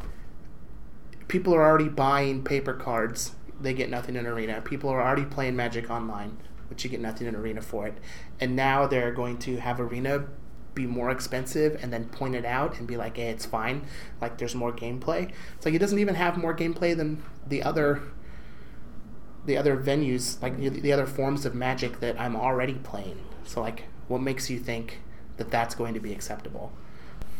people 1.28 1.54
are 1.54 1.64
already 1.64 1.88
buying 1.88 2.42
paper 2.42 2.74
cards, 2.74 3.32
they 3.60 3.74
get 3.74 3.90
nothing 3.90 4.16
in 4.16 4.26
Arena. 4.26 4.60
People 4.60 4.90
are 4.90 5.02
already 5.02 5.24
playing 5.24 5.56
Magic 5.56 5.90
Online, 5.90 6.36
which 6.70 6.84
you 6.84 6.90
get 6.90 7.00
nothing 7.00 7.26
in 7.26 7.36
Arena 7.36 7.60
for 7.60 7.86
it. 7.86 7.98
And 8.40 8.56
now 8.56 8.86
they're 8.86 9.12
going 9.12 9.38
to 9.38 9.56
have 9.56 9.80
Arena 9.80 10.26
be 10.74 10.86
more 10.86 11.10
expensive 11.10 11.76
and 11.82 11.92
then 11.92 12.04
point 12.04 12.36
it 12.36 12.44
out 12.44 12.78
and 12.78 12.86
be 12.86 12.96
like, 12.96 13.16
hey, 13.16 13.30
it's 13.30 13.44
fine. 13.44 13.84
Like 14.20 14.38
there's 14.38 14.54
more 14.54 14.72
gameplay. 14.72 15.32
It's 15.56 15.66
like 15.66 15.74
it 15.74 15.78
doesn't 15.78 15.98
even 15.98 16.14
have 16.14 16.36
more 16.36 16.54
gameplay 16.54 16.96
than 16.96 17.22
the 17.46 17.62
other 17.62 18.00
the 19.48 19.56
other 19.56 19.76
venues, 19.76 20.40
like 20.40 20.56
the 20.58 20.92
other 20.92 21.06
forms 21.06 21.44
of 21.44 21.54
magic 21.54 21.98
that 21.98 22.20
I'm 22.20 22.36
already 22.36 22.74
playing. 22.74 23.18
So 23.44 23.60
like, 23.60 23.84
what 24.06 24.20
makes 24.20 24.48
you 24.48 24.60
think 24.60 25.00
that 25.38 25.50
that's 25.50 25.74
going 25.74 25.94
to 25.94 26.00
be 26.00 26.12
acceptable? 26.12 26.70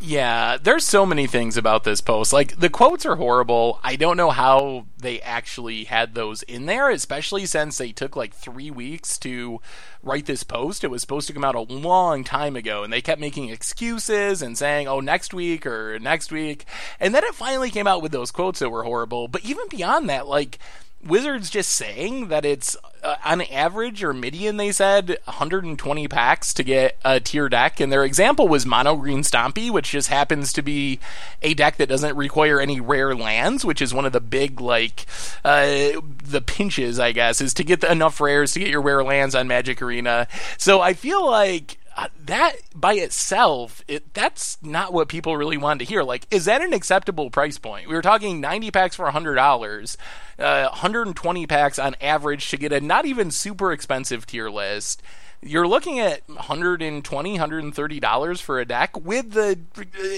Yeah, 0.01 0.55
there's 0.55 0.85
so 0.85 1.05
many 1.05 1.27
things 1.27 1.57
about 1.57 1.83
this 1.83 1.99
post. 1.99 2.31
Like 2.31 2.61
the 2.61 2.69
quotes 2.69 3.05
are 3.05 3.17
horrible. 3.17 3.81
I 3.83 3.97
don't 3.97 4.15
know 4.15 4.29
how 4.29 4.85
they 4.97 5.19
actually 5.19 5.83
had 5.83 6.15
those 6.15 6.41
in 6.43 6.67
there, 6.67 6.89
especially 6.89 7.45
since 7.45 7.77
they 7.77 7.91
took 7.91 8.15
like 8.15 8.33
3 8.33 8.71
weeks 8.71 9.17
to 9.19 9.59
write 10.01 10.25
this 10.25 10.43
post. 10.43 10.85
It 10.85 10.89
was 10.89 11.01
supposed 11.01 11.27
to 11.27 11.33
come 11.33 11.43
out 11.43 11.55
a 11.55 11.59
long 11.59 12.23
time 12.23 12.55
ago 12.55 12.81
and 12.85 12.93
they 12.93 13.01
kept 13.01 13.19
making 13.19 13.49
excuses 13.49 14.41
and 14.41 14.57
saying, 14.57 14.87
"Oh, 14.87 15.01
next 15.01 15.33
week 15.33 15.65
or 15.65 15.99
next 15.99 16.31
week." 16.31 16.63
And 16.97 17.13
then 17.13 17.25
it 17.25 17.35
finally 17.35 17.69
came 17.69 17.85
out 17.85 18.01
with 18.01 18.13
those 18.13 18.31
quotes 18.31 18.59
that 18.59 18.69
were 18.69 18.85
horrible. 18.85 19.27
But 19.27 19.43
even 19.43 19.67
beyond 19.67 20.07
that, 20.07 20.27
like 20.27 20.59
Wizards 21.05 21.49
just 21.49 21.71
saying 21.71 22.27
that 22.27 22.43
it's 22.43 22.75
uh, 23.03 23.15
on 23.23 23.41
average 23.41 24.03
or 24.03 24.13
median, 24.13 24.57
they 24.57 24.71
said 24.71 25.17
120 25.23 26.07
packs 26.07 26.53
to 26.53 26.63
get 26.63 26.97
a 27.05 27.19
tier 27.19 27.47
deck, 27.47 27.79
and 27.79 27.91
their 27.91 28.03
example 28.03 28.47
was 28.47 28.65
Mono 28.65 28.95
Green 28.97 29.21
Stompy, 29.21 29.71
which 29.71 29.91
just 29.91 30.09
happens 30.09 30.51
to 30.53 30.61
be 30.61 30.99
a 31.41 31.53
deck 31.53 31.77
that 31.77 31.87
doesn't 31.87 32.17
require 32.17 32.59
any 32.59 32.81
rare 32.81 33.15
lands, 33.15 33.63
which 33.63 33.81
is 33.81 33.93
one 33.93 34.05
of 34.05 34.11
the 34.11 34.19
big 34.19 34.59
like 34.59 35.05
uh, 35.45 35.91
the 36.25 36.41
pinches, 36.45 36.99
I 36.99 37.13
guess, 37.13 37.39
is 37.39 37.53
to 37.55 37.63
get 37.63 37.81
the, 37.81 37.91
enough 37.91 38.19
rares 38.19 38.51
to 38.53 38.59
get 38.59 38.69
your 38.69 38.81
rare 38.81 39.03
lands 39.03 39.35
on 39.35 39.47
Magic 39.47 39.81
Arena. 39.81 40.27
So 40.57 40.81
I 40.81 40.93
feel 40.93 41.25
like 41.25 41.77
that 42.25 42.55
by 42.75 42.93
itself, 42.93 43.83
it, 43.87 44.13
that's 44.13 44.57
not 44.61 44.93
what 44.93 45.07
people 45.07 45.35
really 45.37 45.57
wanted 45.57 45.79
to 45.79 45.85
hear. 45.85 46.03
Like, 46.03 46.25
is 46.31 46.45
that 46.45 46.61
an 46.61 46.73
acceptable 46.73 47.29
price 47.29 47.57
point? 47.57 47.87
We 47.87 47.95
were 47.95 48.01
talking 48.01 48.39
90 48.39 48.71
packs 48.71 48.95
for 48.95 49.05
$100, 49.09 49.97
uh, 50.37 50.69
120 50.69 51.47
packs 51.47 51.79
on 51.79 51.95
average 52.01 52.49
to 52.49 52.57
get 52.57 52.71
a 52.71 52.81
not 52.81 53.05
even 53.05 53.31
super 53.31 53.71
expensive 53.71 54.25
tier 54.25 54.49
list. 54.49 55.01
You're 55.41 55.67
looking 55.67 55.99
at 55.99 56.27
120 56.27 57.37
$130 57.37 58.41
for 58.41 58.59
a 58.59 58.65
deck 58.65 58.99
with 58.99 59.31
the 59.31 59.57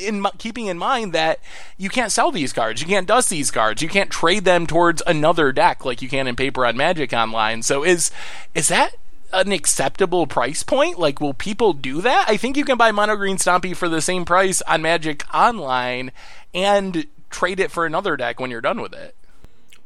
in 0.03 0.25
keeping 0.39 0.65
in 0.65 0.79
mind 0.79 1.13
that 1.13 1.39
you 1.77 1.89
can't 1.89 2.11
sell 2.11 2.31
these 2.31 2.51
cards 2.51 2.81
you 2.81 2.87
can't 2.87 3.07
dust 3.07 3.29
these 3.29 3.51
cards 3.51 3.83
you 3.83 3.87
can't 3.87 4.09
trade 4.09 4.45
them 4.45 4.65
towards 4.65 5.03
another 5.05 5.51
deck 5.51 5.85
like 5.85 6.01
you 6.01 6.09
can 6.09 6.25
in 6.25 6.35
paper 6.35 6.65
on 6.65 6.75
magic 6.75 7.13
online 7.13 7.61
so 7.61 7.83
is 7.83 8.09
is 8.55 8.67
that 8.69 8.95
an 9.33 9.51
acceptable 9.51 10.27
price 10.27 10.63
point? 10.63 10.99
Like, 10.99 11.21
will 11.21 11.33
people 11.33 11.73
do 11.73 12.01
that? 12.01 12.25
I 12.27 12.37
think 12.37 12.57
you 12.57 12.65
can 12.65 12.77
buy 12.77 12.91
Mono 12.91 13.15
Green 13.15 13.37
Stompy 13.37 13.75
for 13.75 13.89
the 13.89 14.01
same 14.01 14.25
price 14.25 14.61
on 14.63 14.81
Magic 14.81 15.23
Online 15.33 16.11
and 16.53 17.07
trade 17.29 17.59
it 17.59 17.71
for 17.71 17.85
another 17.85 18.17
deck 18.17 18.39
when 18.39 18.51
you're 18.51 18.61
done 18.61 18.81
with 18.81 18.93
it. 18.93 19.15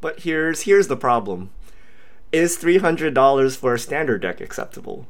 But 0.01 0.21
here's 0.21 0.63
here's 0.63 0.87
the 0.87 0.97
problem: 0.97 1.51
is 2.31 2.57
three 2.57 2.77
hundred 2.77 3.13
dollars 3.13 3.55
for 3.55 3.73
a 3.73 3.79
standard 3.79 4.21
deck 4.21 4.41
acceptable? 4.41 5.07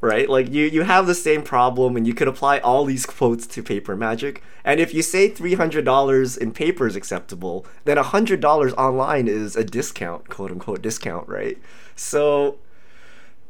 Right? 0.00 0.28
Like 0.28 0.50
you 0.50 0.66
you 0.66 0.82
have 0.82 1.06
the 1.06 1.14
same 1.14 1.42
problem, 1.42 1.96
and 1.96 2.06
you 2.06 2.12
could 2.12 2.28
apply 2.28 2.58
all 2.58 2.84
these 2.84 3.06
quotes 3.06 3.46
to 3.46 3.62
Paper 3.62 3.96
Magic. 3.96 4.42
And 4.62 4.80
if 4.80 4.92
you 4.92 5.02
say 5.02 5.28
three 5.28 5.54
hundred 5.54 5.84
dollars 5.84 6.36
in 6.36 6.52
paper 6.52 6.86
is 6.86 6.96
acceptable, 6.96 7.64
then 7.84 7.96
hundred 7.96 8.40
dollars 8.40 8.74
online 8.74 9.28
is 9.28 9.56
a 9.56 9.64
discount, 9.64 10.28
quote 10.28 10.50
unquote 10.50 10.82
discount, 10.82 11.26
right? 11.28 11.56
So 11.96 12.58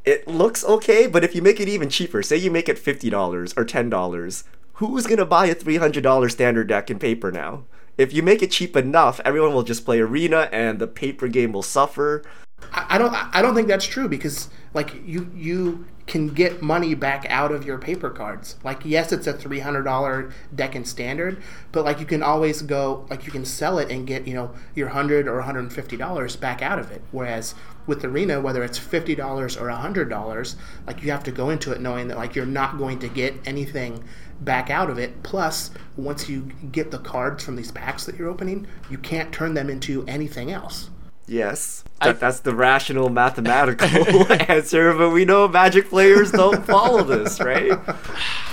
it 0.05 0.29
looks 0.29 0.65
okay, 0.65 1.07
but 1.07 1.25
if 1.25 1.35
you 1.35 1.43
make 1.43 1.61
it 1.61 1.69
even 1.69 1.89
cheaper, 1.89 2.23
say 2.23 2.37
you 2.37 2.51
make 2.51 2.69
it 2.69 2.77
$50 2.77 3.55
or 3.57 3.65
$10, 3.65 4.45
who's 4.75 5.07
going 5.07 5.19
to 5.19 5.25
buy 5.25 5.47
a 5.47 5.55
$300 5.55 6.31
standard 6.31 6.69
deck 6.69 6.91
in 6.91 6.99
paper 6.99 7.33
now? 7.33 7.65
If 7.97 8.13
you 8.13 8.23
make 8.23 8.43
it 8.43 8.51
cheap 8.51 8.77
enough, 8.77 9.21
everyone 9.25 9.55
will 9.55 9.63
just 9.63 9.85
play 9.85 10.01
arena 10.01 10.49
and 10.53 10.79
the 10.79 10.87
paper 10.87 11.29
game 11.29 11.53
will 11.53 11.63
suffer. 11.63 12.25
I 12.73 12.99
don't 12.99 13.13
I 13.13 13.43
don't 13.43 13.55
think 13.55 13.69
that's 13.69 13.85
true 13.85 14.09
because 14.09 14.49
like 14.73 14.95
you 15.07 15.31
you 15.35 15.87
can 16.07 16.29
get 16.29 16.63
money 16.63 16.95
back 16.95 17.27
out 17.29 17.53
of 17.53 17.65
your 17.65 17.79
paper 17.79 18.11
cards. 18.11 18.57
Like 18.65 18.83
yes, 18.85 19.13
it's 19.13 19.27
a 19.27 19.33
three 19.33 19.61
hundred 19.61 19.83
dollar 19.83 20.33
deck 20.55 20.75
in 20.75 20.85
standard, 20.85 21.43
but 21.73 21.85
like 21.85 22.01
you 22.01 22.07
can 22.07 22.23
always 22.23 22.63
go 22.63 23.07
like 23.11 23.27
you 23.27 23.33
can 23.33 23.45
sell 23.45 23.79
it 23.79 23.91
and 23.91 24.07
get 24.07 24.27
you 24.27 24.35
know 24.35 24.55
your 24.75 24.89
hundred 24.89 25.29
or 25.29 25.37
one 25.37 25.45
hundred 25.45 25.61
and 25.61 25.73
fifty 25.73 25.97
dollars 25.97 26.37
back 26.37 26.63
out 26.63 26.79
of 26.79 26.91
it. 26.91 27.03
Whereas 27.11 27.55
with 27.87 28.05
Arena, 28.05 28.41
whether 28.41 28.63
it's 28.63 28.79
fifty 28.79 29.15
dollars 29.15 29.57
or 29.57 29.69
hundred 29.69 30.09
dollars, 30.09 30.57
like 30.87 31.03
you 31.03 31.11
have 31.11 31.25
to 31.25 31.33
go 31.33 31.51
into 31.51 31.73
it 31.73 31.81
knowing 31.81 32.09
that 32.09 32.17
like 32.17 32.35
you're 32.35 32.47
not 32.47 32.79
going 32.79 32.99
to 33.01 33.09
get 33.09 33.35
anything 33.47 34.05
back 34.41 34.71
out 34.71 34.91
of 34.91 34.99
it. 34.99 35.23
Plus, 35.23 35.71
once 35.97 36.29
you 36.29 36.43
get 36.73 36.91
the 36.91 36.99
cards 36.99 37.45
from 37.45 37.57
these 37.57 37.71
packs 37.71 38.05
that 38.07 38.17
you're 38.17 38.29
opening, 38.29 38.67
you 38.91 38.99
can't 38.99 39.33
turn 39.33 39.55
them 39.55 39.71
into 39.71 40.05
anything 40.07 40.51
else. 40.51 40.91
Yes, 41.27 41.85
that, 42.03 42.21
that's 42.21 42.41
the 42.41 42.55
rational 42.55 43.09
mathematical 43.09 44.31
answer, 44.49 44.93
but 44.93 45.11
we 45.11 45.25
know 45.25 45.49
Magic 45.49 45.89
players 45.89 46.31
don't 46.31 46.65
follow 46.67 47.03
this, 47.03 47.41
right? 47.41 47.79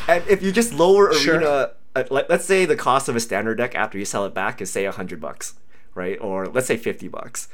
And 0.07 0.23
if 0.27 0.41
you 0.41 0.51
just 0.51 0.73
lower 0.73 1.13
sure. 1.13 1.35
arena, 1.35 1.71
uh, 1.95 2.03
let, 2.09 2.29
let's 2.29 2.43
say 2.43 2.65
the 2.65 2.75
cost 2.75 3.07
of 3.07 3.15
a 3.15 3.19
standard 3.19 3.59
deck 3.59 3.75
after 3.75 3.99
you 3.99 4.03
sell 4.03 4.25
it 4.25 4.33
back 4.33 4.59
is 4.59 4.71
say 4.71 4.85
a 4.85 4.91
hundred 4.91 5.21
bucks, 5.21 5.53
right? 5.93 6.19
Or 6.19 6.47
let's 6.47 6.65
say 6.67 6.75
fifty 6.75 7.07
bucks. 7.07 7.47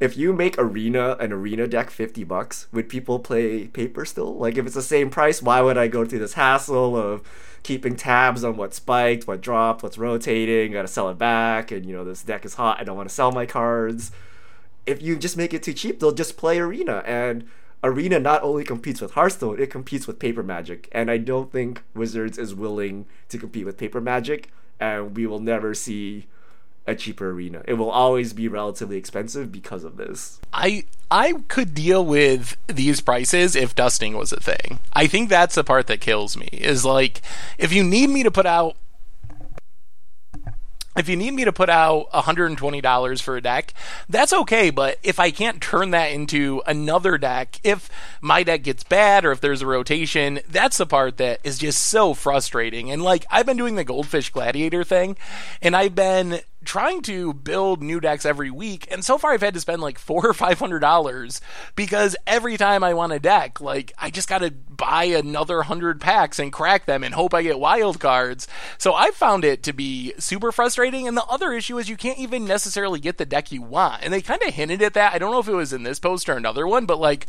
If 0.00 0.16
you 0.16 0.32
make 0.32 0.58
arena 0.58 1.16
an 1.20 1.32
arena 1.32 1.66
deck 1.66 1.90
fifty 1.90 2.24
bucks, 2.24 2.66
would 2.72 2.88
people 2.88 3.18
play 3.18 3.68
paper 3.68 4.04
still? 4.04 4.36
Like 4.36 4.56
if 4.56 4.66
it's 4.66 4.74
the 4.74 4.82
same 4.82 5.10
price, 5.10 5.40
why 5.40 5.60
would 5.60 5.78
I 5.78 5.88
go 5.88 6.04
through 6.04 6.18
this 6.18 6.34
hassle 6.34 6.96
of 6.96 7.22
keeping 7.62 7.94
tabs 7.94 8.42
on 8.42 8.56
what 8.56 8.74
spiked, 8.74 9.26
what 9.28 9.40
dropped, 9.40 9.82
what's 9.82 9.98
rotating, 9.98 10.72
gotta 10.72 10.88
sell 10.88 11.08
it 11.08 11.18
back, 11.18 11.70
and 11.70 11.86
you 11.86 11.94
know 11.94 12.04
this 12.04 12.22
deck 12.22 12.44
is 12.44 12.54
hot, 12.54 12.80
I 12.80 12.84
don't 12.84 12.96
want 12.96 13.08
to 13.08 13.14
sell 13.14 13.30
my 13.30 13.46
cards 13.46 14.10
if 14.86 15.02
you 15.02 15.16
just 15.16 15.36
make 15.36 15.54
it 15.54 15.62
too 15.62 15.72
cheap, 15.72 16.00
they'll 16.00 16.12
just 16.12 16.36
play 16.36 16.58
Arena. 16.58 17.02
And 17.06 17.44
Arena 17.84 18.18
not 18.18 18.42
only 18.42 18.64
competes 18.64 19.00
with 19.00 19.12
Hearthstone, 19.12 19.60
it 19.60 19.70
competes 19.70 20.06
with 20.06 20.18
Paper 20.18 20.42
Magic. 20.42 20.88
And 20.92 21.10
I 21.10 21.18
don't 21.18 21.52
think 21.52 21.82
Wizards 21.94 22.38
is 22.38 22.54
willing 22.54 23.06
to 23.28 23.38
compete 23.38 23.64
with 23.64 23.78
Paper 23.78 24.00
Magic. 24.00 24.50
And 24.80 25.16
we 25.16 25.26
will 25.26 25.40
never 25.40 25.74
see 25.74 26.26
a 26.86 26.94
cheaper 26.94 27.30
arena. 27.30 27.62
It 27.66 27.74
will 27.74 27.90
always 27.90 28.32
be 28.32 28.48
relatively 28.48 28.96
expensive 28.96 29.52
because 29.52 29.84
of 29.84 29.96
this. 29.96 30.40
I 30.52 30.84
I 31.10 31.34
could 31.48 31.74
deal 31.74 32.04
with 32.04 32.56
these 32.66 33.00
prices 33.00 33.54
if 33.54 33.74
dusting 33.74 34.16
was 34.16 34.32
a 34.32 34.40
thing. 34.40 34.78
I 34.92 35.06
think 35.06 35.28
that's 35.28 35.54
the 35.54 35.64
part 35.64 35.86
that 35.88 36.00
kills 36.00 36.36
me. 36.36 36.48
Is 36.52 36.84
like 36.84 37.20
if 37.58 37.72
you 37.72 37.84
need 37.84 38.10
me 38.10 38.22
to 38.22 38.30
put 38.30 38.46
out 38.46 38.76
if 40.96 41.08
you 41.08 41.16
need 41.16 41.32
me 41.32 41.44
to 41.44 41.52
put 41.52 41.70
out 41.70 42.10
$120 42.12 43.22
for 43.22 43.36
a 43.36 43.40
deck, 43.40 43.72
that's 44.08 44.32
okay, 44.32 44.68
but 44.68 44.98
if 45.02 45.18
I 45.18 45.30
can't 45.30 45.62
turn 45.62 45.90
that 45.92 46.12
into 46.12 46.62
another 46.66 47.16
deck, 47.16 47.58
if 47.64 47.88
my 48.20 48.42
deck 48.42 48.62
gets 48.62 48.84
bad 48.84 49.24
or 49.24 49.32
if 49.32 49.40
there's 49.40 49.62
a 49.62 49.66
rotation, 49.66 50.40
that's 50.48 50.76
the 50.76 50.86
part 50.86 51.16
that 51.16 51.40
is 51.44 51.58
just 51.58 51.86
so 51.86 52.12
frustrating. 52.12 52.90
And 52.90 53.02
like, 53.02 53.24
I've 53.30 53.46
been 53.46 53.56
doing 53.56 53.76
the 53.76 53.84
Goldfish 53.84 54.30
Gladiator 54.30 54.84
thing, 54.84 55.16
and 55.62 55.74
I've 55.74 55.94
been 55.94 56.40
trying 56.64 57.02
to 57.02 57.32
build 57.32 57.82
new 57.82 58.00
decks 58.00 58.24
every 58.24 58.50
week, 58.50 58.86
and 58.90 59.04
so 59.04 59.18
far 59.18 59.32
I've 59.32 59.40
had 59.40 59.54
to 59.54 59.60
spend 59.60 59.82
like 59.82 59.98
four 60.12 60.26
or 60.26 60.34
five 60.34 60.58
hundred 60.58 60.80
dollars 60.80 61.40
because 61.76 62.16
every 62.26 62.56
time 62.56 62.84
I 62.84 62.94
want 62.94 63.12
a 63.12 63.18
deck, 63.18 63.60
like 63.60 63.92
I 63.98 64.10
just 64.10 64.28
got 64.28 64.38
to 64.38 64.50
buy 64.50 65.04
another 65.04 65.62
hundred 65.62 66.00
packs 66.00 66.38
and 66.38 66.52
crack 66.52 66.86
them 66.86 67.04
and 67.04 67.14
hope 67.14 67.34
I 67.34 67.42
get 67.42 67.58
wild 67.58 68.00
cards. 68.00 68.48
So 68.78 68.94
I 68.94 69.10
found 69.10 69.44
it 69.44 69.62
to 69.64 69.72
be 69.72 70.12
super 70.18 70.50
frustrating. 70.50 71.06
And 71.06 71.16
the 71.16 71.24
other 71.26 71.52
issue 71.52 71.78
is 71.78 71.88
you 71.88 71.96
can't 71.96 72.18
even 72.18 72.44
necessarily 72.44 73.00
get 73.00 73.18
the 73.18 73.26
deck 73.26 73.52
you 73.52 73.62
want, 73.62 74.02
and 74.02 74.12
they 74.12 74.22
kind 74.22 74.42
of 74.42 74.54
hinted 74.54 74.82
at 74.82 74.94
that. 74.94 75.12
I 75.14 75.18
don't 75.18 75.32
know 75.32 75.38
if 75.38 75.48
it 75.48 75.54
was 75.54 75.72
in 75.72 75.82
this 75.82 75.98
post 75.98 76.28
or 76.28 76.36
another 76.36 76.66
one, 76.66 76.86
but 76.86 76.98
like 76.98 77.26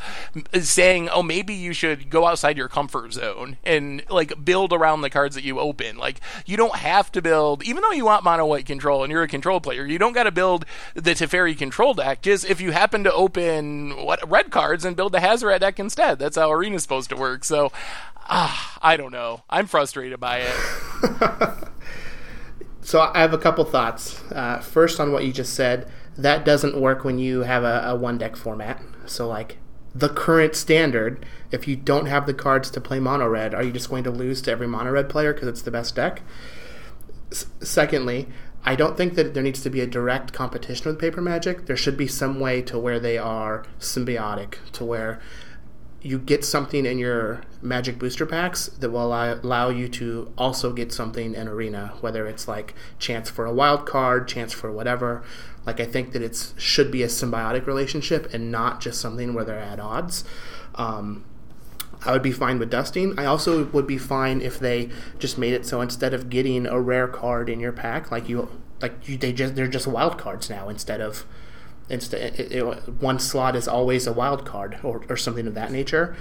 saying, 0.61 1.09
oh, 1.09 1.23
maybe 1.23 1.53
you 1.53 1.73
should 1.73 2.09
go 2.09 2.25
outside 2.25 2.57
your 2.57 2.67
comfort 2.67 3.13
zone 3.13 3.57
and 3.63 4.03
like 4.09 4.43
build 4.43 4.73
around 4.73 5.01
the 5.01 5.09
cards 5.09 5.35
that 5.35 5.43
you 5.43 5.59
open. 5.59 5.97
Like 5.97 6.19
you 6.45 6.57
don't 6.57 6.75
have 6.75 7.11
to 7.13 7.21
build, 7.21 7.63
even 7.63 7.81
though 7.81 7.91
you 7.91 8.05
want 8.05 8.23
mono 8.23 8.45
white 8.45 8.65
control 8.65 9.03
and 9.03 9.11
you're 9.11 9.22
control 9.27 9.59
player, 9.59 9.85
you 9.85 9.97
don't 9.97 10.13
got 10.13 10.23
to 10.23 10.31
build 10.31 10.65
the 10.93 11.11
Teferi 11.11 11.57
control 11.57 11.93
deck. 11.93 12.21
Just 12.21 12.45
if 12.45 12.61
you 12.61 12.71
happen 12.71 13.03
to 13.03 13.13
open 13.13 13.95
what 14.03 14.27
red 14.29 14.51
cards 14.51 14.85
and 14.85 14.95
build 14.95 15.13
the 15.13 15.19
Hazoret 15.19 15.59
deck 15.59 15.79
instead. 15.79 16.19
That's 16.19 16.37
how 16.37 16.51
Arena's 16.51 16.83
supposed 16.83 17.09
to 17.09 17.15
work. 17.15 17.43
So, 17.43 17.71
ah, 18.29 18.77
I 18.81 18.97
don't 18.97 19.11
know. 19.11 19.43
I'm 19.49 19.67
frustrated 19.67 20.19
by 20.19 20.43
it. 20.45 21.51
so 22.81 23.11
I 23.13 23.19
have 23.19 23.33
a 23.33 23.37
couple 23.37 23.63
thoughts. 23.65 24.21
Uh, 24.31 24.59
first, 24.59 24.99
on 24.99 25.11
what 25.11 25.25
you 25.25 25.33
just 25.33 25.53
said, 25.53 25.89
that 26.17 26.45
doesn't 26.45 26.79
work 26.79 27.03
when 27.03 27.17
you 27.17 27.41
have 27.41 27.63
a, 27.63 27.83
a 27.87 27.95
one 27.95 28.17
deck 28.17 28.35
format. 28.35 28.81
So 29.05 29.27
like 29.27 29.57
the 29.95 30.09
current 30.09 30.55
standard, 30.55 31.25
if 31.51 31.67
you 31.67 31.75
don't 31.75 32.07
have 32.07 32.25
the 32.25 32.33
cards 32.33 32.69
to 32.71 32.81
play 32.81 32.99
mono 32.99 33.27
red, 33.27 33.53
are 33.53 33.63
you 33.63 33.71
just 33.71 33.89
going 33.89 34.03
to 34.03 34.11
lose 34.11 34.41
to 34.43 34.51
every 34.51 34.67
mono 34.67 34.91
red 34.91 35.09
player 35.09 35.33
because 35.33 35.47
it's 35.47 35.61
the 35.61 35.71
best 35.71 35.95
deck? 35.95 36.21
S- 37.31 37.45
secondly, 37.61 38.27
I 38.65 38.75
don't 38.75 38.95
think 38.95 39.15
that 39.15 39.33
there 39.33 39.43
needs 39.43 39.61
to 39.63 39.69
be 39.69 39.81
a 39.81 39.87
direct 39.87 40.31
competition 40.31 40.87
with 40.87 40.99
paper 40.99 41.21
magic. 41.21 41.65
There 41.65 41.75
should 41.75 41.97
be 41.97 42.07
some 42.07 42.39
way 42.39 42.61
to 42.63 42.79
where 42.79 42.99
they 42.99 43.17
are 43.17 43.65
symbiotic, 43.79 44.55
to 44.73 44.85
where 44.85 45.19
you 46.03 46.19
get 46.19 46.43
something 46.43 46.85
in 46.85 46.97
your 46.97 47.41
magic 47.61 47.97
booster 47.97 48.25
packs 48.25 48.67
that 48.67 48.91
will 48.91 49.13
allow, 49.13 49.69
you 49.69 49.87
to 49.87 50.31
also 50.37 50.73
get 50.73 50.91
something 50.91 51.33
in 51.33 51.47
arena 51.47 51.93
whether 52.01 52.27
it's 52.27 52.47
like 52.47 52.75
chance 52.99 53.29
for 53.29 53.45
a 53.45 53.53
wild 53.53 53.85
card 53.85 54.27
chance 54.27 54.51
for 54.51 54.69
whatever 54.69 55.23
like 55.65 55.79
i 55.79 55.85
think 55.85 56.11
that 56.11 56.21
it 56.21 56.53
should 56.57 56.91
be 56.91 57.01
a 57.01 57.07
symbiotic 57.07 57.65
relationship 57.65 58.31
and 58.33 58.51
not 58.51 58.81
just 58.81 58.99
something 58.99 59.33
where 59.33 59.45
they're 59.45 59.57
at 59.57 59.79
odds 59.79 60.25
um, 60.75 61.23
I 62.05 62.11
would 62.11 62.21
be 62.21 62.31
fine 62.31 62.59
with 62.59 62.69
dusting. 62.69 63.17
I 63.17 63.25
also 63.25 63.65
would 63.65 63.87
be 63.87 63.97
fine 63.97 64.41
if 64.41 64.59
they 64.59 64.89
just 65.19 65.37
made 65.37 65.53
it 65.53 65.65
so 65.65 65.81
instead 65.81 66.13
of 66.13 66.29
getting 66.29 66.65
a 66.65 66.79
rare 66.79 67.07
card 67.07 67.49
in 67.49 67.59
your 67.59 67.71
pack, 67.71 68.11
like 68.11 68.27
you, 68.27 68.49
like 68.81 69.07
you, 69.07 69.17
they 69.17 69.31
just 69.31 69.55
they're 69.55 69.67
just 69.67 69.87
wild 69.87 70.17
cards 70.17 70.49
now 70.49 70.69
instead 70.69 71.01
of 71.01 71.25
instead 71.89 72.39
it, 72.39 72.51
it, 72.51 72.89
one 73.01 73.19
slot 73.19 73.55
is 73.55 73.67
always 73.67 74.07
a 74.07 74.13
wild 74.13 74.45
card 74.45 74.79
or, 74.83 75.03
or 75.09 75.17
something 75.17 75.47
of 75.47 75.53
that 75.53 75.71
nature. 75.71 76.15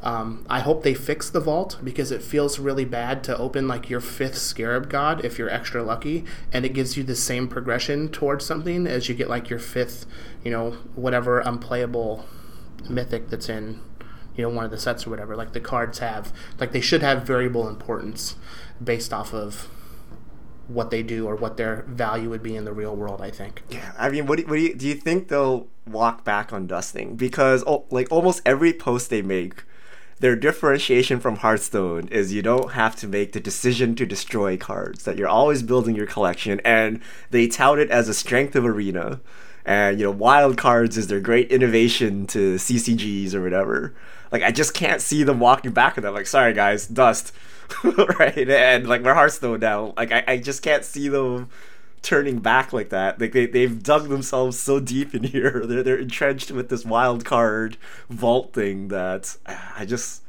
Um, 0.00 0.46
I 0.48 0.60
hope 0.60 0.84
they 0.84 0.94
fix 0.94 1.28
the 1.28 1.40
vault 1.40 1.78
because 1.82 2.12
it 2.12 2.22
feels 2.22 2.60
really 2.60 2.84
bad 2.84 3.24
to 3.24 3.36
open 3.36 3.66
like 3.66 3.90
your 3.90 4.00
fifth 4.00 4.38
Scarab 4.38 4.88
God 4.88 5.24
if 5.24 5.38
you're 5.38 5.50
extra 5.50 5.82
lucky, 5.82 6.24
and 6.52 6.64
it 6.64 6.72
gives 6.72 6.96
you 6.96 7.02
the 7.02 7.16
same 7.16 7.48
progression 7.48 8.08
towards 8.08 8.44
something 8.44 8.86
as 8.86 9.08
you 9.08 9.14
get 9.14 9.28
like 9.28 9.50
your 9.50 9.58
fifth, 9.58 10.06
you 10.44 10.52
know, 10.52 10.72
whatever 10.94 11.40
unplayable 11.40 12.26
mythic 12.88 13.28
that's 13.28 13.48
in 13.48 13.80
you 14.38 14.44
know 14.44 14.48
one 14.48 14.64
of 14.64 14.70
the 14.70 14.78
sets 14.78 15.06
or 15.06 15.10
whatever 15.10 15.36
like 15.36 15.52
the 15.52 15.60
cards 15.60 15.98
have 15.98 16.32
like 16.58 16.72
they 16.72 16.80
should 16.80 17.02
have 17.02 17.24
variable 17.24 17.68
importance 17.68 18.36
based 18.82 19.12
off 19.12 19.34
of 19.34 19.68
what 20.68 20.90
they 20.90 21.02
do 21.02 21.26
or 21.26 21.34
what 21.34 21.56
their 21.56 21.82
value 21.88 22.30
would 22.30 22.42
be 22.42 22.54
in 22.54 22.64
the 22.64 22.72
real 22.72 22.94
world 22.94 23.20
i 23.20 23.30
think 23.30 23.62
yeah 23.68 23.92
i 23.98 24.08
mean 24.08 24.26
what 24.26 24.38
do, 24.38 24.46
what 24.46 24.56
do 24.56 24.62
you 24.62 24.74
do 24.74 24.86
you 24.86 24.94
think 24.94 25.28
they'll 25.28 25.66
walk 25.86 26.24
back 26.24 26.52
on 26.52 26.66
dusting 26.66 27.16
because 27.16 27.64
oh, 27.66 27.84
like 27.90 28.06
almost 28.10 28.40
every 28.46 28.72
post 28.72 29.10
they 29.10 29.22
make 29.22 29.64
their 30.20 30.34
differentiation 30.34 31.20
from 31.20 31.36
Hearthstone 31.36 32.08
is 32.08 32.32
you 32.32 32.42
don't 32.42 32.72
have 32.72 32.96
to 32.96 33.06
make 33.06 33.32
the 33.32 33.40
decision 33.40 33.94
to 33.94 34.04
destroy 34.04 34.56
cards, 34.56 35.04
that 35.04 35.16
you're 35.16 35.28
always 35.28 35.62
building 35.62 35.94
your 35.94 36.06
collection, 36.06 36.60
and 36.64 37.00
they 37.30 37.46
tout 37.46 37.78
it 37.78 37.88
as 37.90 38.08
a 38.08 38.14
strength 38.14 38.56
of 38.56 38.66
Arena. 38.66 39.20
And, 39.64 40.00
you 40.00 40.06
know, 40.06 40.10
wild 40.10 40.56
cards 40.56 40.96
is 40.96 41.06
their 41.06 41.20
great 41.20 41.52
innovation 41.52 42.26
to 42.28 42.56
CCGs 42.56 43.34
or 43.34 43.42
whatever. 43.42 43.94
Like 44.30 44.42
I 44.42 44.50
just 44.50 44.74
can't 44.74 45.00
see 45.00 45.22
them 45.22 45.40
walking 45.40 45.72
back 45.72 45.96
with 45.96 46.04
them. 46.04 46.14
Like, 46.14 46.26
sorry 46.26 46.52
guys, 46.52 46.86
dust, 46.86 47.32
right? 48.18 48.48
And 48.48 48.88
like 48.88 49.02
we're 49.02 49.14
Hearthstone 49.14 49.60
now. 49.60 49.94
Like 49.96 50.12
I, 50.12 50.24
I 50.26 50.36
just 50.38 50.62
can't 50.62 50.84
see 50.84 51.08
them 51.08 51.48
turning 52.02 52.38
back 52.38 52.72
like 52.72 52.90
that. 52.90 53.20
Like 53.20 53.32
they 53.32 53.46
they've 53.46 53.82
dug 53.82 54.08
themselves 54.08 54.58
so 54.58 54.80
deep 54.80 55.14
in 55.14 55.22
here. 55.24 55.62
They're 55.64 55.82
they're 55.82 55.98
entrenched 55.98 56.50
with 56.50 56.68
this 56.68 56.84
wild 56.84 57.24
card 57.24 57.76
vault 58.08 58.52
thing 58.52 58.88
that 58.88 59.36
ah, 59.46 59.74
I 59.76 59.84
just 59.84 60.22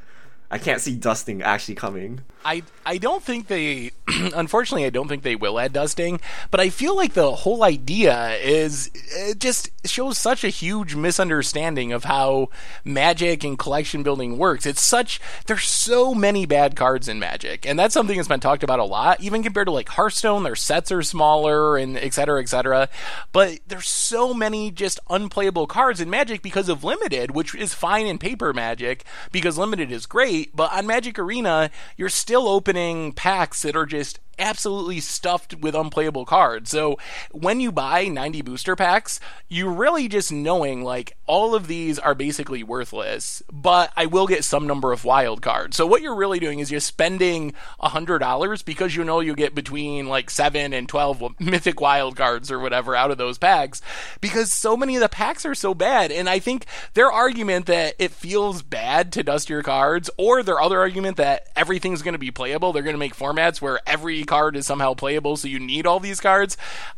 I 0.50 0.58
can't 0.58 0.80
see 0.80 0.96
dusting 0.96 1.42
actually 1.42 1.76
coming. 1.76 2.22
I 2.44 2.62
I 2.86 2.98
don't 2.98 3.22
think 3.22 3.46
they 3.48 3.92
unfortunately 4.34 4.86
I 4.86 4.90
don't 4.90 5.08
think 5.08 5.22
they 5.22 5.36
will 5.36 5.58
add 5.58 5.72
dusting, 5.72 6.20
but 6.50 6.60
I 6.60 6.70
feel 6.70 6.96
like 6.96 7.12
the 7.12 7.34
whole 7.36 7.62
idea 7.62 8.36
is 8.36 8.90
it 8.94 9.38
just 9.38 9.70
shows 9.86 10.18
such 10.18 10.44
a 10.44 10.48
huge 10.48 10.94
misunderstanding 10.94 11.92
of 11.92 12.04
how 12.04 12.48
magic 12.84 13.44
and 13.44 13.58
collection 13.58 14.02
building 14.02 14.38
works. 14.38 14.66
It's 14.66 14.82
such 14.82 15.20
there's 15.46 15.64
so 15.64 16.14
many 16.14 16.46
bad 16.46 16.76
cards 16.76 17.08
in 17.08 17.18
magic, 17.18 17.66
and 17.66 17.78
that's 17.78 17.94
something 17.94 18.16
that's 18.16 18.28
been 18.28 18.40
talked 18.40 18.62
about 18.62 18.78
a 18.78 18.84
lot, 18.84 19.20
even 19.20 19.42
compared 19.42 19.66
to 19.66 19.72
like 19.72 19.90
Hearthstone, 19.90 20.42
their 20.42 20.56
sets 20.56 20.90
are 20.90 21.02
smaller 21.02 21.76
and 21.76 21.96
et 21.98 22.14
cetera, 22.14 22.40
et 22.40 22.48
cetera. 22.48 22.88
But 23.32 23.60
there's 23.66 23.88
so 23.88 24.32
many 24.32 24.70
just 24.70 25.00
unplayable 25.08 25.66
cards 25.66 26.00
in 26.00 26.08
magic 26.08 26.42
because 26.42 26.68
of 26.68 26.84
limited, 26.84 27.32
which 27.32 27.54
is 27.54 27.74
fine 27.74 28.06
in 28.06 28.18
paper 28.18 28.52
magic 28.52 29.04
because 29.32 29.58
limited 29.58 29.92
is 29.92 30.06
great, 30.06 30.54
but 30.56 30.72
on 30.72 30.86
Magic 30.86 31.18
Arena, 31.18 31.70
you're 31.96 32.08
still 32.08 32.29
still 32.30 32.46
opening 32.46 33.12
packs 33.12 33.62
that 33.62 33.74
are 33.74 33.84
just 33.84 34.20
absolutely 34.40 35.00
stuffed 35.00 35.56
with 35.60 35.74
unplayable 35.74 36.24
cards. 36.24 36.70
So 36.70 36.98
when 37.30 37.60
you 37.60 37.70
buy 37.70 38.08
90 38.08 38.42
booster 38.42 38.74
packs, 38.74 39.20
you're 39.48 39.72
really 39.72 40.08
just 40.08 40.32
knowing 40.32 40.82
like 40.82 41.16
all 41.26 41.54
of 41.54 41.66
these 41.66 41.98
are 41.98 42.14
basically 42.14 42.62
worthless, 42.62 43.42
but 43.52 43.92
I 43.96 44.06
will 44.06 44.26
get 44.26 44.44
some 44.44 44.66
number 44.66 44.92
of 44.92 45.04
wild 45.04 45.42
cards. 45.42 45.76
So 45.76 45.86
what 45.86 46.02
you're 46.02 46.14
really 46.14 46.40
doing 46.40 46.58
is 46.58 46.70
you're 46.70 46.80
spending 46.80 47.54
$100 47.80 48.64
because 48.64 48.96
you 48.96 49.04
know 49.04 49.20
you 49.20 49.34
get 49.34 49.54
between 49.54 50.08
like 50.08 50.30
7 50.30 50.72
and 50.72 50.88
12 50.88 51.40
mythic 51.40 51.80
wild 51.80 52.16
cards 52.16 52.50
or 52.50 52.58
whatever 52.58 52.96
out 52.96 53.10
of 53.10 53.18
those 53.18 53.38
packs 53.38 53.80
because 54.20 54.52
so 54.52 54.76
many 54.76 54.96
of 54.96 55.02
the 55.02 55.08
packs 55.08 55.46
are 55.46 55.54
so 55.54 55.74
bad. 55.74 56.10
And 56.10 56.28
I 56.28 56.38
think 56.38 56.66
their 56.94 57.12
argument 57.12 57.66
that 57.66 57.94
it 57.98 58.10
feels 58.10 58.62
bad 58.62 59.12
to 59.12 59.22
dust 59.22 59.48
your 59.48 59.62
cards 59.62 60.10
or 60.16 60.42
their 60.42 60.60
other 60.60 60.78
argument 60.78 61.16
that 61.18 61.48
everything's 61.54 62.02
going 62.02 62.14
to 62.14 62.18
be 62.18 62.30
playable, 62.30 62.72
they're 62.72 62.82
going 62.82 62.94
to 62.94 62.98
make 62.98 63.14
formats 63.14 63.60
where 63.60 63.80
every 63.86 64.24
card 64.30 64.54
is 64.54 64.64
somehow 64.66 64.94
playable, 64.94 65.36
so 65.36 65.48
you 65.48 65.58
need 65.58 65.86
all 65.86 65.98
these 65.98 66.20
cards. 66.20 66.56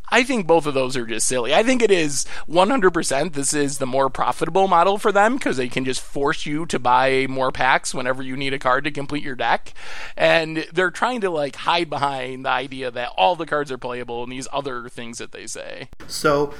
I 0.09 0.23
think 0.23 0.45
both 0.45 0.67
of 0.67 0.75
those 0.75 0.95
are 0.95 1.07
just 1.07 1.27
silly. 1.27 1.53
I 1.53 1.63
think 1.63 1.81
it 1.81 1.89
is 1.89 2.25
100% 2.47 3.33
this 3.33 3.53
is 3.55 3.79
the 3.79 3.87
more 3.87 4.09
profitable 4.09 4.67
model 4.67 4.99
for 4.99 5.11
them 5.11 5.35
because 5.35 5.57
they 5.57 5.67
can 5.67 5.83
just 5.83 5.99
force 5.99 6.45
you 6.45 6.67
to 6.67 6.77
buy 6.77 7.25
more 7.27 7.51
packs 7.51 7.93
whenever 7.93 8.21
you 8.21 8.37
need 8.37 8.53
a 8.53 8.59
card 8.59 8.83
to 8.83 8.91
complete 8.91 9.23
your 9.23 9.35
deck. 9.35 9.73
And 10.15 10.67
they're 10.71 10.91
trying 10.91 11.21
to 11.21 11.31
like 11.31 11.55
hide 11.55 11.89
behind 11.89 12.45
the 12.45 12.51
idea 12.51 12.91
that 12.91 13.09
all 13.17 13.35
the 13.35 13.47
cards 13.47 13.71
are 13.71 13.79
playable 13.79 14.21
and 14.21 14.31
these 14.31 14.47
other 14.53 14.87
things 14.87 15.17
that 15.17 15.31
they 15.31 15.47
say. 15.47 15.89
So, 16.07 16.53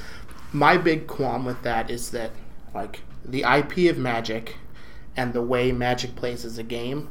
my 0.52 0.78
big 0.78 1.06
qualm 1.06 1.46
with 1.46 1.62
that 1.62 1.92
is 1.92 2.10
that 2.12 2.32
like 2.74 3.02
the 3.24 3.44
IP 3.44 3.92
of 3.92 4.00
Magic 4.00 4.58
and 5.16 5.34
the 5.34 5.42
way 5.44 5.72
Magic 5.72 6.16
plays 6.16 6.44
as 6.44 6.58
a 6.58 6.64
game 6.64 7.10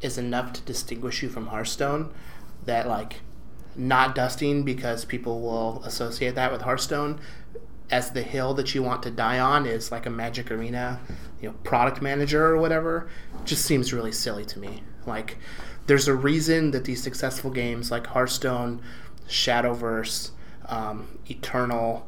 is 0.00 0.18
enough 0.18 0.52
to 0.54 0.60
distinguish 0.62 1.22
you 1.22 1.28
from 1.28 1.46
Hearthstone 1.46 2.12
that 2.66 2.88
like 2.88 3.20
not 3.76 4.14
dusting 4.14 4.62
because 4.62 5.04
people 5.04 5.40
will 5.40 5.82
associate 5.84 6.34
that 6.34 6.52
with 6.52 6.62
Hearthstone 6.62 7.20
as 7.90 8.10
the 8.10 8.22
hill 8.22 8.54
that 8.54 8.74
you 8.74 8.82
want 8.82 9.02
to 9.02 9.10
die 9.10 9.38
on 9.38 9.66
is 9.66 9.92
like 9.92 10.06
a 10.06 10.10
Magic 10.10 10.50
Arena, 10.50 11.00
you 11.40 11.48
know, 11.48 11.54
product 11.64 12.00
manager 12.00 12.46
or 12.46 12.56
whatever, 12.56 13.08
just 13.44 13.64
seems 13.64 13.92
really 13.92 14.12
silly 14.12 14.44
to 14.44 14.58
me. 14.58 14.82
Like, 15.06 15.36
there's 15.86 16.08
a 16.08 16.14
reason 16.14 16.70
that 16.70 16.84
these 16.84 17.02
successful 17.02 17.50
games 17.50 17.90
like 17.90 18.06
Hearthstone, 18.06 18.80
Shadowverse, 19.28 20.30
um, 20.66 21.18
Eternal, 21.28 22.06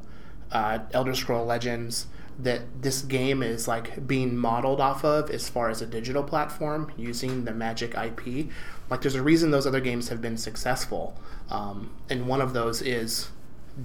uh, 0.51 0.79
Elder 0.93 1.15
Scroll 1.15 1.45
Legends, 1.45 2.07
that 2.39 2.83
this 2.83 3.03
game 3.03 3.43
is 3.43 3.67
like 3.67 4.07
being 4.07 4.37
modeled 4.37 4.81
off 4.81 5.05
of 5.05 5.31
as 5.31 5.49
far 5.49 5.71
as 5.71 5.81
a 5.81 5.87
digital 5.87 6.23
platform 6.23 6.93
using 6.97 7.45
the 7.45 7.53
Magic 7.53 7.95
IP. 7.95 8.49
Like, 8.91 9.01
there's 9.01 9.15
a 9.15 9.23
reason 9.23 9.51
those 9.51 9.67
other 9.67 9.81
games 9.81 10.09
have 10.11 10.21
been 10.21 10.37
successful, 10.37 11.19
um, 11.51 11.91
and 12.09 12.29
one 12.29 12.41
of 12.41 12.53
those 12.53 12.83
is 12.83 13.31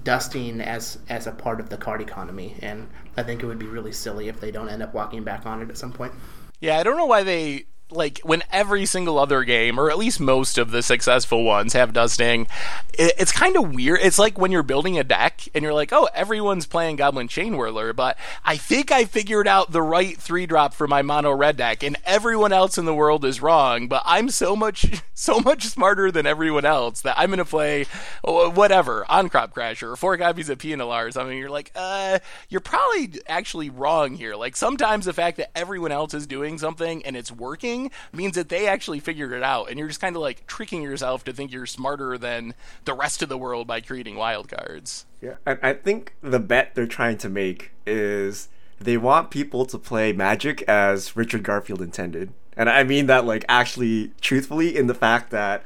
dusting 0.04 0.62
as 0.62 1.00
as 1.10 1.28
a 1.28 1.32
part 1.32 1.60
of 1.60 1.70
the 1.70 1.78
card 1.78 2.02
economy. 2.02 2.56
And 2.62 2.90
I 3.18 3.24
think 3.24 3.42
it 3.42 3.46
would 3.46 3.60
be 3.60 3.66
really 3.66 3.92
silly 3.92 4.28
if 4.28 4.40
they 4.40 4.52
don't 4.52 4.70
end 4.70 4.84
up 4.84 4.94
walking 4.94 5.24
back 5.24 5.46
on 5.46 5.62
it 5.62 5.70
at 5.70 5.78
some 5.78 5.92
point. 5.92 6.14
Yeah, 6.60 6.78
I 6.78 6.84
don't 6.84 6.98
know 6.98 7.06
why 7.06 7.24
they 7.24 7.66
like 7.92 8.20
when 8.24 8.44
every 8.52 8.86
single 8.86 9.20
other 9.20 9.44
game, 9.44 9.80
or 9.80 9.90
at 9.90 9.98
least 9.98 10.20
most 10.20 10.58
of 10.58 10.72
the 10.72 10.82
successful 10.82 11.44
ones, 11.44 11.74
have 11.74 11.94
dusting, 11.94 12.48
it, 12.94 13.14
it's 13.18 13.32
kind 13.32 13.58
of 13.58 13.74
weird. 13.74 14.00
It's 14.02 14.20
like 14.20 14.38
when 14.38 14.52
you're 14.52 14.64
building 14.64 14.98
a 14.98 15.04
deck 15.04 15.42
and 15.54 15.64
you're 15.64 15.74
like, 15.74 15.92
oh, 15.94 16.10
everyone's 16.14 16.66
playing 16.66 16.96
Goblin 16.98 17.28
Chain 17.28 17.56
Whirler, 17.58 17.94
but 17.94 18.18
I 18.44 18.58
think 18.58 18.92
I 18.92 19.06
figured 19.06 19.48
out 19.48 19.72
the 19.72 19.82
right 19.82 20.18
three 20.18 20.46
drop 20.46 20.74
for 20.74 20.88
my 20.88 21.02
mono 21.02 21.32
red 21.32 21.58
deck, 21.58 21.84
and 21.84 21.98
everyone 22.06 22.54
else 22.54 22.78
in 22.78 22.86
the 22.86 22.94
world 22.94 23.26
is 23.26 23.42
wrong. 23.42 23.88
But 23.88 24.04
I'm 24.06 24.30
so 24.30 24.56
much 24.56 25.02
so 25.14 25.40
much 25.40 25.66
smarter 25.66 26.12
than 26.12 26.26
everyone 26.26 26.66
else 26.66 27.02
that 27.02 27.18
I'm 27.18 27.30
gonna 27.30 27.46
play 27.46 27.86
uh, 28.24 28.50
whatever 28.50 29.06
on 29.10 29.30
Crop 29.30 29.54
Crasher 29.54 29.92
or 29.92 29.96
four 29.96 30.18
copies 30.18 30.50
of 30.50 30.58
Pia 30.58 30.78
Nalaar. 30.78 31.02
I 31.18 31.24
mean, 31.24 31.38
you're 31.38 31.50
like, 31.50 31.72
uh, 31.76 32.20
you're 32.50 32.62
probably 32.62 33.20
actually 33.28 33.70
wrong 33.70 34.16
here. 34.16 34.36
Like 34.36 34.56
sometimes 34.56 35.06
the 35.06 35.14
fact 35.14 35.38
that 35.38 35.56
everyone 35.58 35.92
else 35.92 36.14
is 36.14 36.28
doing 36.28 36.58
something 36.58 37.04
and 37.06 37.16
it's 37.16 37.32
working 37.32 37.81
means 38.12 38.36
that 38.36 38.50
they 38.50 38.68
actually 38.68 39.00
figured 39.00 39.32
it 39.32 39.44
out, 39.44 39.70
and 39.70 39.80
you're 39.80 39.88
just 39.88 40.02
kind 40.02 40.16
of 40.16 40.22
like 40.22 40.46
tricking 40.46 40.82
yourself 40.82 41.24
to 41.24 41.34
think 41.34 41.52
you're 41.52 41.66
smarter 41.66 42.18
than 42.18 42.54
the 42.86 42.94
rest 42.94 43.24
of 43.24 43.30
the 43.30 43.38
world 43.38 43.66
by 43.66 43.82
creating 43.82 44.16
wildcards. 44.16 45.06
Yeah, 45.22 45.36
and 45.46 45.58
I 45.64 45.74
think 45.74 46.16
the 46.22 46.40
bet 46.40 46.76
they're 46.76 46.86
trying 46.86 47.18
to 47.20 47.30
make 47.30 47.72
is 47.86 48.50
they 48.80 48.98
want 48.98 49.32
people 49.32 49.66
to 49.66 49.78
play 49.78 50.12
Magic 50.12 50.62
as 50.64 51.16
Richard 51.16 51.44
Garfield 51.44 51.82
intended. 51.82 52.34
And 52.58 52.70
I 52.70 52.84
mean 52.84 53.06
that 53.08 53.26
like 53.26 53.46
actually 53.48 54.12
truthfully 54.22 54.76
in 54.76 54.88
the 54.88 54.94
fact 54.94 55.32
that 55.32 55.64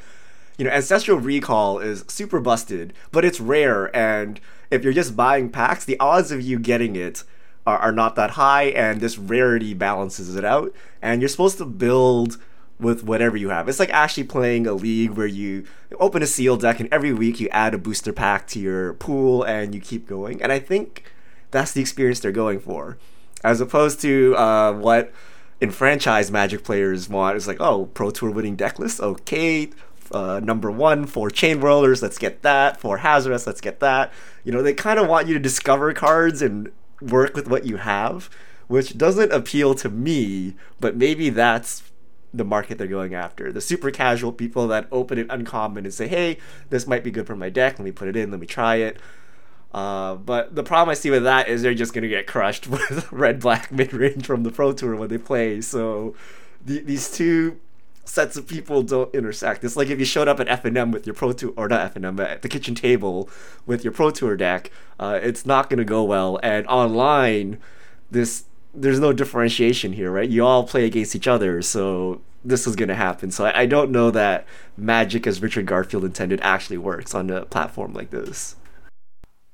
you 0.58 0.64
know, 0.64 0.72
Ancestral 0.72 1.18
Recall 1.20 1.80
is 1.80 2.06
super 2.08 2.40
busted, 2.40 2.94
but 3.12 3.26
it's 3.26 3.42
rare 3.42 3.94
and 3.96 4.40
if 4.72 4.84
you're 4.84 4.94
just 4.94 5.16
buying 5.16 5.50
packs, 5.50 5.86
the 5.86 6.00
odds 6.00 6.32
of 6.32 6.42
you 6.42 6.60
getting 6.60 6.96
it 6.96 7.24
are, 7.66 7.78
are 7.78 7.92
not 7.92 8.16
that 8.16 8.32
high 8.32 8.66
and 8.66 9.02
this 9.02 9.18
rarity 9.18 9.74
balances 9.74 10.36
it 10.36 10.46
out 10.46 10.74
and 11.02 11.22
you're 11.22 11.30
supposed 11.30 11.58
to 11.58 11.66
build 11.66 12.38
with 12.80 13.04
whatever 13.04 13.38
you 13.38 13.50
have. 13.50 13.70
It's 13.70 13.80
like 13.80 13.90
actually 13.92 14.26
playing 14.26 14.68
a 14.68 14.74
league 14.74 15.12
where 15.12 15.28
you 15.28 15.66
open 16.00 16.22
a 16.22 16.28
seal 16.28 16.58
deck 16.58 16.80
and 16.80 16.92
every 16.92 17.14
week 17.14 17.40
you 17.40 17.48
add 17.50 17.74
a 17.74 17.78
booster 17.78 18.12
pack 18.12 18.48
to 18.48 18.60
your 18.60 18.94
pool 18.96 19.44
and 19.44 19.74
you 19.74 19.80
keep 19.80 20.08
going. 20.08 20.42
And 20.42 20.52
I 20.52 20.60
think 20.60 21.04
that's 21.52 21.72
the 21.72 21.82
experience 21.82 22.20
they're 22.20 22.32
going 22.32 22.60
for, 22.60 22.98
as 23.44 23.62
opposed 23.62 24.02
to 24.02 24.36
uh, 24.36 24.74
what 24.74 25.14
enfranchised 25.62 26.32
Magic 26.32 26.64
players 26.64 27.08
want. 27.08 27.38
It's 27.38 27.48
like, 27.48 27.62
oh, 27.62 27.86
Pro 27.88 28.12
Tour 28.12 28.32
winning 28.32 28.56
deck 28.56 28.78
list, 28.78 29.00
okay. 29.00 29.70
Uh, 30.12 30.40
number 30.44 30.70
one 30.70 31.08
for 31.08 31.32
chain 31.32 31.60
whirlers, 31.60 32.02
let's 32.04 32.18
get 32.18 32.42
that. 32.44 32.80
For 32.80 33.00
Hazorets, 33.00 33.48
let's 33.48 33.62
get 33.62 33.80
that. 33.80 34.12
You 34.44 34.52
know, 34.52 34.62
they 34.62 34.74
kind 34.74 35.00
of 35.00 35.08
want 35.08 35.28
you 35.28 35.34
to 35.34 35.40
discover 35.40 35.94
cards 35.94 36.42
and 36.42 36.72
work 37.02 37.36
with 37.36 37.48
what 37.48 37.66
you 37.66 37.78
have, 37.78 38.30
which 38.68 38.98
doesn't 38.98 39.32
appeal 39.32 39.76
to 39.76 39.90
me, 39.90 40.56
but 40.80 40.96
maybe 40.96 41.30
that's 41.30 41.84
the 42.34 42.44
market 42.44 42.78
they're 42.78 42.88
going 42.88 43.14
after. 43.14 43.52
The 43.52 43.62
super 43.62 43.92
casual 43.92 44.32
people 44.32 44.68
that 44.68 44.88
open 44.92 45.18
it 45.18 45.28
uncommon 45.30 45.86
and 45.86 45.94
say, 45.94 46.08
hey, 46.08 46.38
this 46.70 46.86
might 46.86 47.04
be 47.04 47.12
good 47.12 47.28
for 47.28 47.36
my 47.36 47.50
deck. 47.50 47.80
Let 47.80 47.86
me 47.86 47.92
put 47.92 48.08
it 48.08 48.16
in. 48.16 48.32
Let 48.32 48.40
me 48.40 48.48
try 48.48 48.76
it. 48.76 49.00
Uh, 49.74 50.16
but 50.16 50.56
the 50.56 50.64
problem 50.64 50.90
I 50.90 50.94
see 50.94 51.10
with 51.10 51.24
that 51.24 51.50
is 51.50 51.62
they're 51.62 51.74
just 51.74 51.94
going 51.94 52.04
to 52.04 52.08
get 52.08 52.28
crushed 52.28 52.68
with 52.70 53.12
red 53.12 53.40
black 53.40 53.72
mid 53.72 53.94
range 53.94 54.26
from 54.26 54.44
the 54.44 54.52
Pro 54.52 54.74
Tour 54.74 54.96
when 54.96 55.10
they 55.10 55.18
play. 55.18 55.62
So 55.62 56.16
the, 56.64 56.80
these 56.80 57.12
two 57.12 57.60
sets 58.06 58.38
of 58.38 58.48
people 58.48 58.84
don't 58.84 59.14
intersect. 59.14 59.64
It's 59.64 59.76
like 59.76 59.90
if 59.90 60.00
you 60.00 60.06
showed 60.06 60.28
up 60.28 60.40
at 60.40 60.48
FNM 60.48 60.92
with 60.92 61.06
your 61.06 61.16
Pro 61.16 61.34
Tour, 61.34 61.54
or 61.58 61.68
not 61.68 61.94
FNM, 61.94 62.20
at 62.20 62.42
the 62.42 62.50
kitchen 62.50 62.76
table 62.76 63.30
with 63.66 63.84
your 63.84 63.92
Pro 63.92 64.12
Tour 64.12 64.38
deck, 64.38 64.72
uh, 65.00 65.20
it's 65.22 65.46
not 65.46 65.70
going 65.70 65.80
to 65.80 65.86
go 65.86 66.04
well. 66.04 66.40
And 66.42 66.66
online, 66.68 67.60
this 68.10 68.46
there's 68.74 69.00
no 69.00 69.14
differentiation 69.14 69.94
here, 69.94 70.12
right? 70.12 70.30
You 70.30 70.46
all 70.46 70.68
play 70.68 70.86
against 70.86 71.16
each 71.16 71.28
other, 71.28 71.62
so 71.62 72.22
this 72.44 72.68
is 72.68 72.76
going 72.76 72.90
to 72.90 72.96
happen. 72.96 73.32
So 73.32 73.46
I, 73.46 73.62
I, 73.62 73.66
don't 73.66 73.90
know 73.90 74.12
that 74.12 74.46
Magic, 74.78 75.26
as 75.26 75.42
Richard 75.42 75.66
Garfield 75.66 76.04
intended, 76.04 76.40
actually 76.42 76.78
works 76.78 77.16
on 77.16 77.30
a 77.30 77.46
platform 77.46 77.94
like 77.94 78.12
this. 78.12 78.56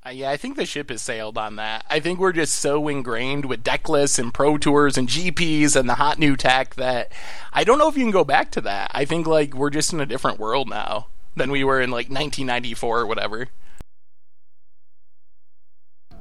Uh, 0.04 0.10
yeah, 0.10 0.30
I 0.30 0.36
think 0.36 0.56
the 0.56 0.66
ship 0.66 0.90
has 0.90 1.00
sailed 1.00 1.38
on 1.38 1.56
that. 1.56 1.84
I 1.88 2.00
think 2.00 2.18
we're 2.18 2.32
just 2.32 2.56
so 2.56 2.88
ingrained 2.88 3.44
with 3.44 3.62
deck 3.62 3.88
lists 3.88 4.18
and 4.18 4.34
pro 4.34 4.58
tours 4.58 4.98
and 4.98 5.08
GPs 5.08 5.76
and 5.76 5.88
the 5.88 5.94
hot 5.94 6.18
new 6.18 6.36
tech 6.36 6.74
that 6.74 7.12
I 7.52 7.62
don't 7.62 7.78
know 7.78 7.88
if 7.88 7.96
you 7.96 8.02
can 8.02 8.10
go 8.10 8.24
back 8.24 8.50
to 8.52 8.60
that. 8.62 8.90
I 8.92 9.04
think 9.04 9.28
like 9.28 9.54
we're 9.54 9.70
just 9.70 9.92
in 9.92 10.00
a 10.00 10.06
different 10.06 10.40
world 10.40 10.68
now 10.68 11.06
than 11.36 11.52
we 11.52 11.62
were 11.62 11.80
in 11.80 11.90
like 11.90 12.08
1994 12.08 13.00
or 13.00 13.06
whatever. 13.06 13.48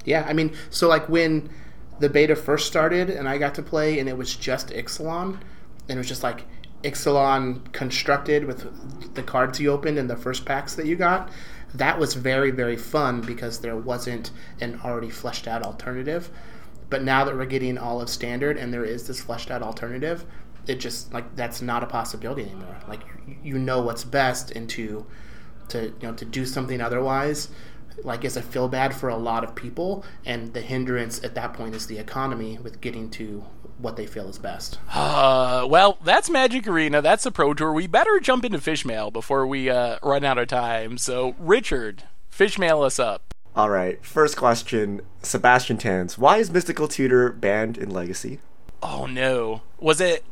Yeah, 0.05 0.25
I 0.27 0.33
mean, 0.33 0.55
so 0.69 0.87
like 0.87 1.09
when 1.09 1.49
the 1.99 2.09
beta 2.09 2.35
first 2.35 2.67
started 2.67 3.09
and 3.09 3.27
I 3.27 3.39
got 3.39 3.55
to 3.55 3.63
play 3.63 3.97
and 3.97 4.07
it 4.07 4.17
was 4.17 4.35
just 4.35 4.69
Ixalan 4.69 5.39
and 5.89 5.89
it 5.89 5.97
was 5.97 6.07
just 6.07 6.21
like 6.21 6.45
Ixalan 6.83 7.71
constructed 7.73 8.45
with 8.45 9.15
the 9.15 9.23
cards 9.23 9.59
you 9.59 9.71
opened 9.71 9.97
and 9.97 10.07
the 10.07 10.15
first 10.15 10.45
packs 10.45 10.75
that 10.75 10.85
you 10.85 10.95
got. 10.95 11.31
That 11.73 11.99
was 11.99 12.13
very 12.13 12.51
very 12.51 12.77
fun 12.77 13.21
because 13.21 13.59
there 13.59 13.75
wasn't 13.75 14.31
an 14.59 14.79
already 14.83 15.09
fleshed 15.09 15.47
out 15.47 15.63
alternative. 15.63 16.29
But 16.89 17.03
now 17.03 17.23
that 17.23 17.35
we're 17.35 17.45
getting 17.45 17.77
all 17.77 18.01
of 18.01 18.09
standard 18.09 18.57
and 18.57 18.73
there 18.73 18.83
is 18.83 19.07
this 19.07 19.21
fleshed 19.21 19.49
out 19.49 19.61
alternative, 19.61 20.25
it 20.67 20.79
just 20.79 21.13
like 21.13 21.35
that's 21.35 21.61
not 21.61 21.83
a 21.83 21.87
possibility 21.87 22.43
anymore. 22.43 22.77
Like 22.87 23.01
you 23.43 23.57
know 23.57 23.81
what's 23.81 24.03
best 24.03 24.51
and 24.51 24.69
to 24.71 25.05
to 25.69 25.85
you 25.85 26.07
know 26.07 26.13
to 26.13 26.25
do 26.25 26.45
something 26.45 26.81
otherwise 26.81 27.49
like 28.03 28.23
is 28.23 28.37
a 28.37 28.41
feel 28.41 28.67
bad 28.67 28.93
for 28.93 29.09
a 29.09 29.15
lot 29.15 29.43
of 29.43 29.55
people 29.55 30.03
and 30.25 30.53
the 30.53 30.61
hindrance 30.61 31.23
at 31.23 31.35
that 31.35 31.53
point 31.53 31.75
is 31.75 31.87
the 31.87 31.97
economy 31.97 32.57
with 32.59 32.81
getting 32.81 33.09
to 33.09 33.43
what 33.81 33.97
they 33.97 34.05
feel 34.05 34.27
is 34.29 34.37
best. 34.37 34.79
Uh, 35.21 35.65
well, 35.67 35.97
that's 36.03 36.29
Magic 36.29 36.67
Arena. 36.67 37.01
That's 37.01 37.23
the 37.23 37.31
Pro 37.31 37.53
Tour. 37.53 37.73
We 37.73 37.85
better 37.85 38.19
jump 38.19 38.45
into 38.45 38.57
Fishmail 38.59 39.11
before 39.11 39.45
we 39.45 39.69
uh, 39.69 39.97
run 40.01 40.23
out 40.23 40.37
of 40.37 40.47
time. 40.47 40.97
So, 40.97 41.35
Richard, 41.37 42.03
Fishmail 42.31 42.83
us 42.85 42.97
up. 42.97 43.33
All 43.55 43.69
right. 43.69 44.03
First 44.03 44.37
question 44.37 45.01
Sebastian 45.21 45.77
Tans. 45.77 46.17
Why 46.17 46.37
is 46.37 46.49
Mystical 46.49 46.87
Tutor 46.87 47.31
banned 47.31 47.77
in 47.77 47.89
Legacy? 47.89 48.39
Oh, 48.81 49.05
no. 49.05 49.61
Was 49.79 49.99
it. 50.01 50.23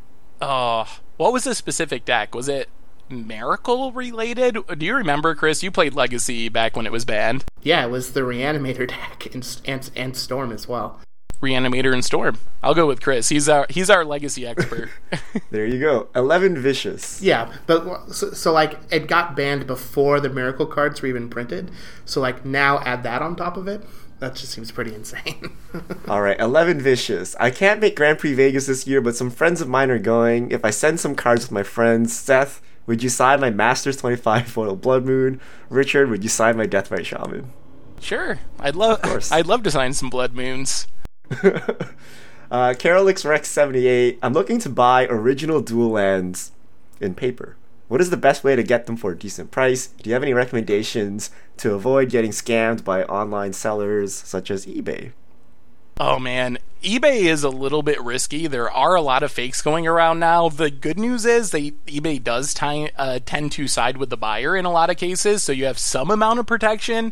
Oh, 0.42 0.86
what 1.18 1.34
was 1.34 1.44
the 1.44 1.54
specific 1.54 2.06
deck? 2.06 2.34
Was 2.34 2.48
it 2.48 2.70
Miracle 3.10 3.92
related? 3.92 4.58
Do 4.78 4.86
you 4.86 4.96
remember, 4.96 5.36
Chris? 5.36 5.62
You 5.62 5.72
played 5.72 5.94
Legacy 5.94 6.50
back 6.50 6.76
when 6.76 6.86
it 6.86 6.92
was 6.92 7.06
banned. 7.06 7.44
Yeah, 7.62 7.86
it 7.86 7.90
was 7.90 8.14
the 8.14 8.22
Reanimator 8.22 8.88
deck 8.88 9.34
and, 9.34 9.58
and, 9.66 9.90
and 9.96 10.16
Storm 10.16 10.52
as 10.52 10.68
well. 10.68 11.00
Reanimator 11.42 11.94
and 11.94 12.04
Storm. 12.04 12.38
I'll 12.62 12.74
go 12.74 12.88
with 12.88 13.02
Chris. 13.02 13.30
He's 13.30 13.48
our 13.48 13.66
he's 13.70 13.90
our 13.90 14.04
legacy 14.04 14.46
expert. 14.48 14.90
there 15.52 15.66
you 15.66 15.80
go. 15.80 16.10
Eleven 16.16 16.58
vicious. 16.58 17.22
Yeah, 17.22 17.52
but 17.66 18.14
so, 18.14 18.32
so, 18.32 18.52
like 18.52 18.80
it 18.92 19.08
got 19.08 19.36
banned 19.36 19.68
before 19.68 20.20
the 20.20 20.30
miracle 20.30 20.66
cards 20.66 21.02
were 21.02 21.08
even 21.08 21.30
printed. 21.30 21.72
So 22.06 22.20
like 22.22 22.46
now 22.46 22.80
add 22.80 23.04
that 23.04 23.22
on 23.22 23.36
top 23.36 23.58
of 23.58 23.68
it. 23.68 23.84
That 24.20 24.36
just 24.36 24.52
seems 24.52 24.70
pretty 24.70 24.94
insane. 24.94 25.56
All 26.10 26.22
right, 26.22 26.38
11 26.38 26.82
vicious. 26.82 27.38
I 27.40 27.52
can't 27.52 27.80
make 27.80 27.96
Grand 27.96 28.20
Prix 28.20 28.34
Vegas 28.34 28.68
this 28.68 28.86
year, 28.86 29.00
but 29.00 29.16
some 29.16 29.30
friends 29.30 29.62
of 29.62 29.70
mine 29.70 29.90
are 29.90 29.98
going. 29.98 30.52
If 30.52 30.66
I 30.66 30.72
send 30.72 31.00
some 31.00 31.16
cards 31.16 31.46
with 31.46 31.54
my 31.54 31.64
friends, 31.64 32.14
Seth, 32.14 32.62
would 32.86 33.02
you 33.02 33.08
sign 33.08 33.40
my 33.40 33.50
Masters 33.50 33.96
25 33.96 34.48
Foil 34.48 34.76
Blood 34.76 35.06
Moon? 35.06 35.40
Richard, 35.70 36.10
would 36.10 36.24
you 36.24 36.30
sign 36.30 36.58
my 36.58 36.66
death 36.66 36.90
Deathrite 36.90 37.06
Shaman? 37.06 37.54
Sure. 38.02 38.40
I'd 38.60 38.76
love 38.76 39.00
I'd 39.32 39.48
love 39.48 39.64
to 39.64 39.72
sign 39.72 39.94
some 39.94 40.10
Blood 40.10 40.34
Moons. 40.34 40.88
uh, 42.52 42.74
Carolix 42.78 43.26
Rex 43.26 43.50
78. 43.50 44.20
I'm 44.22 44.34
looking 44.34 44.60
to 44.60 44.70
buy 44.70 45.06
original 45.08 45.62
dual 45.62 45.92
lands 45.92 46.52
in 47.00 47.16
paper. 47.16 47.56
What 47.88 48.02
is 48.02 48.12
the 48.12 48.18
best 48.18 48.44
way 48.44 48.56
to 48.56 48.64
get 48.64 48.86
them 48.86 48.98
for 48.98 49.12
a 49.12 49.18
decent 49.18 49.52
price? 49.52 49.88
Do 49.88 50.10
you 50.10 50.14
have 50.14 50.24
any 50.24 50.34
recommendations 50.34 51.32
to 51.58 51.74
avoid 51.74 52.10
getting 52.10 52.32
scammed 52.32 52.84
by 52.84 53.04
online 53.04 53.54
sellers 53.54 54.14
such 54.14 54.52
as 54.52 54.66
eBay? 54.66 55.12
Oh 56.00 56.18
man, 56.18 56.60
eBay 56.82 57.24
is 57.24 57.44
a 57.44 57.50
little 57.50 57.84
bit 57.84 58.02
risky. 58.02 58.48
There 58.48 58.72
are 58.72 58.96
a 58.96 59.02
lot 59.02 59.22
of 59.22 59.32
fakes 59.32 59.62
going 59.62 59.86
around 59.86 60.20
now. 60.20 60.48
The 60.48 60.70
good 60.70 60.98
news 60.98 61.26
is 61.26 61.52
they 61.52 61.72
eBay 61.88 62.24
does 62.24 62.56
uh, 62.62 63.20
tend 63.26 63.52
to 63.54 63.68
side 63.68 63.98
with 63.98 64.10
the 64.10 64.16
buyer 64.16 64.56
in 64.56 64.66
a 64.66 64.72
lot 64.72 64.90
of 64.90 64.96
cases, 64.96 65.44
so 65.44 65.52
you 65.52 65.66
have 65.66 65.78
some 65.78 66.10
amount 66.10 66.40
of 66.40 66.46
protection. 66.46 67.12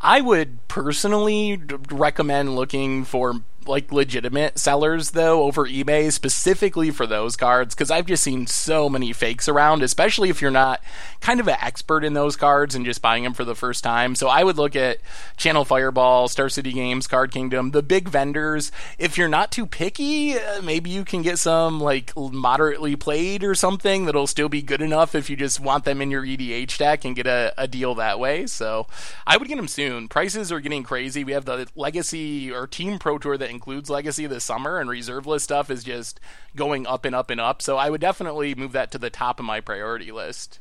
I 0.00 0.20
would 0.20 0.66
personally 0.68 1.60
recommend 1.90 2.56
looking 2.56 3.04
for 3.04 3.42
like 3.66 3.92
legitimate 3.92 4.58
sellers 4.58 5.10
though 5.10 5.42
over 5.42 5.66
eBay 5.66 6.12
specifically 6.12 6.90
for 6.90 7.06
those 7.06 7.36
cards 7.36 7.74
because 7.74 7.90
I've 7.90 8.06
just 8.06 8.22
seen 8.22 8.46
so 8.46 8.88
many 8.88 9.12
fakes 9.12 9.48
around, 9.48 9.82
especially 9.82 10.30
if 10.30 10.40
you're 10.40 10.50
not 10.50 10.82
kind 11.20 11.40
of 11.40 11.48
an 11.48 11.56
expert 11.60 12.04
in 12.04 12.14
those 12.14 12.36
cards 12.36 12.74
and 12.74 12.84
just 12.84 13.02
buying 13.02 13.22
them 13.24 13.34
for 13.34 13.44
the 13.44 13.54
first 13.54 13.84
time. 13.84 14.14
So 14.14 14.28
I 14.28 14.44
would 14.44 14.56
look 14.56 14.74
at 14.76 14.98
Channel 15.36 15.64
Fireball, 15.64 16.28
Star 16.28 16.48
City 16.48 16.72
Games, 16.72 17.06
Card 17.06 17.30
Kingdom, 17.30 17.70
the 17.72 17.82
big 17.82 18.08
vendors. 18.08 18.72
If 18.98 19.18
you're 19.18 19.28
not 19.28 19.52
too 19.52 19.66
picky, 19.66 20.34
uh, 20.34 20.62
maybe 20.62 20.90
you 20.90 21.04
can 21.04 21.22
get 21.22 21.38
some 21.38 21.80
like 21.80 22.12
moderately 22.16 22.96
played 22.96 23.44
or 23.44 23.54
something 23.54 24.06
that'll 24.06 24.26
still 24.26 24.48
be 24.48 24.62
good 24.62 24.82
enough 24.82 25.14
if 25.14 25.28
you 25.28 25.36
just 25.36 25.60
want 25.60 25.84
them 25.84 26.00
in 26.00 26.10
your 26.10 26.24
EDH 26.24 26.78
deck 26.78 27.04
and 27.04 27.16
get 27.16 27.26
a, 27.26 27.52
a 27.58 27.68
deal 27.68 27.94
that 27.96 28.18
way. 28.18 28.46
So 28.46 28.86
I 29.26 29.36
would 29.36 29.48
get 29.48 29.56
them 29.56 29.68
soon. 29.68 30.08
Prices 30.08 30.50
are 30.50 30.60
getting 30.60 30.82
crazy. 30.82 31.24
We 31.24 31.32
have 31.32 31.44
the 31.44 31.68
Legacy 31.74 32.50
or 32.50 32.66
Team 32.66 32.98
Pro 32.98 33.18
Tour 33.18 33.36
that 33.36 33.49
that 33.50 33.54
includes 33.54 33.90
Legacy 33.90 34.26
this 34.26 34.44
summer, 34.44 34.78
and 34.78 34.88
reserve 34.88 35.26
list 35.26 35.44
stuff 35.44 35.70
is 35.70 35.82
just 35.82 36.20
going 36.54 36.86
up 36.86 37.04
and 37.04 37.14
up 37.14 37.30
and 37.30 37.40
up. 37.40 37.60
So 37.60 37.76
I 37.76 37.90
would 37.90 38.00
definitely 38.00 38.54
move 38.54 38.72
that 38.72 38.92
to 38.92 38.98
the 38.98 39.10
top 39.10 39.40
of 39.40 39.46
my 39.46 39.60
priority 39.60 40.12
list. 40.12 40.60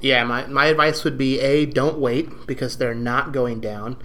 Yeah, 0.00 0.22
my, 0.24 0.46
my 0.46 0.66
advice 0.66 1.02
would 1.02 1.18
be 1.18 1.40
A, 1.40 1.66
don't 1.66 1.98
wait 1.98 2.46
because 2.46 2.78
they're 2.78 2.94
not 2.94 3.32
going 3.32 3.60
down. 3.60 3.96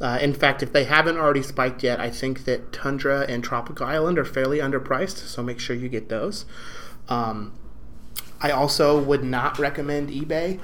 Uh, 0.00 0.18
in 0.20 0.34
fact, 0.34 0.62
if 0.62 0.72
they 0.72 0.84
haven't 0.84 1.16
already 1.16 1.42
spiked 1.42 1.82
yet, 1.82 1.98
I 1.98 2.10
think 2.10 2.44
that 2.44 2.72
Tundra 2.72 3.24
and 3.28 3.42
Tropical 3.42 3.86
Island 3.86 4.18
are 4.18 4.24
fairly 4.24 4.58
underpriced, 4.58 5.16
so 5.26 5.42
make 5.42 5.58
sure 5.58 5.74
you 5.74 5.88
get 5.88 6.10
those. 6.10 6.44
Um, 7.08 7.54
I 8.40 8.50
also 8.50 9.02
would 9.02 9.24
not 9.24 9.58
recommend 9.58 10.10
eBay 10.10 10.60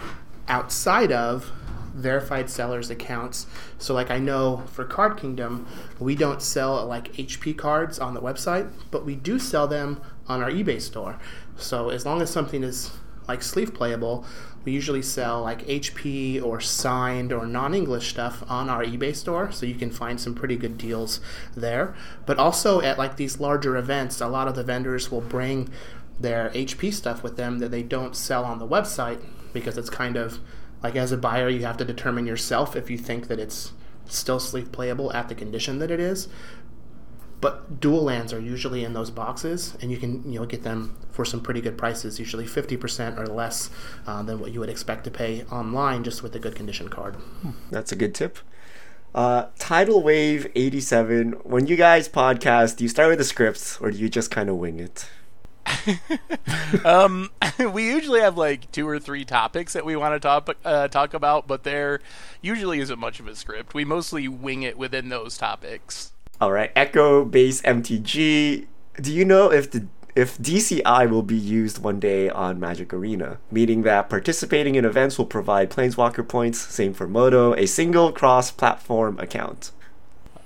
outside 0.47 1.11
of 1.11 1.51
verified 1.95 2.51
sellers 2.51 2.91
accounts. 2.91 3.47
So 3.79 3.95
like 3.95 4.11
I 4.11 4.19
know 4.19 4.65
for 4.67 4.85
Card 4.85 5.17
Kingdom, 5.17 5.67
we 5.99 6.15
don't 6.15 6.43
sell 6.43 6.85
like 6.87 7.13
HP 7.15 7.57
cards 7.57 7.99
on 7.99 8.15
the 8.15 8.21
website, 8.21 8.71
but 8.91 9.05
we 9.05 9.15
do 9.15 9.39
sell 9.39 9.67
them 9.67 10.01
on 10.29 10.43
our 10.43 10.51
eBay 10.51 10.81
store. 10.81 11.19
So 11.57 11.91
as 11.91 12.05
long 12.05 12.21
as 12.21 12.31
something 12.31 12.63
is 12.63 12.91
like 13.29 13.43
sleeve 13.43 13.73
playable, 13.73 14.27
we 14.65 14.73
usually 14.73 15.03
sell 15.03 15.43
like 15.43 15.67
HP 15.67 16.43
or 16.43 16.61
signed 16.61 17.33
or 17.33 17.47
non-English 17.47 18.11
stuff 18.11 18.43
on 18.49 18.71
our 18.71 18.83
eBay 18.83 19.15
store, 19.15 19.53
so 19.53 19.67
you 19.67 19.75
can 19.75 19.91
find 19.91 20.21
some 20.21 20.35
pretty 20.35 20.57
good 20.57 20.79
deals 20.79 21.21
there. 21.55 21.95
But 22.27 22.39
also 22.39 22.81
at 22.81 22.99
like 22.99 23.17
these 23.17 23.39
larger 23.39 23.77
events, 23.77 24.21
a 24.21 24.29
lot 24.29 24.49
of 24.49 24.55
the 24.55 24.65
vendors 24.65 25.11
will 25.11 25.21
bring 25.21 25.71
their 26.19 26.51
HP 26.51 26.93
stuff 26.93 27.23
with 27.23 27.37
them 27.37 27.59
that 27.59 27.71
they 27.71 27.83
don't 27.83 28.17
sell 28.17 28.45
on 28.45 28.59
the 28.59 28.69
website 28.69 29.21
because 29.53 29.77
it's 29.77 29.91
kind 29.91 30.17
of 30.17 30.41
like 30.85 30.95
as 30.95 31.11
a 31.11 31.17
buyer 31.17 31.49
you 31.49 31.65
have 31.65 31.79
to 31.79 31.85
determine 31.85 32.27
yourself 32.27 32.77
if 32.77 32.91
you 32.91 32.99
think 32.99 33.27
that 33.27 33.41
it's 33.41 33.73
still 34.05 34.39
sleeve 34.39 34.71
playable 34.71 35.13
at 35.15 35.29
the 35.29 35.35
condition 35.35 35.79
that 35.79 35.91
it 35.91 35.99
is 35.99 36.29
but 37.41 37.81
dual 37.81 38.03
lands 38.03 38.33
are 38.33 38.41
usually 38.41 38.85
in 38.85 38.93
those 38.93 39.11
boxes 39.11 39.77
and 39.81 39.91
you 39.91 39.97
can 39.97 40.31
you 40.31 40.39
know 40.39 40.47
get 40.47 40.63
them 40.63 40.95
for 41.11 41.25
some 41.25 41.41
pretty 41.41 41.61
good 41.61 41.77
prices 41.77 42.19
usually 42.19 42.45
50% 42.45 43.19
or 43.19 43.27
less 43.27 43.71
uh, 44.07 44.23
than 44.23 44.39
what 44.39 44.53
you 44.53 44.61
would 44.61 44.69
expect 44.69 45.05
to 45.05 45.11
pay 45.11 45.43
online 45.51 46.05
just 46.05 46.23
with 46.23 46.35
a 46.37 46.39
good 46.39 46.55
condition 46.55 46.89
card 46.89 47.17
That's 47.71 47.91
a 47.93 47.97
good 47.97 48.15
tip. 48.15 48.39
Uh, 49.15 49.47
Tidal 49.61 50.03
Wave 50.03 50.51
87, 50.57 51.33
when 51.45 51.69
you 51.69 51.77
guys 51.77 52.09
podcast, 52.09 52.77
do 52.79 52.85
you 52.85 52.89
start 52.89 53.09
with 53.11 53.19
the 53.19 53.25
scripts 53.25 53.81
or 53.81 53.93
do 53.93 53.97
you 53.97 54.09
just 54.09 54.31
kind 54.31 54.49
of 54.51 54.57
wing 54.57 54.81
it? 54.81 55.09
um, 56.85 57.31
we 57.73 57.87
usually 57.87 58.21
have 58.21 58.37
like 58.37 58.71
two 58.73 58.89
or 58.89 58.99
three 58.99 59.25
topics 59.25 59.73
that 59.73 59.85
we 59.85 59.97
want 59.97 60.15
to 60.15 60.21
talk 60.21 60.57
uh, 60.65 60.89
talk 60.89 61.15
about, 61.15 61.47
but 61.47 61.65
there 61.65 62.01
usually 62.43 62.81
isn't 62.81 62.99
much 62.99 63.21
of 63.21 63.27
a 63.27 63.35
script. 63.35 63.75
We 63.75 63.85
mostly 63.85 64.29
wing 64.29 64.63
it 64.63 64.77
within 64.77 65.09
those 65.09 65.37
topics. 65.37 66.13
All 66.41 66.53
right, 66.53 66.73
Echo 66.75 67.25
Base 67.25 67.63
MTG. 67.63 68.67
Do 69.01 69.13
you 69.13 69.25
know 69.25 69.51
if 69.51 69.71
the 69.71 69.87
if 70.15 70.39
DCI 70.39 71.11
will 71.11 71.23
be 71.23 71.37
used 71.37 71.83
one 71.83 71.99
day 71.99 72.31
on 72.31 72.61
Magic 72.61 72.95
Arena, 72.95 73.39
meaning 73.51 73.83
that 73.83 74.09
participating 74.09 74.77
in 74.77 74.85
events 74.85 75.19
will 75.19 75.27
provide 75.27 75.71
Planeswalker 75.71 76.27
points, 76.27 76.61
same 76.61 76.95
for 76.95 77.09
Moto, 77.09 77.53
a 77.55 77.67
single 77.67 78.13
cross 78.13 78.53
platform 78.53 79.19
account. 79.19 79.73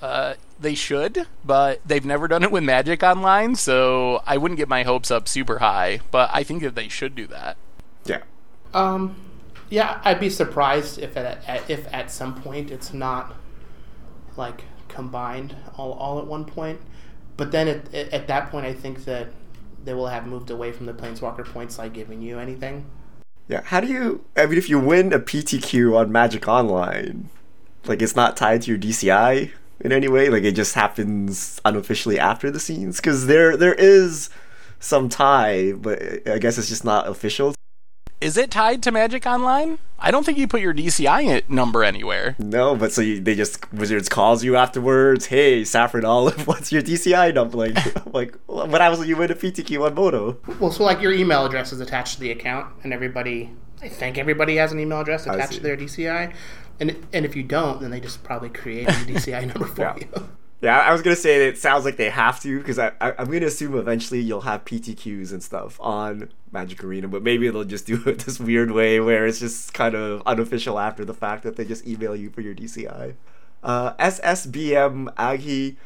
Uh, 0.00 0.34
they 0.58 0.74
should, 0.74 1.26
but 1.44 1.80
they've 1.86 2.04
never 2.04 2.28
done 2.28 2.42
it 2.42 2.50
with 2.52 2.64
Magic 2.64 3.02
Online, 3.02 3.54
so 3.54 4.22
I 4.26 4.36
wouldn't 4.38 4.58
get 4.58 4.68
my 4.68 4.82
hopes 4.82 5.10
up 5.10 5.28
super 5.28 5.58
high. 5.58 6.00
But 6.10 6.30
I 6.32 6.42
think 6.42 6.62
that 6.62 6.74
they 6.74 6.88
should 6.88 7.14
do 7.14 7.26
that. 7.28 7.56
Yeah. 8.04 8.22
um 8.74 9.16
yeah 9.70 10.00
i'd 10.04 10.20
be 10.20 10.30
surprised 10.30 10.98
if 10.98 11.16
at, 11.16 11.44
at 11.46 11.68
if 11.70 11.86
at 11.92 12.10
some 12.10 12.34
point 12.34 12.70
it's 12.70 12.92
not 12.92 13.36
like 14.36 14.64
combined 14.88 15.56
all, 15.76 15.92
all 15.92 16.18
at 16.18 16.26
one 16.26 16.44
point 16.44 16.80
but 17.36 17.52
then 17.52 17.68
at, 17.68 17.94
at 17.94 18.12
at 18.12 18.26
that 18.28 18.50
point 18.50 18.66
i 18.66 18.72
think 18.72 19.04
that 19.04 19.28
they 19.82 19.94
will 19.94 20.08
have 20.08 20.26
moved 20.26 20.50
away 20.50 20.72
from 20.72 20.86
the 20.86 20.94
planeswalker 20.94 21.44
points 21.46 21.78
like 21.78 21.92
giving 21.92 22.22
you 22.22 22.38
anything 22.38 22.86
Yeah. 23.48 23.62
How 23.64 23.80
do 23.80 23.86
you? 23.88 24.24
I 24.36 24.46
mean, 24.46 24.58
if 24.58 24.68
you 24.68 24.78
win 24.78 25.12
a 25.12 25.18
PTQ 25.18 25.96
on 25.96 26.12
Magic 26.12 26.46
Online, 26.48 27.30
like 27.86 28.02
it's 28.02 28.16
not 28.16 28.36
tied 28.36 28.62
to 28.62 28.70
your 28.70 28.78
DCI 28.78 29.52
in 29.80 29.92
any 29.92 30.08
way. 30.08 30.28
Like 30.28 30.44
it 30.44 30.52
just 30.52 30.74
happens 30.74 31.60
unofficially 31.64 32.18
after 32.18 32.50
the 32.50 32.60
scenes, 32.60 32.96
because 32.96 33.26
there 33.26 33.56
there 33.56 33.74
is 33.74 34.30
some 34.80 35.08
tie, 35.08 35.72
but 35.72 36.00
I 36.28 36.38
guess 36.38 36.58
it's 36.58 36.68
just 36.68 36.84
not 36.84 37.08
official. 37.08 37.54
Is 38.20 38.36
it 38.36 38.50
tied 38.50 38.82
to 38.82 38.90
Magic 38.90 39.26
Online? 39.26 39.78
I 40.00 40.10
don't 40.10 40.26
think 40.26 40.38
you 40.38 40.48
put 40.48 40.60
your 40.60 40.74
DCI 40.74 41.48
number 41.48 41.84
anywhere. 41.84 42.34
No, 42.40 42.74
but 42.74 42.92
so 42.92 43.00
you, 43.00 43.20
they 43.20 43.36
just 43.36 43.72
Wizards 43.72 44.08
calls 44.08 44.42
you 44.42 44.56
afterwards. 44.56 45.26
Hey, 45.26 45.64
Saffron 45.64 46.04
Olive, 46.04 46.46
what's 46.48 46.72
your 46.72 46.82
DCI 46.82 47.32
number? 47.32 47.56
Like, 47.56 48.06
like 48.12 48.36
what 48.46 48.80
happens 48.80 48.98
when 48.98 49.08
you 49.08 49.16
win 49.16 49.30
a 49.30 49.36
PTQ 49.36 49.86
on 49.86 49.94
Moto? 49.94 50.36
well 50.58 50.72
so 50.72 50.82
like 50.82 51.00
your 51.00 51.12
email 51.12 51.46
address 51.46 51.72
is 51.72 51.80
attached 51.80 52.14
to 52.14 52.20
the 52.20 52.30
account 52.30 52.66
and 52.82 52.92
everybody 52.92 53.50
i 53.82 53.88
think 53.88 54.18
everybody 54.18 54.56
has 54.56 54.72
an 54.72 54.80
email 54.80 55.00
address 55.00 55.26
attached 55.26 55.52
to 55.52 55.60
their 55.60 55.76
dci 55.76 56.32
and 56.80 56.96
and 57.12 57.24
if 57.24 57.34
you 57.36 57.42
don't 57.42 57.80
then 57.80 57.90
they 57.90 58.00
just 58.00 58.22
probably 58.24 58.48
create 58.48 58.88
a 58.88 58.92
dci 58.92 59.46
number 59.52 59.66
for 59.66 59.80
Yeah. 59.82 59.96
you 60.00 60.28
Yeah, 60.60 60.78
I 60.80 60.92
was 60.92 61.02
gonna 61.02 61.14
say 61.16 61.46
it 61.48 61.56
sounds 61.58 61.84
like 61.84 61.96
they 61.96 62.10
have 62.10 62.40
to 62.40 62.58
because 62.58 62.78
I, 62.78 62.92
I 63.00 63.12
I'm 63.18 63.30
gonna 63.30 63.46
assume 63.46 63.76
eventually 63.76 64.20
you'll 64.20 64.40
have 64.42 64.64
PTQs 64.64 65.32
and 65.32 65.42
stuff 65.42 65.78
on 65.80 66.30
Magic 66.50 66.82
Arena, 66.82 67.06
but 67.08 67.22
maybe 67.22 67.48
they'll 67.50 67.62
just 67.64 67.86
do 67.86 68.02
it 68.06 68.20
this 68.20 68.40
weird 68.40 68.70
way 68.72 68.98
where 69.00 69.26
it's 69.26 69.38
just 69.38 69.72
kind 69.74 69.94
of 69.94 70.22
unofficial 70.26 70.78
after 70.78 71.04
the 71.04 71.14
fact 71.14 71.42
that 71.44 71.56
they 71.56 71.64
just 71.64 71.86
email 71.86 72.16
you 72.16 72.30
for 72.30 72.40
your 72.40 72.54
DCI. 72.54 73.14
Uh, 73.62 73.92
SSBM 73.94 75.14
Agi, 75.14 75.76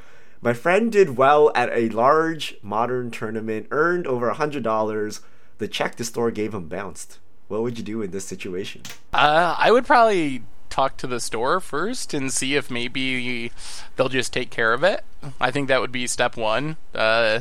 my 0.41 0.53
friend 0.53 0.91
did 0.93 1.17
well 1.17 1.51
at 1.55 1.69
a 1.73 1.89
large 1.91 2.57
modern 2.63 3.11
tournament, 3.11 3.67
earned 3.71 4.07
over 4.07 4.29
a 4.29 4.35
hundred 4.35 4.63
dollars. 4.63 5.21
The 5.59 5.69
check 5.69 5.97
the 5.97 6.05
store 6.05 6.31
gave 6.31 6.55
him 6.55 6.69
bounced. 6.69 7.19
What 7.49 7.63
would 7.63 7.77
you 7.79 7.85
do 7.85 8.03
in 8.03 8.11
this 8.11 8.25
situation? 8.25 8.83
Uh, 9.13 9.55
I 9.59 9.71
would 9.71 9.85
probably 9.85 10.43
talk 10.73 10.97
to 10.97 11.07
the 11.07 11.21
store 11.21 11.61
first 11.61 12.15
and 12.15 12.33
see 12.33 12.57
if 12.57 12.71
maybe 12.71 13.53
they'll 13.97 14.09
just 14.09 14.33
take 14.33 14.51
care 14.51 14.73
of 14.73 14.83
it. 14.83 15.05
I 15.39 15.51
think 15.51 15.69
that 15.69 15.81
would 15.83 15.93
be 15.93 16.07
step 16.07 16.37
one. 16.37 16.79
Uh, 16.95 17.41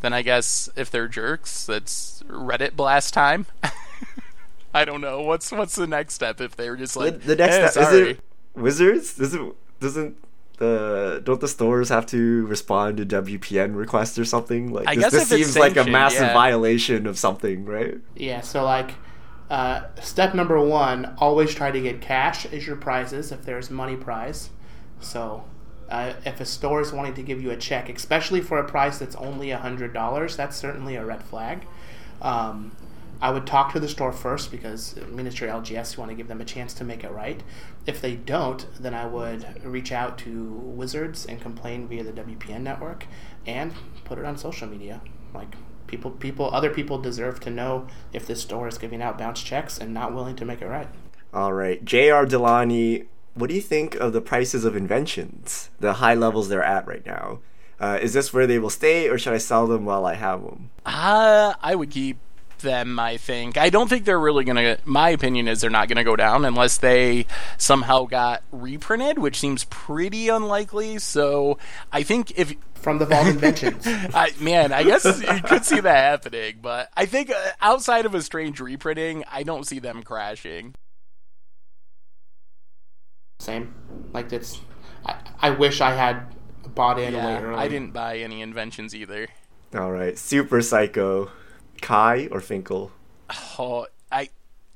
then 0.00 0.12
I 0.12 0.22
guess 0.22 0.68
if 0.74 0.90
they're 0.90 1.08
jerks, 1.08 1.64
that's 1.64 2.22
Reddit 2.28 2.74
blast 2.74 3.14
time. 3.14 3.46
I 4.74 4.84
don't 4.84 5.00
know 5.00 5.22
what's 5.22 5.52
what's 5.52 5.76
the 5.76 5.86
next 5.86 6.14
step 6.14 6.40
if 6.40 6.56
they're 6.56 6.76
just 6.76 6.96
like 6.96 7.22
the 7.22 7.36
next 7.36 7.54
"Eh, 7.54 7.68
step 7.68 7.82
is 7.82 7.88
sorry." 7.88 8.10
it 8.10 8.20
Wizards? 8.54 9.14
Does 9.14 9.32
it 9.32 9.40
doesn't 9.80 10.16
the 10.58 11.22
don't 11.24 11.40
the 11.40 11.48
stores 11.48 11.88
have 11.88 12.04
to 12.06 12.46
respond 12.46 12.98
to 12.98 13.06
WPN 13.06 13.76
requests 13.76 14.18
or 14.18 14.24
something? 14.24 14.72
Like 14.72 14.88
I 14.88 14.96
this, 14.96 15.04
guess 15.04 15.12
this 15.12 15.22
if 15.22 15.38
it's 15.38 15.52
seems 15.52 15.58
like 15.58 15.76
a 15.76 15.88
massive 15.88 16.22
yeah. 16.22 16.34
violation 16.34 17.06
of 17.06 17.16
something, 17.18 17.64
right? 17.64 17.96
Yeah, 18.16 18.40
so 18.40 18.64
like 18.64 18.90
uh, 19.50 19.82
step 20.00 20.34
number 20.34 20.60
one, 20.60 21.14
always 21.18 21.54
try 21.54 21.70
to 21.70 21.80
get 21.80 22.00
cash 22.00 22.46
as 22.46 22.66
your 22.66 22.76
prizes 22.76 23.30
if 23.32 23.44
there's 23.44 23.70
money 23.70 23.96
prize. 23.96 24.50
So 25.00 25.44
uh, 25.88 26.14
if 26.24 26.40
a 26.40 26.44
store 26.44 26.80
is 26.80 26.92
wanting 26.92 27.14
to 27.14 27.22
give 27.22 27.40
you 27.42 27.50
a 27.50 27.56
check, 27.56 27.88
especially 27.88 28.40
for 28.40 28.58
a 28.58 28.64
price 28.64 28.98
that's 28.98 29.14
only 29.16 29.50
hundred 29.50 29.92
dollars, 29.92 30.36
that's 30.36 30.56
certainly 30.56 30.96
a 30.96 31.04
red 31.04 31.22
flag. 31.22 31.64
Um, 32.20 32.76
I 33.20 33.30
would 33.30 33.46
talk 33.46 33.72
to 33.72 33.80
the 33.80 33.88
store 33.88 34.12
first 34.12 34.50
because 34.50 34.96
Ministry 35.10 35.48
LGS 35.48 35.96
you 35.96 36.00
want 36.00 36.10
to 36.10 36.16
give 36.16 36.28
them 36.28 36.40
a 36.40 36.44
chance 36.44 36.74
to 36.74 36.84
make 36.84 37.02
it 37.02 37.10
right. 37.10 37.42
If 37.86 38.00
they 38.00 38.14
don't, 38.14 38.66
then 38.78 38.94
I 38.94 39.06
would 39.06 39.64
reach 39.64 39.90
out 39.90 40.18
to 40.18 40.44
Wizards 40.44 41.24
and 41.24 41.40
complain 41.40 41.88
via 41.88 42.04
the 42.04 42.12
WPN 42.12 42.60
network 42.60 43.06
and 43.46 43.72
put 44.04 44.18
it 44.18 44.26
on 44.26 44.36
social 44.36 44.68
media. 44.68 45.00
Like 45.32 45.54
people 45.86 46.10
people 46.10 46.50
other 46.52 46.70
people 46.70 46.98
deserve 46.98 47.40
to 47.40 47.50
know 47.50 47.86
if 48.12 48.26
this 48.26 48.42
store 48.42 48.68
is 48.68 48.78
giving 48.78 49.02
out 49.02 49.18
bounce 49.18 49.42
checks 49.42 49.78
and 49.78 49.92
not 49.92 50.14
willing 50.14 50.36
to 50.36 50.44
make 50.44 50.62
it 50.62 50.66
right. 50.66 50.88
All 51.32 51.52
right, 51.52 51.84
J.R. 51.84 52.24
Delani, 52.24 53.06
what 53.34 53.48
do 53.48 53.54
you 53.54 53.60
think 53.60 53.94
of 53.96 54.12
the 54.12 54.20
prices 54.20 54.64
of 54.64 54.74
inventions? 54.74 55.70
The 55.80 55.94
high 55.94 56.14
levels 56.14 56.48
they're 56.48 56.62
at 56.62 56.86
right 56.86 57.04
now. 57.04 57.40
Uh, 57.78 57.98
is 58.00 58.14
this 58.14 58.32
where 58.32 58.46
they 58.46 58.58
will 58.58 58.70
stay, 58.70 59.08
or 59.08 59.18
should 59.18 59.34
I 59.34 59.38
sell 59.38 59.66
them 59.66 59.84
while 59.84 60.06
I 60.06 60.14
have 60.14 60.42
them? 60.42 60.70
Uh, 60.86 61.54
I 61.60 61.74
would 61.74 61.90
keep 61.90 62.16
them, 62.58 62.98
I 62.98 63.16
think. 63.16 63.56
I 63.56 63.70
don't 63.70 63.88
think 63.88 64.04
they're 64.04 64.20
really 64.20 64.44
going 64.44 64.56
to. 64.56 64.78
My 64.84 65.10
opinion 65.10 65.48
is 65.48 65.60
they're 65.60 65.70
not 65.70 65.88
going 65.88 65.96
to 65.96 66.04
go 66.04 66.16
down 66.16 66.44
unless 66.44 66.78
they 66.78 67.26
somehow 67.58 68.04
got 68.04 68.42
reprinted, 68.52 69.18
which 69.18 69.38
seems 69.38 69.64
pretty 69.64 70.28
unlikely. 70.28 70.98
So 70.98 71.58
I 71.92 72.02
think 72.02 72.32
if. 72.38 72.54
From 72.74 72.98
the 72.98 73.06
Vault 73.06 73.26
Inventions. 73.26 73.84
I, 73.86 74.32
man, 74.40 74.72
I 74.72 74.84
guess 74.84 75.04
you 75.04 75.42
could 75.42 75.64
see 75.64 75.80
that 75.80 75.96
happening, 75.96 76.58
but 76.62 76.88
I 76.96 77.06
think 77.06 77.30
uh, 77.30 77.34
outside 77.60 78.06
of 78.06 78.14
a 78.14 78.22
strange 78.22 78.60
reprinting, 78.60 79.24
I 79.32 79.42
don't 79.42 79.66
see 79.66 79.80
them 79.80 80.04
crashing. 80.04 80.74
Same. 83.40 83.74
Like 84.12 84.32
it's 84.32 84.60
I, 85.04 85.16
I 85.40 85.50
wish 85.50 85.80
I 85.80 85.94
had 85.94 86.34
bought 86.74 86.98
in 86.98 87.14
way 87.14 87.20
Yeah. 87.20 87.56
I 87.56 87.68
didn't 87.68 87.92
buy 87.92 88.18
any 88.18 88.40
inventions 88.42 88.94
either. 88.94 89.28
All 89.74 89.90
right, 89.90 90.16
Super 90.16 90.62
Psycho, 90.62 91.30
Kai 91.80 92.28
or 92.30 92.40
Finkel? 92.40 92.92
Oh, 93.58 93.86
I 94.10 94.28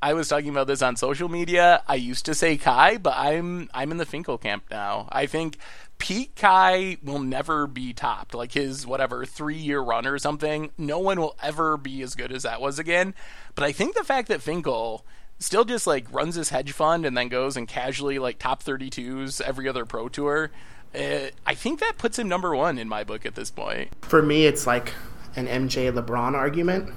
I 0.03 0.15
was 0.15 0.29
talking 0.29 0.49
about 0.49 0.67
this 0.67 0.83
on 0.83 0.97
social 0.97 1.29
media. 1.29 1.83
I 1.87 1.97
used 1.97 2.25
to 2.27 2.35
say 2.35 2.57
Kai, 2.57 2.97
but 2.97 3.15
I'm 3.17 3.69
I'm 3.75 3.91
in 3.91 3.99
the 3.99 4.07
Finkel 4.07 4.39
camp 4.39 4.65
now. 4.71 5.09
I 5.13 5.27
think 5.27 5.59
Pete 5.99 6.35
Kai 6.35 6.97
will 7.03 7.19
never 7.19 7.67
be 7.67 7.93
topped. 7.93 8.35
Like 8.35 8.53
his 8.53 8.87
whatever 8.87 9.27
three 9.27 9.59
year 9.59 9.81
run 9.81 10.07
or 10.07 10.19
something, 10.19 10.71
no 10.79 10.99
one 10.99 11.21
will 11.21 11.37
ever 11.43 11.77
be 11.77 12.03
as 12.03 12.15
good 12.15 12.33
as 12.33 12.43
that 12.45 12.61
was 12.61 12.79
again. 12.79 13.15
But 13.55 13.65
I 13.65 13.73
think 13.73 13.95
the 13.95 14.05
fact 14.05 14.29
that 14.29 14.41
Finkel 14.41 15.05
still 15.39 15.65
just 15.65 15.87
like 15.87 16.07
runs 16.13 16.35
his 16.35 16.49
hedge 16.49 16.73
fund 16.73 17.05
and 17.05 17.17
then 17.17 17.29
goes 17.29 17.57
and 17.57 17.69
casually 17.69 18.19
like 18.19 18.39
top 18.39 18.63
32s 18.63 19.41
every 19.41 19.69
other 19.69 19.85
pro 19.85 20.09
tour. 20.09 20.51
Uh, 20.95 21.29
I 21.47 21.55
think 21.55 21.81
that 21.81 21.99
puts 21.99 22.19
him 22.19 22.29
number 22.29 22.55
one 22.55 22.79
in 22.79 22.89
my 22.89 23.05
book 23.05 23.27
at 23.27 23.35
this 23.35 23.51
point. 23.51 23.91
For 24.03 24.23
me, 24.23 24.47
it's 24.47 24.67
like 24.67 24.93
an 25.37 25.47
MJ 25.47 25.93
LeBron 25.93 26.35
argument 26.35 26.93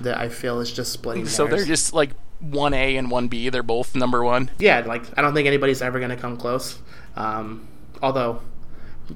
that 0.00 0.18
I 0.18 0.28
feel 0.28 0.60
is 0.60 0.72
just 0.72 0.92
splitting. 0.92 1.26
So 1.26 1.46
hairs. 1.46 1.58
they're 1.58 1.66
just 1.66 1.92
like 1.92 2.10
one 2.40 2.74
A 2.74 2.96
and 2.96 3.10
one 3.10 3.28
B. 3.28 3.48
They're 3.48 3.62
both 3.62 3.94
number 3.94 4.22
one. 4.22 4.50
yeah, 4.58 4.80
like 4.80 5.04
I 5.18 5.22
don't 5.22 5.34
think 5.34 5.46
anybody's 5.46 5.82
ever 5.82 5.98
going 5.98 6.10
to 6.10 6.16
come 6.16 6.36
close. 6.36 6.78
Um, 7.16 7.68
although, 8.02 8.42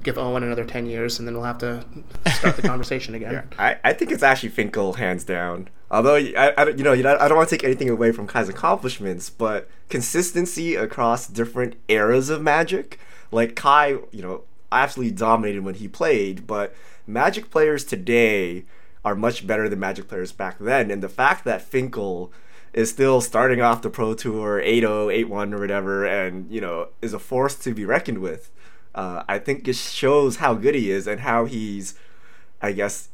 give 0.01 0.17
Owen 0.17 0.43
another 0.43 0.65
ten 0.65 0.85
years, 0.85 1.19
and 1.19 1.27
then 1.27 1.35
we'll 1.35 1.45
have 1.45 1.59
to 1.59 1.85
start 2.35 2.55
the 2.55 2.61
conversation 2.67 3.15
again. 3.15 3.47
I, 3.57 3.77
I 3.83 3.93
think 3.93 4.11
it's 4.11 4.23
actually 4.23 4.49
Finkel 4.49 4.93
hands 4.93 5.23
down. 5.23 5.69
Although 5.89 6.15
I, 6.15 6.53
I 6.57 6.69
you 6.69 6.83
know 6.83 6.93
you 6.93 7.03
know, 7.03 7.17
I 7.19 7.27
don't 7.27 7.37
want 7.37 7.49
to 7.49 7.55
take 7.55 7.63
anything 7.63 7.89
away 7.89 8.11
from 8.11 8.27
Kai's 8.27 8.49
accomplishments, 8.49 9.29
but 9.29 9.69
consistency 9.89 10.75
across 10.75 11.27
different 11.27 11.75
eras 11.87 12.29
of 12.29 12.41
Magic, 12.41 12.99
like 13.31 13.55
Kai, 13.55 13.99
you 14.11 14.21
know, 14.21 14.43
absolutely 14.71 15.11
dominated 15.11 15.63
when 15.63 15.75
he 15.75 15.87
played, 15.87 16.47
but 16.47 16.73
Magic 17.05 17.49
players 17.49 17.83
today 17.83 18.65
are 19.03 19.15
much 19.15 19.45
better 19.45 19.67
than 19.67 19.79
Magic 19.79 20.07
players 20.07 20.31
back 20.31 20.57
then, 20.59 20.89
and 20.89 21.03
the 21.03 21.09
fact 21.09 21.43
that 21.45 21.61
Finkel 21.61 22.31
is 22.73 22.89
still 22.89 23.21
starting 23.21 23.61
off 23.61 23.81
the 23.81 23.89
Pro 23.89 24.13
Tour 24.13 24.61
8-0, 24.61 25.27
8-1 25.27 25.53
or 25.53 25.59
whatever, 25.59 26.05
and 26.05 26.49
you 26.49 26.61
know 26.61 26.89
is 27.01 27.13
a 27.13 27.19
force 27.19 27.55
to 27.55 27.73
be 27.73 27.85
reckoned 27.85 28.19
with. 28.19 28.49
Uh, 28.95 29.23
I 29.27 29.39
think 29.39 29.67
it 29.67 29.75
shows 29.75 30.37
how 30.37 30.53
good 30.53 30.75
he 30.75 30.91
is 30.91 31.07
and 31.07 31.21
how 31.21 31.45
he's, 31.45 31.95
I 32.61 32.71
guess, 32.71 33.09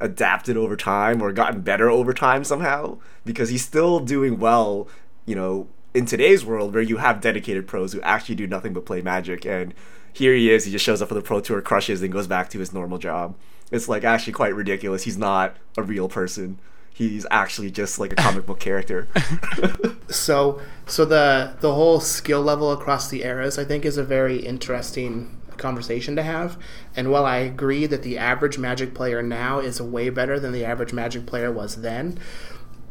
adapted 0.00 0.56
over 0.56 0.76
time 0.76 1.22
or 1.22 1.32
gotten 1.32 1.62
better 1.62 1.88
over 1.88 2.12
time 2.12 2.44
somehow 2.44 2.98
because 3.24 3.48
he's 3.48 3.64
still 3.64 4.00
doing 4.00 4.38
well, 4.38 4.86
you 5.24 5.34
know, 5.34 5.68
in 5.94 6.04
today's 6.04 6.44
world 6.44 6.74
where 6.74 6.82
you 6.82 6.98
have 6.98 7.20
dedicated 7.20 7.66
pros 7.66 7.92
who 7.92 8.00
actually 8.02 8.34
do 8.34 8.46
nothing 8.46 8.72
but 8.72 8.84
play 8.84 9.00
magic 9.00 9.46
and 9.46 9.72
here 10.14 10.32
he 10.32 10.50
is, 10.50 10.64
he 10.64 10.72
just 10.72 10.84
shows 10.84 11.02
up 11.02 11.08
for 11.08 11.14
the 11.14 11.20
pro 11.20 11.40
tour, 11.40 11.60
crushes, 11.60 12.00
and 12.00 12.12
goes 12.12 12.26
back 12.26 12.48
to 12.50 12.58
his 12.60 12.72
normal 12.72 12.98
job. 12.98 13.34
It's 13.70 13.88
like 13.88 14.04
actually 14.04 14.32
quite 14.32 14.54
ridiculous. 14.54 15.02
He's 15.02 15.18
not 15.18 15.56
a 15.76 15.82
real 15.82 16.08
person. 16.08 16.60
He's 16.92 17.26
actually 17.30 17.72
just 17.72 17.98
like 17.98 18.12
a 18.12 18.16
comic 18.16 18.46
book 18.46 18.60
character. 18.60 19.08
So, 20.08 20.60
so 20.86 21.04
the 21.04 21.54
the 21.60 21.74
whole 21.74 21.98
skill 21.98 22.42
level 22.42 22.70
across 22.70 23.08
the 23.08 23.24
eras, 23.24 23.58
I 23.58 23.64
think, 23.64 23.84
is 23.84 23.96
a 23.96 24.04
very 24.04 24.36
interesting 24.36 25.40
conversation 25.56 26.14
to 26.16 26.22
have. 26.22 26.58
And 26.94 27.10
while 27.10 27.24
I 27.24 27.38
agree 27.38 27.86
that 27.86 28.02
the 28.02 28.18
average 28.18 28.58
Magic 28.58 28.94
player 28.94 29.22
now 29.22 29.60
is 29.60 29.80
way 29.80 30.10
better 30.10 30.38
than 30.38 30.52
the 30.52 30.64
average 30.64 30.92
Magic 30.92 31.26
player 31.26 31.50
was 31.50 31.76
then, 31.76 32.18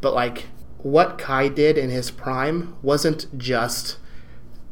but 0.00 0.12
like 0.12 0.46
what 0.78 1.18
Kai 1.18 1.48
did 1.48 1.78
in 1.78 1.90
his 1.90 2.10
prime 2.10 2.76
wasn't 2.82 3.38
just 3.38 3.96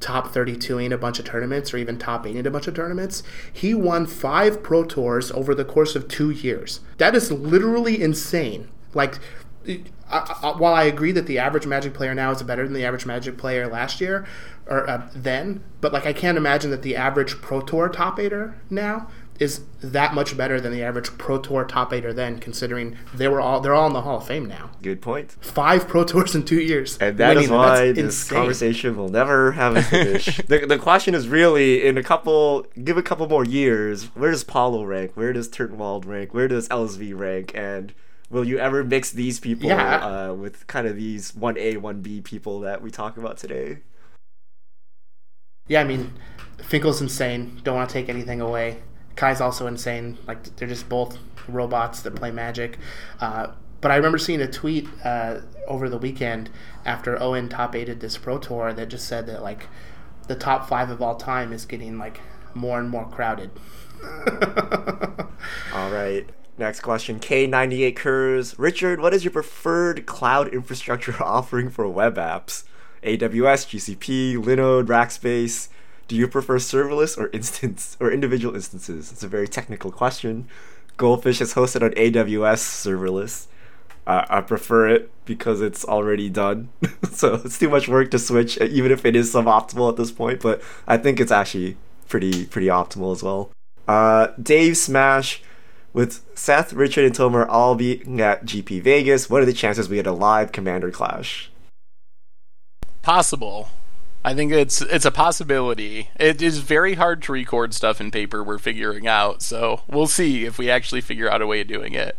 top 0.03 0.33
32 0.33 0.79
in 0.79 0.93
a 0.93 0.99
bunch 0.99 1.19
of 1.19 1.25
tournaments 1.25 1.73
or 1.73 1.79
even 1.79 1.99
top 1.99 2.27
8 2.27 2.37
in 2.37 2.47
a 2.47 2.51
bunch 2.51 2.67
of 2.67 2.75
tournaments. 2.75 3.23
He 3.53 3.73
won 3.73 4.07
five 4.07 4.63
Pro 4.63 4.85
Tours 4.85 5.31
over 5.33 5.55
the 5.55 5.65
course 5.65 5.97
of 5.97 6.09
two 6.09 6.31
years. 6.31 6.81
That 6.99 7.15
is 7.15 7.31
literally 7.31 8.03
insane. 8.03 8.69
Like, 8.95 9.19
I, 9.67 9.83
I, 10.11 10.55
while 10.59 10.75
I 10.75 10.85
agree 10.85 11.13
that 11.13 11.27
the 11.27 11.39
average 11.39 11.67
Magic 11.67 11.95
player 11.95 12.15
now 12.15 12.31
is 12.33 12.43
better 12.43 12.65
than 12.65 12.75
the 12.75 12.85
average 12.85 13.07
Magic 13.07 13.39
player 13.39 13.67
last 13.69 14.01
year 14.01 14.27
or 14.67 14.89
uh, 14.89 15.09
then, 15.15 15.63
but 15.81 15.93
like 15.93 16.07
I 16.07 16.13
can't 16.13 16.39
imagine 16.39 16.71
that 16.71 16.83
the 16.83 16.97
average 16.97 17.41
Pro 17.41 17.61
Tour 17.61 17.89
top 17.89 18.19
8er 18.19 18.55
now 18.71 19.09
is 19.43 19.63
that 19.83 20.15
much 20.15 20.37
better 20.37 20.61
than 20.61 20.73
the 20.73 20.83
average 20.83 21.09
Pro 21.19 21.39
Tour 21.39 21.65
top 21.65 21.91
8er 21.93 22.15
then 22.15 22.39
considering 22.39 22.97
they 23.13 23.29
were 23.29 23.41
all 23.41 23.61
they're 23.61 23.75
all 23.75 23.87
in 23.89 23.93
the 23.93 24.01
Hall 24.03 24.19
of 24.19 24.27
Fame 24.27 24.47
now. 24.47 24.71
Good 24.81 25.03
point. 25.03 25.33
Five 25.41 25.89
Pro 25.89 26.05
Tours 26.05 26.35
in 26.35 26.45
2 26.45 26.61
years. 26.61 26.97
And 26.99 27.19
that 27.19 27.37
is 27.37 27.49
winning 27.49 27.51
them. 27.51 27.59
why 27.59 27.87
That's 27.87 27.97
this 27.97 28.05
insane. 28.23 28.39
conversation 28.39 28.97
will 28.97 29.09
never 29.09 29.53
have 29.53 29.77
a 29.77 29.83
finish. 29.83 30.37
the, 30.49 30.65
the 30.67 30.79
question 30.79 31.15
is 31.15 31.29
really 31.29 31.85
in 31.85 31.99
a 31.99 32.03
couple, 32.03 32.67
give 32.85 32.97
a 32.97 33.03
couple 33.03 33.29
more 33.29 33.45
years, 33.45 34.05
where 34.15 34.31
does 34.31 34.45
Paulo 34.45 34.85
rank? 34.85 35.13
Where 35.15 35.33
does 35.33 35.49
Turtenwald 35.49 36.07
rank? 36.07 36.33
Where 36.33 36.49
does 36.49 36.69
LSV 36.69 37.19
rank? 37.19 37.53
And 37.55 37.93
will 38.31 38.45
you 38.45 38.59
ever 38.59 38.85
mix 38.85 39.11
these 39.11 39.41
people 39.41 39.69
Yeah. 39.69 40.29
uh, 40.31 40.35
with 40.35 40.67
kind 40.69 40.87
of 40.87 40.97
these 40.97 41.33
1A, 41.33 41.77
1B 41.79 42.23
people 42.25 42.61
that 42.61 42.81
we 42.81 42.91
talk 42.91 43.17
about 43.17 43.37
today? 43.39 43.79
Yeah, 45.69 45.81
I 45.81 45.85
mean, 45.85 46.13
Finkel's 46.59 47.01
insane. 47.01 47.61
Don't 47.63 47.77
want 47.77 47.89
to 47.89 47.93
take 47.93 48.09
anything 48.09 48.41
away. 48.41 48.79
Kai's 49.17 49.41
also 49.41 49.67
insane. 49.67 50.19
Like 50.27 50.57
they're 50.57 50.69
just 50.69 50.89
both 50.89 51.19
robots 51.49 52.03
that 52.03 52.15
play 52.15 52.31
Magic. 52.31 52.79
Uh, 53.21 53.49
but 53.81 53.91
I 53.91 53.97
remember 53.97 54.19
seeing 54.19 54.41
a 54.41 54.51
tweet 54.51 54.89
uh, 55.05 55.41
over 55.67 55.89
the 55.89 55.99
weekend 55.99 56.51
after 56.85 57.21
Owen 57.21 57.49
top 57.49 57.75
eighted 57.75 58.01
this 58.01 58.17
Pro 58.17 58.39
Tour 58.39 58.73
that 58.73 58.89
just 58.89 59.07
said 59.07 59.27
that 59.27 59.43
like 59.43 59.67
the 60.29 60.37
top 60.37 60.69
five 60.69 60.89
of 60.91 61.03
all 61.03 61.17
time 61.17 61.53
is 61.53 61.67
getting 61.67 61.99
like 61.99 62.21
more 62.55 62.79
and 62.79 62.89
more 62.89 63.09
crowded. 63.09 63.51
All 65.75 65.91
right. 65.91 66.27
Next 66.59 66.81
question. 66.81 67.19
K98 67.19 67.97
Kurz. 67.97 68.59
Richard, 68.59 69.01
what 69.01 69.15
is 69.15 69.25
your 69.25 69.33
preferred 69.33 70.07
cloud 70.07 70.49
infrastructure 70.49 71.17
offering 71.23 71.71
for 71.71 71.89
web 71.89 72.17
apps? 72.17 72.65
AWS, 73.03 73.97
GCP, 73.97 74.37
Linode, 74.37 74.87
Rackspace. 74.87 75.69
Do 76.09 76.17
you 76.17 76.29
prefer 76.29 76.59
serverless 76.59 77.17
or 77.19 77.31
instance 77.33 77.97
or 78.01 78.11
individual 78.11 78.55
instances? 78.55 79.13
It's 79.13 79.23
a 79.23 79.29
very 79.29 79.49
technical 79.49 79.91
question. 79.91 80.49
Goldfish 80.97 81.41
is 81.41 81.55
hosted 81.55 81.83
on 81.83 81.91
AWS 81.93 82.61
serverless. 82.61 83.47
Uh, 84.07 84.25
I 84.29 84.41
prefer 84.41 84.89
it 84.89 85.11
because 85.25 85.61
it's 85.61 85.85
already 85.85 86.29
done. 86.29 86.71
so 87.11 87.35
it's 87.35 87.59
too 87.59 87.69
much 87.69 87.89
work 87.89 88.11
to 88.11 88.19
switch, 88.19 88.59
even 88.59 88.91
if 88.91 89.05
it 89.05 89.15
is 89.15 89.33
suboptimal 89.33 89.91
at 89.91 89.97
this 89.97 90.11
point. 90.11 90.41
But 90.41 90.61
I 90.87 90.97
think 90.97 91.21
it's 91.21 91.33
actually 91.33 91.77
pretty 92.09 92.47
pretty 92.47 92.67
optimal 92.67 93.13
as 93.13 93.23
well. 93.23 93.51
Uh, 93.87 94.29
Dave 94.41 94.77
Smash, 94.77 95.43
with 95.93 96.25
Seth, 96.35 96.73
Richard, 96.73 97.05
and 97.05 97.15
Tomer 97.15 97.47
all 97.49 97.75
being 97.75 98.21
at 98.21 98.45
GP 98.45 98.83
Vegas, 98.83 99.29
what 99.29 99.43
are 99.43 99.47
the 99.47 99.53
chances 99.53 99.89
we 99.89 99.97
get 99.97 100.07
a 100.07 100.13
live 100.13 100.53
Commander 100.53 100.91
Clash? 100.91 101.51
Possible. 103.03 103.69
I 104.25 104.35
think 104.35 104.53
it's 104.53 104.81
it's 104.81 105.05
a 105.05 105.11
possibility. 105.11 106.11
It 106.19 106.41
is 106.43 106.59
very 106.59 106.95
hard 106.95 107.23
to 107.23 107.33
record 107.33 107.75
stuff 107.75 108.01
in 108.01 108.11
paper. 108.11 108.43
We're 108.45 108.59
figuring 108.59 109.07
out, 109.09 109.43
so 109.43 109.83
we'll 109.89 110.07
see 110.07 110.45
if 110.45 110.59
we 110.59 110.71
actually 110.71 111.01
figure 111.01 111.29
out 111.31 111.43
a 111.43 111.47
way 111.47 111.61
of 111.61 111.67
doing 111.69 111.95
it. 111.95 112.17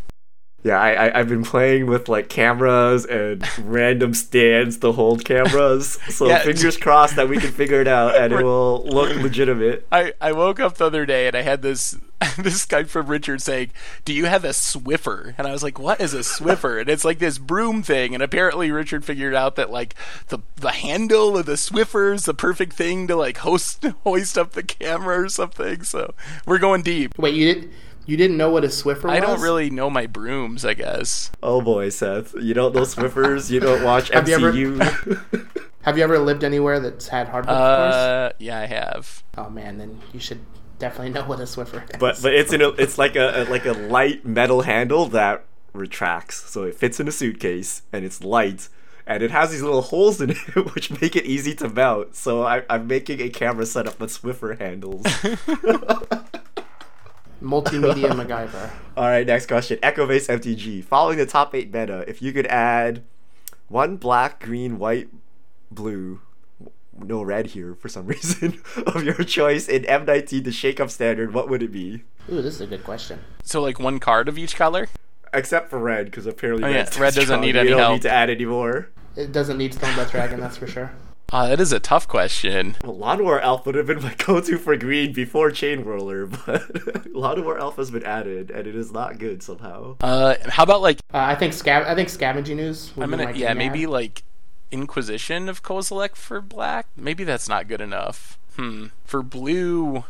Yeah, 0.66 0.80
I, 0.80 0.92
I 1.08 1.20
I've 1.20 1.28
been 1.30 1.44
playing 1.44 1.88
with 1.88 2.08
like 2.08 2.30
cameras 2.30 3.06
and 3.06 3.46
random 3.60 4.14
stands 4.14 4.78
to 4.80 4.92
hold 4.94 5.26
cameras. 5.26 5.98
So 6.10 6.28
Yeah. 6.28 6.40
fingers 6.40 6.78
crossed 6.78 7.16
that 7.18 7.28
we 7.28 7.38
can 7.38 7.52
figure 7.52 7.82
it 7.82 7.88
out 7.88 8.16
and 8.16 8.32
it 8.32 8.44
will 8.44 8.84
look 8.86 9.14
legitimate. 9.18 9.86
I, 9.92 10.14
I 10.22 10.32
woke 10.32 10.60
up 10.62 10.76
the 10.78 10.86
other 10.86 11.06
day 11.06 11.28
and 11.28 11.36
I 11.36 11.42
had 11.42 11.62
this 11.62 11.98
this 12.38 12.66
guy 12.66 12.84
from 12.84 13.08
Richard 13.08 13.42
saying, 13.42 13.72
"Do 14.06 14.14
you 14.14 14.26
have 14.26 14.44
a 14.46 14.50
Swiffer?" 14.50 15.34
And 15.38 15.48
I 15.48 15.52
was 15.52 15.64
like, 15.64 15.80
"What 15.80 16.00
is 16.02 16.14
a 16.14 16.20
Swiffer?" 16.20 16.80
And 16.80 16.90
it's 16.90 17.06
like 17.06 17.20
this 17.20 17.38
broom 17.38 17.84
thing. 17.84 18.14
And 18.14 18.24
apparently 18.24 18.72
Richard 18.72 19.04
figured 19.06 19.34
out 19.36 19.56
that 19.56 19.72
like 19.72 19.96
the 20.28 20.40
the 20.56 20.72
handle 20.72 21.38
of 21.38 21.46
the 21.46 21.54
Swiffer 21.54 22.14
is 22.14 22.26
the 22.26 22.34
perfect 22.34 22.74
thing 22.74 23.08
to 23.08 23.16
like 23.16 23.38
host 23.38 23.84
hoist 24.04 24.38
up 24.38 24.52
the 24.52 24.64
camera 24.64 25.22
or 25.22 25.30
something. 25.30 25.84
So 25.84 26.14
we're 26.46 26.60
going 26.60 26.82
deep. 26.84 27.18
Wait, 27.18 27.34
you 27.36 27.54
did 27.54 27.72
you 28.06 28.18
didn't 28.18 28.36
know 28.38 28.50
what 28.50 28.64
a 28.64 28.68
Swiffer 28.68 29.04
was? 29.06 29.12
I 29.14 29.20
don't 29.20 29.40
really 29.42 29.70
know 29.70 29.90
my 29.90 30.08
brooms. 30.08 30.66
I 30.66 30.74
guess. 30.74 31.32
Oh 31.42 31.62
boy, 31.62 31.90
Seth. 31.90 32.34
You 32.36 32.54
don't 32.54 32.76
know 32.76 32.82
Swiffers, 32.82 33.50
you 33.50 33.60
don't 33.60 33.84
watch 33.84 34.10
Have 34.10 34.28
you 34.28 34.36
ever- 34.36 34.52
MCU. 34.52 35.50
Have 35.84 35.98
you 35.98 36.04
ever 36.06 36.18
lived 36.18 36.46
anywhere 36.46 36.80
that's 36.80 37.10
had 37.10 37.28
hardwood 37.28 37.56
Uh, 37.56 38.32
yeah, 38.40 38.60
I 38.60 38.66
have. 38.68 39.22
Oh 39.38 39.50
man, 39.50 39.78
then 39.80 40.00
you 40.14 40.20
should 40.22 40.40
definitely 40.84 41.14
know 41.14 41.24
what 41.24 41.40
a 41.40 41.44
Swiffer 41.44 41.82
is. 41.82 41.98
but 41.98 42.20
but 42.22 42.34
it's 42.34 42.52
in 42.52 42.62
a 42.62 42.70
it's 42.72 42.98
like 42.98 43.16
a, 43.16 43.44
a 43.44 43.50
like 43.50 43.66
a 43.66 43.72
light 43.72 44.26
metal 44.26 44.64
handle 44.64 45.06
that 45.08 45.46
retracts. 45.72 46.50
So 46.50 46.64
it 46.64 46.76
fits 46.76 47.00
in 47.00 47.08
a 47.08 47.12
suitcase 47.12 47.84
and 47.94 48.04
it's 48.04 48.22
light. 48.22 48.68
And 49.06 49.22
it 49.24 49.32
has 49.32 49.52
these 49.52 49.62
little 49.62 49.82
holes 49.82 50.22
in 50.22 50.30
it 50.32 50.76
which 50.76 50.92
make 51.02 51.16
it 51.16 51.26
easy 51.26 51.56
to 51.56 51.70
mount. 51.70 52.16
So 52.16 52.44
I, 52.44 52.64
I'm 52.70 52.88
making 52.88 53.22
a 53.22 53.30
camera 53.30 53.66
setup 53.66 54.00
with 54.00 54.12
Swiffer 54.12 54.60
handles. 54.60 55.04
multimedia 57.42 58.10
MacGyver. 58.12 58.72
All 58.96 59.06
right, 59.06 59.28
next 59.28 59.48
question. 59.48 59.80
Echo 59.82 60.06
Base 60.08 60.28
MTG. 60.28 60.84
Following 60.84 61.18
the 61.18 61.26
top 61.26 61.56
eight 61.56 61.74
meta, 61.74 62.06
if 62.08 62.22
you 62.22 62.32
could 62.32 62.48
add 62.48 63.04
one 63.68 63.98
black, 63.98 64.42
green, 64.42 64.80
white, 64.80 65.10
blue, 65.72 66.22
no 66.98 67.22
red 67.22 67.48
here 67.48 67.76
for 67.76 67.90
some 67.90 68.06
reason, 68.14 68.62
of 68.88 69.04
your 69.04 69.16
choice 69.24 69.68
in 69.68 69.84
M19 69.84 70.44
the 70.44 70.52
shake 70.52 70.80
up 70.80 70.90
standard, 70.90 71.34
what 71.34 71.50
would 71.50 71.64
it 71.64 71.72
be? 71.72 72.04
Ooh, 72.32 72.42
this 72.42 72.56
is 72.56 72.62
a 72.62 72.68
good 72.68 72.84
question. 72.84 73.20
So 73.44 73.62
like 73.62 73.80
one 73.80 74.00
card 74.00 74.28
of 74.30 74.38
each 74.38 74.56
color. 74.56 74.88
Except 75.34 75.70
for 75.70 75.80
red, 75.80 76.06
because 76.06 76.26
apparently 76.28 76.64
Oh, 76.66 76.70
yeah, 76.70 76.84
red 77.00 77.14
doesn't 77.16 77.24
strong. 77.26 77.42
need 77.42 77.56
We 77.56 77.62
any 77.62 77.70
don't 77.70 77.80
help. 77.80 77.94
need 77.94 78.02
to 78.04 78.12
add 78.12 78.30
any 78.30 78.46
more. 78.46 78.90
It 79.16 79.32
doesn't 79.32 79.58
need 79.58 79.74
Stormbreath 79.74 80.12
Dragon, 80.12 80.40
that's 80.40 80.58
for 80.58 80.68
sure. 80.68 80.92
Uh, 81.32 81.48
that 81.50 81.60
is 81.60 81.72
a 81.74 81.80
tough 81.80 82.08
question. 82.08 82.76
Well, 82.84 82.96
Llanowar 82.96 83.42
Elf 83.42 83.66
would 83.66 83.74
have 83.76 83.88
been 83.88 84.02
my 84.04 84.14
go-to 84.14 84.58
for 84.60 84.78
green 84.78 85.12
before 85.14 85.50
Chain 85.50 85.84
Whirler, 85.84 86.28
but 86.46 86.72
Llanowar 87.14 87.60
Elf 87.60 87.78
has 87.78 87.90
been 87.90 88.04
added, 88.04 88.52
and 88.52 88.68
it 88.68 88.76
is 88.76 88.92
not 88.92 89.18
good 89.18 89.42
somehow. 89.42 89.96
Uh, 90.02 90.36
how 90.50 90.62
about 90.64 90.82
like 90.82 91.00
Uh, 91.14 91.18
I 91.18 91.34
think 91.36 91.54
scav- 91.54 91.88
I 91.88 91.96
think 91.96 92.10
scavenging 92.10 92.60
ooze. 92.60 92.96
Would 92.96 93.04
I'm 93.04 93.10
gonna 93.10 93.26
my 93.26 93.32
yeah 93.34 93.54
maybe 93.54 93.84
ad. 93.86 93.90
like 93.90 94.24
Inquisition 94.74 95.48
of 95.48 95.62
Kozilek 95.62 96.16
for 96.16 96.42
black. 96.42 96.88
Maybe 96.98 97.24
that's 97.24 97.48
not 97.48 97.68
good 97.68 97.80
enough. 97.80 98.40
Hmm. 98.56 98.88
For 99.06 99.22
blue, 99.22 100.04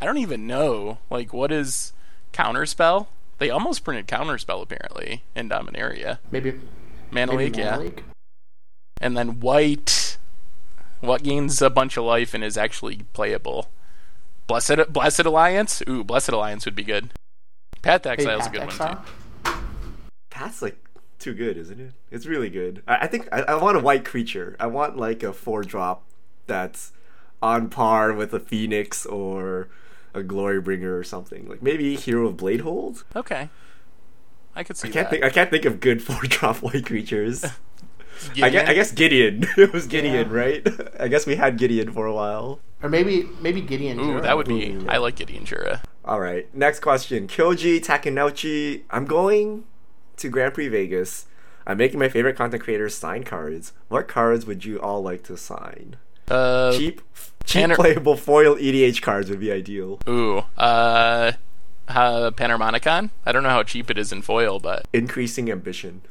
I 0.00 0.06
don't 0.06 0.18
even 0.18 0.46
know. 0.46 0.98
Like 1.10 1.34
what 1.34 1.50
is 1.50 1.92
counterspell? 2.32 3.08
They 3.38 3.50
almost 3.50 3.82
printed 3.82 4.06
counterspell 4.06 4.62
apparently 4.62 5.24
in 5.34 5.48
Dominaria. 5.48 6.18
maybe 6.30 6.60
Mana 7.10 7.32
maybe 7.32 7.46
Leak, 7.46 7.56
yeah. 7.56 7.78
Leak. 7.78 8.04
And 9.00 9.16
then 9.16 9.40
white, 9.40 10.18
what 11.00 11.24
gains 11.24 11.60
a 11.60 11.70
bunch 11.70 11.96
of 11.96 12.04
life 12.04 12.32
and 12.32 12.44
is 12.44 12.56
actually 12.56 13.02
playable. 13.12 13.70
Blessed 14.46 14.92
Blessed 14.92 15.20
Alliance. 15.20 15.82
Ooh, 15.88 16.04
Blessed 16.04 16.28
Alliance 16.28 16.64
would 16.64 16.76
be 16.76 16.84
good. 16.84 17.10
Path 17.82 18.04
Maybe 18.04 18.22
Exile's 18.22 18.46
a 18.46 18.50
Path 18.50 18.76
good 18.76 18.86
one 18.86 18.98
too. 19.44 19.52
That's 20.30 20.62
like 20.62 20.78
too 21.20 21.34
good, 21.34 21.56
isn't 21.56 21.78
it? 21.80 21.92
It's 22.10 22.26
really 22.26 22.50
good. 22.50 22.82
I, 22.88 22.96
I 23.02 23.06
think 23.06 23.28
I, 23.32 23.42
I 23.42 23.54
want 23.54 23.76
a 23.76 23.80
white 23.80 24.04
creature. 24.04 24.56
I 24.58 24.66
want 24.66 24.96
like 24.96 25.22
a 25.22 25.32
four 25.32 25.62
drop 25.62 26.04
that's 26.46 26.92
on 27.42 27.68
par 27.68 28.12
with 28.12 28.34
a 28.34 28.40
Phoenix 28.40 29.06
or 29.06 29.68
a 30.14 30.22
Glorybringer 30.22 30.98
or 30.98 31.04
something. 31.04 31.48
Like 31.48 31.62
maybe 31.62 31.94
Hero 31.96 32.26
of 32.26 32.36
Bladehold. 32.36 33.04
Okay. 33.14 33.48
I 34.56 34.64
could 34.64 34.76
see 34.76 34.88
I 34.88 34.90
can't 34.90 35.06
that. 35.06 35.10
think. 35.10 35.24
I 35.24 35.30
can't 35.30 35.50
think 35.50 35.64
of 35.64 35.78
good 35.80 36.02
four 36.06 36.20
drop 36.22 36.56
white 36.56 36.84
creatures. 36.86 37.44
I 38.42 38.50
guess, 38.50 38.68
I 38.68 38.74
guess 38.74 38.92
Gideon. 38.92 39.46
it 39.56 39.72
was 39.72 39.86
Gideon, 39.86 40.28
Yeah. 40.30 40.36
right? 40.36 40.66
I 41.00 41.08
guess 41.08 41.24
we 41.26 41.36
had 41.36 41.56
Gideon 41.56 41.92
for 41.92 42.04
a 42.06 42.12
while. 42.12 42.60
Or 42.82 42.88
maybe 42.88 43.28
maybe 43.40 43.60
Gideon. 43.60 43.98
Ooh, 44.00 44.04
Jura. 44.04 44.22
that 44.22 44.36
would 44.36 44.48
be. 44.48 44.72
Ooh. 44.72 44.86
I 44.88 44.96
like 44.98 45.16
Gideon 45.16 45.44
Jura. 45.44 45.82
All 46.04 46.20
right. 46.20 46.52
Next 46.54 46.80
question. 46.80 47.28
Kyoji 47.28 47.80
Takenouchi. 47.80 48.82
I'm 48.90 49.04
going 49.06 49.64
to 50.20 50.28
Grand 50.28 50.54
Prix 50.54 50.68
Vegas. 50.68 51.26
I'm 51.66 51.78
making 51.78 51.98
my 51.98 52.08
favorite 52.08 52.36
content 52.36 52.62
creators 52.62 52.94
sign 52.94 53.24
cards. 53.24 53.72
What 53.88 54.08
cards 54.08 54.46
would 54.46 54.64
you 54.64 54.80
all 54.80 55.02
like 55.02 55.22
to 55.24 55.36
sign? 55.36 55.96
Uh, 56.28 56.72
cheap, 56.72 57.02
cheap 57.44 57.70
playable 57.72 58.16
foil 58.16 58.56
EDH 58.56 59.02
cards 59.02 59.28
would 59.30 59.40
be 59.40 59.50
ideal. 59.50 59.98
ooh, 60.08 60.44
uh, 60.56 61.32
uh, 61.88 62.30
Panharmonicon. 62.30 63.10
I 63.26 63.32
don't 63.32 63.42
know 63.42 63.50
how 63.50 63.62
cheap 63.62 63.90
it 63.90 63.98
is 63.98 64.12
in 64.12 64.22
foil, 64.22 64.60
but 64.60 64.86
Increasing 64.92 65.50
ambition. 65.50 66.02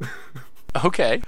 okay. 0.84 1.22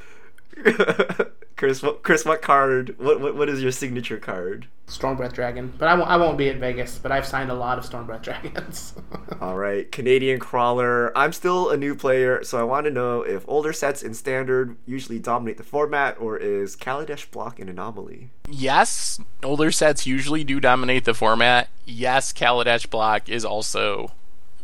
Chris, 1.56 1.82
what, 1.82 2.02
Chris, 2.02 2.24
what 2.24 2.40
card? 2.40 2.94
What, 2.98 3.20
what 3.20 3.34
what 3.34 3.48
is 3.48 3.62
your 3.62 3.72
signature 3.72 4.18
card? 4.18 4.68
Stormbreath 4.86 5.32
Dragon. 5.32 5.72
But 5.76 5.88
I 5.88 5.94
won't, 5.94 6.08
I 6.08 6.16
won't 6.16 6.38
be 6.38 6.48
at 6.48 6.56
Vegas. 6.56 6.98
But 6.98 7.12
I've 7.12 7.26
signed 7.26 7.50
a 7.50 7.54
lot 7.54 7.78
of 7.78 7.84
Stormbreath 7.84 8.22
Dragons. 8.22 8.94
All 9.40 9.56
right, 9.56 9.90
Canadian 9.90 10.38
crawler. 10.38 11.16
I'm 11.16 11.32
still 11.32 11.70
a 11.70 11.76
new 11.76 11.94
player, 11.94 12.42
so 12.44 12.58
I 12.58 12.62
want 12.62 12.86
to 12.86 12.90
know 12.90 13.22
if 13.22 13.44
older 13.48 13.72
sets 13.72 14.02
in 14.02 14.14
standard 14.14 14.76
usually 14.86 15.18
dominate 15.18 15.56
the 15.58 15.64
format, 15.64 16.16
or 16.20 16.36
is 16.36 16.76
Kaladesh 16.76 17.30
block 17.30 17.58
an 17.58 17.68
anomaly? 17.68 18.30
Yes, 18.48 19.20
older 19.42 19.70
sets 19.70 20.06
usually 20.06 20.44
do 20.44 20.60
dominate 20.60 21.04
the 21.04 21.14
format. 21.14 21.68
Yes, 21.84 22.32
Kaladesh 22.32 22.88
block 22.88 23.28
is 23.28 23.44
also 23.44 24.12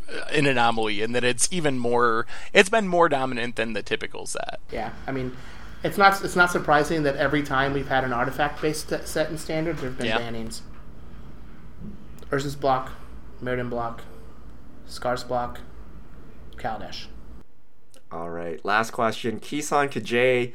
uh, 0.09 0.25
an 0.33 0.47
anomaly 0.47 1.03
in 1.03 1.13
that 1.13 1.25
it's 1.25 1.49
even 1.53 1.79
more. 1.79 2.27
It's 2.53 2.69
been 2.71 2.89
more 2.89 3.09
dominant 3.09 3.57
than 3.57 3.73
the 3.75 3.83
typical 3.83 4.27
set. 4.27 4.61
yeah, 4.73 4.93
I 5.07 5.13
mean, 5.13 5.37
it's 5.85 5.99
not 5.99 6.25
it's 6.25 6.35
not 6.35 6.51
surprising 6.51 7.03
that 7.05 7.17
every 7.17 7.43
time 7.43 7.73
we've 7.75 7.89
had 7.89 8.03
an 8.03 8.13
artifact 8.13 8.61
based 8.61 8.89
set 9.07 9.31
in 9.31 9.39
standard, 9.39 9.79
there've 9.79 9.97
been 9.97 10.07
Yeah. 10.07 10.19
bannings. 10.19 10.63
Urza's 12.31 12.57
block, 12.57 12.93
Mirrodin 13.43 13.71
block, 13.71 14.03
Scar's 14.87 15.23
block, 15.23 15.61
Kaladesh. 16.57 17.07
All 18.11 18.31
right, 18.31 18.65
last 18.65 18.91
question. 18.91 19.39
Kisan 19.39 19.89
Kajay. 19.91 20.53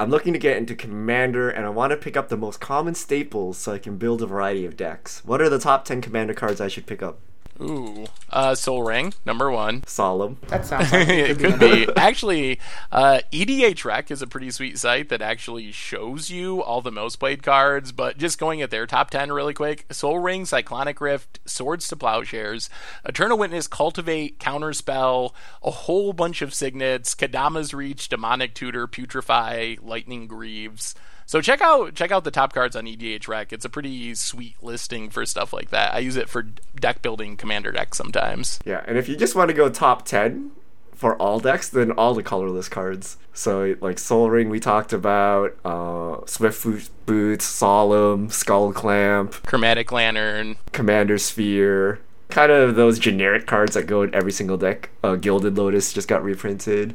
I'm 0.00 0.10
looking 0.10 0.32
to 0.32 0.38
get 0.38 0.56
into 0.56 0.74
Commander, 0.74 1.48
and 1.48 1.64
I 1.64 1.68
want 1.68 1.92
to 1.92 1.96
pick 1.96 2.16
up 2.16 2.28
the 2.28 2.36
most 2.36 2.60
common 2.60 2.94
staples 2.94 3.58
so 3.58 3.72
I 3.72 3.78
can 3.78 3.98
build 3.98 4.20
a 4.22 4.26
variety 4.26 4.64
of 4.66 4.76
decks. 4.76 5.22
What 5.24 5.40
are 5.40 5.48
the 5.48 5.60
top 5.60 5.84
10 5.84 6.00
Commander 6.00 6.34
cards 6.34 6.60
I 6.60 6.66
should 6.66 6.86
pick 6.86 7.02
up? 7.02 7.20
Ooh, 7.60 8.06
uh, 8.30 8.54
Sol 8.54 8.82
Ring 8.82 9.12
number 9.24 9.50
one. 9.50 9.84
Solemn. 9.86 10.38
That 10.48 10.64
sounds 10.66 10.90
like 10.90 11.08
it 11.08 11.38
could 11.38 11.58
be. 11.60 11.86
be. 11.86 11.92
Actually, 11.96 12.58
uh, 12.90 13.20
EDH 13.30 13.84
Rec 13.84 14.10
is 14.10 14.22
a 14.22 14.26
pretty 14.26 14.50
sweet 14.50 14.78
site 14.78 15.10
that 15.10 15.22
actually 15.22 15.70
shows 15.70 16.30
you 16.30 16.62
all 16.62 16.80
the 16.80 16.90
most 16.90 17.16
played 17.16 17.42
cards. 17.42 17.92
But 17.92 18.18
just 18.18 18.38
going 18.38 18.62
at 18.62 18.70
their 18.70 18.86
top 18.86 19.10
10 19.10 19.30
really 19.32 19.54
quick 19.54 19.86
Sol 19.90 20.18
Ring, 20.18 20.44
Cyclonic 20.44 21.00
Rift, 21.00 21.40
Swords 21.44 21.86
to 21.88 21.96
Plowshares, 21.96 22.70
Eternal 23.04 23.38
Witness, 23.38 23.68
Cultivate, 23.68 24.38
Counterspell, 24.38 25.32
a 25.62 25.70
whole 25.70 26.12
bunch 26.12 26.42
of 26.42 26.54
signets, 26.54 27.14
Kodama's 27.14 27.74
Reach, 27.74 28.08
Demonic 28.08 28.54
Tutor, 28.54 28.88
Putrefy, 28.88 29.78
Lightning 29.82 30.26
Greaves. 30.26 30.94
So 31.32 31.40
check 31.40 31.62
out 31.62 31.94
check 31.94 32.10
out 32.10 32.24
the 32.24 32.30
top 32.30 32.52
cards 32.52 32.76
on 32.76 32.84
EDH 32.84 33.26
Rec. 33.26 33.54
It's 33.54 33.64
a 33.64 33.70
pretty 33.70 34.14
sweet 34.14 34.62
listing 34.62 35.08
for 35.08 35.24
stuff 35.24 35.54
like 35.54 35.70
that. 35.70 35.94
I 35.94 36.00
use 36.00 36.16
it 36.16 36.28
for 36.28 36.42
deck 36.78 37.00
building 37.00 37.38
commander 37.38 37.72
decks 37.72 37.96
sometimes. 37.96 38.60
Yeah, 38.66 38.84
and 38.86 38.98
if 38.98 39.08
you 39.08 39.16
just 39.16 39.34
want 39.34 39.48
to 39.48 39.54
go 39.54 39.70
top 39.70 40.04
10 40.04 40.50
for 40.94 41.16
all 41.16 41.40
decks, 41.40 41.70
then 41.70 41.90
all 41.92 42.12
the 42.12 42.22
colorless 42.22 42.68
cards. 42.68 43.16
So, 43.32 43.76
like 43.80 43.98
Sol 43.98 44.28
Ring, 44.28 44.50
we 44.50 44.60
talked 44.60 44.92
about, 44.92 45.56
uh, 45.64 46.18
Swift 46.26 46.66
Boots, 47.06 47.46
Solemn, 47.46 48.28
Skull 48.28 48.74
Clamp, 48.74 49.32
Chromatic 49.46 49.90
Lantern, 49.90 50.56
Commander 50.72 51.16
Sphere. 51.16 52.00
Kind 52.28 52.52
of 52.52 52.74
those 52.74 52.98
generic 52.98 53.46
cards 53.46 53.72
that 53.72 53.86
go 53.86 54.02
in 54.02 54.14
every 54.14 54.32
single 54.32 54.58
deck. 54.58 54.90
Uh, 55.02 55.14
Gilded 55.14 55.56
Lotus 55.56 55.94
just 55.94 56.08
got 56.08 56.22
reprinted. 56.22 56.94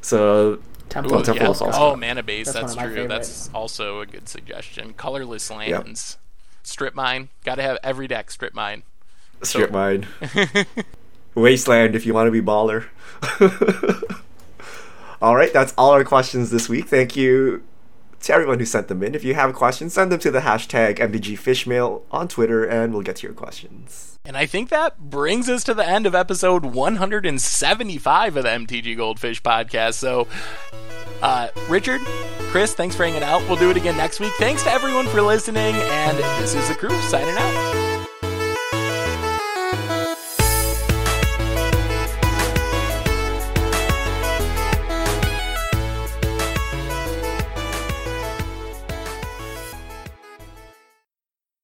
So, 0.00 0.60
Temple, 0.92 1.20
Ooh, 1.20 1.24
Temple 1.24 1.46
yeah. 1.46 1.50
is 1.50 1.62
Oh, 1.62 1.96
mana 1.96 2.22
base. 2.22 2.52
That's 2.52 2.74
That's, 2.74 2.74
true. 2.74 2.94
favorite. 2.94 3.08
That's 3.08 3.48
also 3.54 4.00
a 4.00 4.06
good 4.06 4.28
suggestion. 4.28 4.92
Colorless 4.92 5.50
lands. 5.50 6.18
Strip 6.62 6.94
mine. 6.94 7.30
Got 7.44 7.54
to 7.54 7.62
have 7.62 7.78
every 7.82 8.06
deck 8.06 8.30
strip 8.30 8.52
mine. 8.52 8.82
Strip 9.42 9.72
Mine. 9.72 10.06
Wasteland 11.34 11.96
if 11.96 12.04
you 12.04 12.12
want 12.12 12.28
to 12.28 12.30
be 12.30 12.42
baller. 12.42 12.86
all 15.22 15.34
right, 15.34 15.52
that's 15.52 15.72
all 15.78 15.90
our 15.92 16.04
questions 16.04 16.50
this 16.50 16.68
week. 16.68 16.88
Thank 16.88 17.16
you 17.16 17.64
to 18.22 18.32
everyone 18.32 18.58
who 18.58 18.64
sent 18.64 18.88
them 18.88 19.02
in. 19.02 19.14
If 19.14 19.24
you 19.24 19.34
have 19.34 19.54
questions, 19.54 19.94
send 19.94 20.12
them 20.12 20.20
to 20.20 20.30
the 20.30 20.40
hashtag 20.40 20.98
MTGFishmail 20.98 22.02
on 22.10 22.28
Twitter 22.28 22.64
and 22.64 22.92
we'll 22.92 23.02
get 23.02 23.16
to 23.16 23.26
your 23.26 23.34
questions. 23.34 24.18
And 24.24 24.36
I 24.36 24.46
think 24.46 24.68
that 24.68 24.98
brings 25.10 25.48
us 25.48 25.64
to 25.64 25.74
the 25.74 25.86
end 25.86 26.06
of 26.06 26.14
episode 26.14 26.64
175 26.64 28.36
of 28.36 28.44
the 28.44 28.48
MTG 28.48 28.96
Goldfish 28.96 29.42
podcast. 29.42 29.94
So, 29.94 30.28
uh, 31.20 31.48
Richard, 31.68 32.00
Chris, 32.50 32.74
thanks 32.74 32.94
for 32.94 33.04
hanging 33.04 33.24
out. 33.24 33.42
We'll 33.48 33.56
do 33.56 33.70
it 33.70 33.76
again 33.76 33.96
next 33.96 34.20
week. 34.20 34.32
Thanks 34.38 34.62
to 34.62 34.70
everyone 34.70 35.06
for 35.08 35.22
listening. 35.22 35.74
And 35.74 36.18
this 36.40 36.54
is 36.54 36.68
the 36.68 36.74
crew 36.74 37.00
signing 37.02 37.34
out. 37.36 37.81